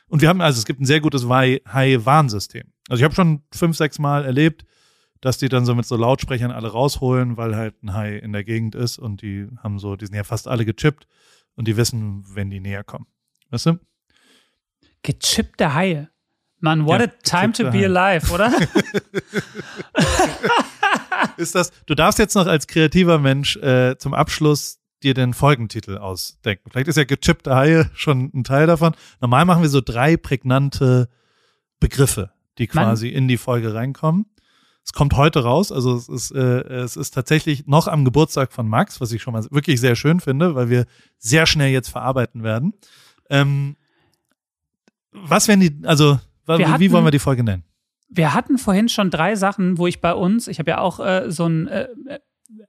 [0.06, 2.73] und wir haben, also es gibt ein sehr gutes Hai-Warnsystem.
[2.88, 4.64] Also ich habe schon fünf, sechs Mal erlebt,
[5.20, 8.44] dass die dann so mit so Lautsprechern alle rausholen, weil halt ein Hai in der
[8.44, 11.06] Gegend ist und die haben so, die sind ja fast alle gechippt
[11.56, 13.06] und die wissen, wenn die näher kommen.
[13.50, 13.78] Weißt du?
[15.02, 16.10] Gechippte Haie.
[16.60, 17.86] Mann, what Ja, a time to be Haie.
[17.86, 18.52] alive, oder?
[21.36, 25.98] Ist das, du darfst jetzt noch als kreativer Mensch äh, zum Abschluss dir den Folgentitel
[25.98, 26.70] ausdenken.
[26.70, 28.94] Vielleicht ist ja gechippte Haie schon ein Teil davon.
[29.20, 31.08] Normal machen wir so drei prägnante
[31.80, 32.84] Begriffe, die Mann.
[32.86, 34.26] quasi in die Folge reinkommen.
[34.84, 38.68] Es kommt heute raus, also es ist, äh, es ist tatsächlich noch am Geburtstag von
[38.68, 40.84] Max, was ich schon mal wirklich sehr schön finde, weil wir
[41.18, 42.74] sehr schnell jetzt verarbeiten werden.
[43.30, 43.76] Ähm,
[45.12, 47.64] was werden die, also wie hatten- wollen wir die Folge nennen?
[48.08, 51.30] Wir hatten vorhin schon drei Sachen, wo ich bei uns, ich habe ja auch äh,
[51.30, 52.18] so einen äh, äh,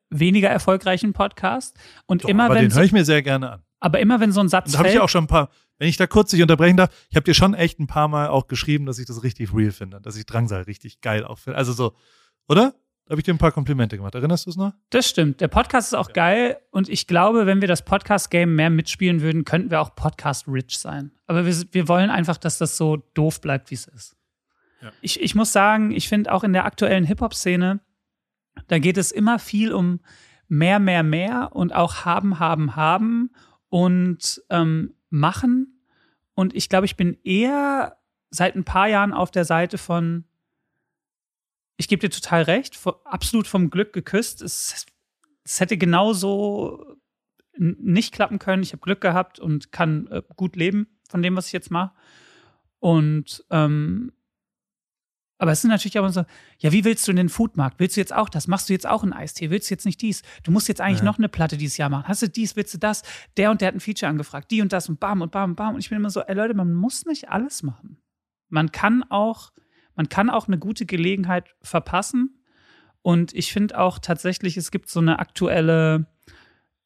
[0.10, 3.62] weniger erfolgreichen Podcast und Doch, immer aber wenn den höre ich mir sehr gerne an.
[3.86, 5.88] Aber immer wenn so ein Satz Da habe ich ja auch schon ein paar, wenn
[5.88, 8.48] ich da kurz dich unterbrechen darf, ich habe dir schon echt ein paar Mal auch
[8.48, 11.60] geschrieben, dass ich das richtig real finde, dass ich Drangsal richtig geil auch finde.
[11.60, 11.94] Also so,
[12.48, 12.74] oder?
[13.06, 14.16] Da habe ich dir ein paar Komplimente gemacht.
[14.16, 14.74] Erinnerst du es noch?
[14.90, 15.40] Das stimmt.
[15.40, 19.46] Der Podcast ist auch geil und ich glaube, wenn wir das Podcast-Game mehr mitspielen würden,
[19.46, 21.12] könnten wir auch Podcast-rich sein.
[21.28, 24.16] Aber wir, wir wollen einfach, dass das so doof bleibt, wie es ist.
[24.82, 24.92] Ja.
[25.02, 27.82] Ich, ich muss sagen, ich finde auch in der aktuellen Hip-Hop-Szene,
[28.68, 30.00] da geht es immer viel um
[30.48, 33.30] mehr, mehr, mehr und auch haben, haben, haben
[33.70, 35.82] und ähm, machen.
[36.34, 37.98] Und ich glaube, ich bin eher
[38.30, 40.26] seit ein paar Jahren auf der Seite von
[41.78, 44.42] ich gebe dir total recht, absolut vom Glück geküsst.
[44.42, 44.86] Es,
[45.44, 46.98] es hätte genauso
[47.58, 48.64] nicht klappen können.
[48.64, 51.94] Ich habe Glück gehabt und kann äh, gut leben von dem, was ich jetzt mache.
[52.80, 54.12] Und ähm,
[55.38, 56.24] aber es sind natürlich auch so,
[56.60, 57.80] ja, wie willst du den Foodmarkt?
[57.80, 58.48] Willst du jetzt auch das?
[58.48, 59.50] Machst du jetzt auch einen Eistee?
[59.50, 60.22] Willst du jetzt nicht dies?
[60.44, 61.06] Du musst jetzt eigentlich Ja.
[61.06, 62.08] noch eine Platte dieses Jahr machen.
[62.08, 63.02] Hast du dies, willst du das?
[63.38, 65.56] Der und der hat ein Feature angefragt, die und das und bam und bam und
[65.56, 65.74] bam.
[65.76, 67.98] Und ich bin immer so, ey Leute, man muss nicht alles machen.
[68.50, 69.52] Man kann auch,
[69.96, 72.40] man kann auch eine gute Gelegenheit verpassen.
[73.02, 76.08] Und ich finde auch tatsächlich, es gibt so eine aktuelle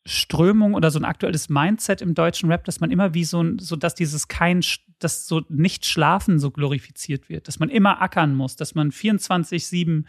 [0.06, 3.60] Strömung oder so ein aktuelles Mindset im deutschen Rap, dass man immer wie so, ein-
[3.60, 4.62] so dass dieses kein,
[5.00, 10.04] dass so nicht schlafen so glorifiziert wird, dass man immer ackern muss, dass man 24-7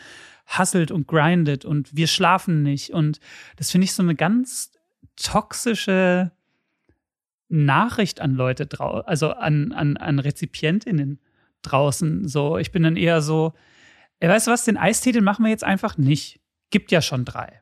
[0.47, 2.91] hasselt und grindet und wir schlafen nicht.
[2.91, 3.21] Und
[3.57, 4.73] das finde ich so eine ganz
[5.17, 6.33] toxische
[7.49, 11.21] Nachricht an Leute draußen, also an, an, an RezipientInnen
[11.63, 12.29] draußen.
[12.29, 13.55] So, ich bin dann eher so,
[14.21, 16.41] ey, weißt du was, den Eistee, den machen wir jetzt einfach nicht.
[16.71, 17.61] Gibt ja schon drei.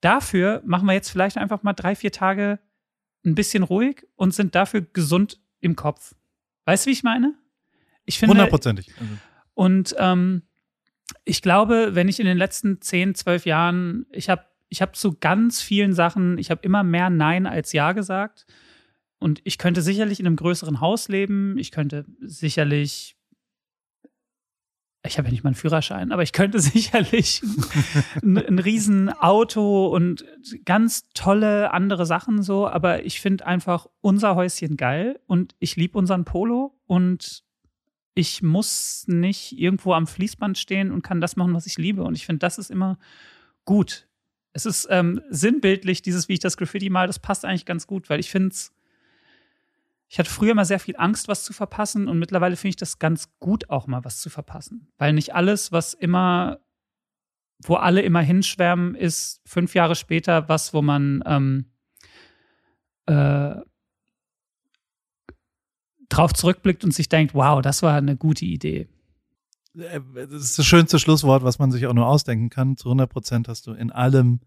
[0.00, 2.58] Dafür machen wir jetzt vielleicht einfach mal drei, vier Tage
[3.24, 6.14] ein bisschen ruhig und sind dafür gesund im Kopf.
[6.64, 7.34] Weißt du, wie ich meine?
[8.04, 8.90] Ich finde, Hundertprozentig.
[9.54, 10.42] Und ähm,
[11.24, 15.14] ich glaube, wenn ich in den letzten 10, 12 Jahren, ich habe ich hab zu
[15.18, 18.46] ganz vielen Sachen, ich habe immer mehr Nein als Ja gesagt.
[19.18, 21.58] Und ich könnte sicherlich in einem größeren Haus leben.
[21.58, 23.16] Ich könnte sicherlich,
[25.04, 27.42] ich habe ja nicht mal einen Führerschein, aber ich könnte sicherlich
[28.22, 30.24] ein, ein riesen Auto und
[30.64, 32.68] ganz tolle andere Sachen so.
[32.68, 37.42] Aber ich finde einfach unser Häuschen geil und ich liebe unseren Polo und
[38.14, 42.02] ich muss nicht irgendwo am Fließband stehen und kann das machen, was ich liebe.
[42.04, 42.98] Und ich finde, das ist immer
[43.64, 44.06] gut.
[44.52, 48.10] Es ist ähm, sinnbildlich, dieses, wie ich das Graffiti mal, das passt eigentlich ganz gut,
[48.10, 48.72] weil ich finde es.
[50.12, 52.98] Ich hatte früher immer sehr viel Angst, was zu verpassen, und mittlerweile finde ich das
[52.98, 54.92] ganz gut, auch mal was zu verpassen.
[54.98, 56.60] Weil nicht alles, was immer,
[57.64, 61.72] wo alle immer hinschwärmen, ist fünf Jahre später was, wo man ähm,
[63.06, 63.54] äh,
[66.10, 68.90] drauf zurückblickt und sich denkt, wow, das war eine gute Idee.
[69.78, 72.76] äh, das ist das schönste Schlusswort, was man sich auch nur ausdenken kann.
[72.76, 74.40] Zu 100 Prozent hast du in allem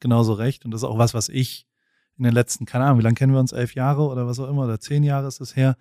[0.00, 0.64] genauso recht.
[0.64, 1.68] Und das ist auch was, was ich
[2.16, 3.52] in den letzten, keine Ahnung, wie lange kennen wir uns?
[3.52, 5.76] Elf Jahre oder was auch immer, oder zehn Jahre ist es her.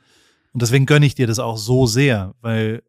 [0.52, 2.84] Und deswegen gönne ich dir das auch so sehr, weil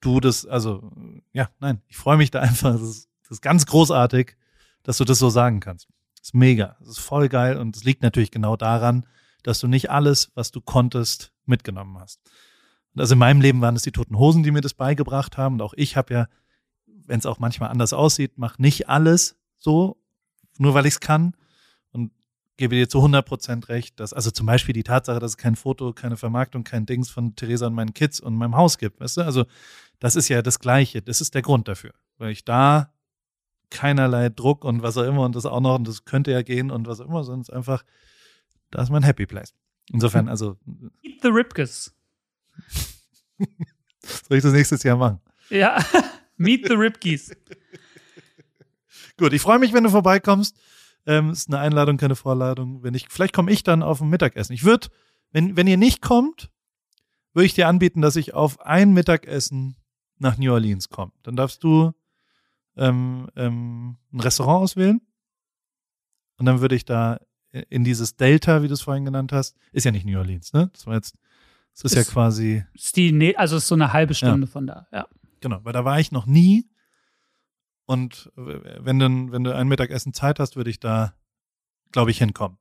[0.00, 0.90] du das, also,
[1.32, 2.72] ja, nein, ich freue mich da einfach.
[2.72, 4.36] Das ist, das ist ganz großartig,
[4.82, 5.88] dass du das so sagen kannst.
[6.18, 6.76] Das ist mega.
[6.80, 7.58] Das ist voll geil.
[7.58, 9.06] Und es liegt natürlich genau daran,
[9.42, 12.20] dass du nicht alles, was du konntest, mitgenommen hast.
[12.94, 15.56] Und also in meinem Leben waren es die Toten Hosen, die mir das beigebracht haben.
[15.56, 16.28] Und auch ich habe ja,
[16.86, 20.00] wenn es auch manchmal anders aussieht, mach nicht alles so,
[20.58, 21.34] nur weil ich es kann.
[22.56, 25.56] Gebe dir zu 100 Prozent recht, dass, also zum Beispiel die Tatsache, dass es kein
[25.56, 29.18] Foto, keine Vermarktung, kein Dings von Theresa und meinen Kids und meinem Haus gibt, weißt
[29.18, 29.22] du?
[29.22, 29.44] Also
[29.98, 31.02] das ist ja das Gleiche.
[31.02, 31.92] Das ist der Grund dafür.
[32.18, 32.92] Weil ich da
[33.70, 36.70] keinerlei Druck und was auch immer und das auch noch, und das könnte ja gehen
[36.70, 37.84] und was auch immer, ist einfach,
[38.70, 39.54] da ist mein Happy Place.
[39.92, 40.56] Insofern, also,
[41.02, 41.94] Eat the Ripkes.
[44.28, 45.20] soll ich das nächstes Jahr machen?
[45.50, 45.84] Ja,
[46.36, 47.34] Meet the Ripkies.
[49.16, 50.56] Gut, ich freue mich, wenn du vorbeikommst.
[51.06, 52.82] Ähm, ist eine Einladung, keine Vorladung.
[52.82, 54.52] Wenn ich, vielleicht komme ich dann auf ein Mittagessen.
[54.52, 54.88] Ich würde,
[55.30, 56.50] wenn, wenn ihr nicht kommt,
[57.32, 59.76] würde ich dir anbieten, dass ich auf ein Mittagessen
[60.18, 61.12] nach New Orleans komme.
[61.22, 61.92] Dann darfst du
[62.76, 65.00] ähm, ähm, ein Restaurant auswählen.
[66.38, 67.18] Und dann würde ich da
[67.70, 70.68] in dieses Delta, wie du es vorhin genannt hast, ist ja nicht New Orleans, ne?
[70.74, 71.16] Das war jetzt,
[71.72, 74.86] das ist, ja Ist- quasi, Ist die, also ist so eine halbe Stunde von da.
[74.92, 75.06] Ja.
[75.40, 76.68] Genau, weil da war ich noch nie.
[77.86, 81.14] Und wenn du, wenn du ein Mittagessen Zeit hast, würde ich da,
[81.92, 82.58] glaube ich, hinkommen.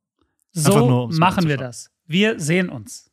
[0.51, 1.89] So nur, machen wir das.
[2.05, 3.11] Wir sehen uns.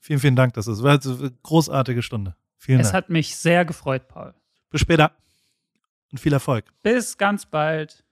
[0.00, 0.54] Vielen, vielen Dank.
[0.54, 2.34] Das ist- eine großartige Stunde.
[2.56, 2.96] Vielen Es Dank.
[2.96, 4.34] hat mich sehr gefreut, Paul.
[4.70, 5.12] Bis später.
[6.10, 6.64] Und viel Erfolg.
[6.82, 8.04] Bis ganz bald.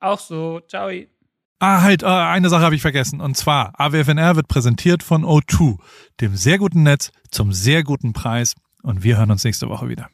[0.00, 0.60] Auch so.
[0.68, 0.90] Ciao.
[1.60, 3.20] Ah, halt, äh, eine Sache habe ich vergessen.
[3.20, 5.78] Und zwar, AWFNR wird präsentiert von O2,
[6.20, 8.54] dem sehr guten Netz zum sehr guten Preis.
[8.82, 10.10] Und wir hören uns nächste Woche wieder.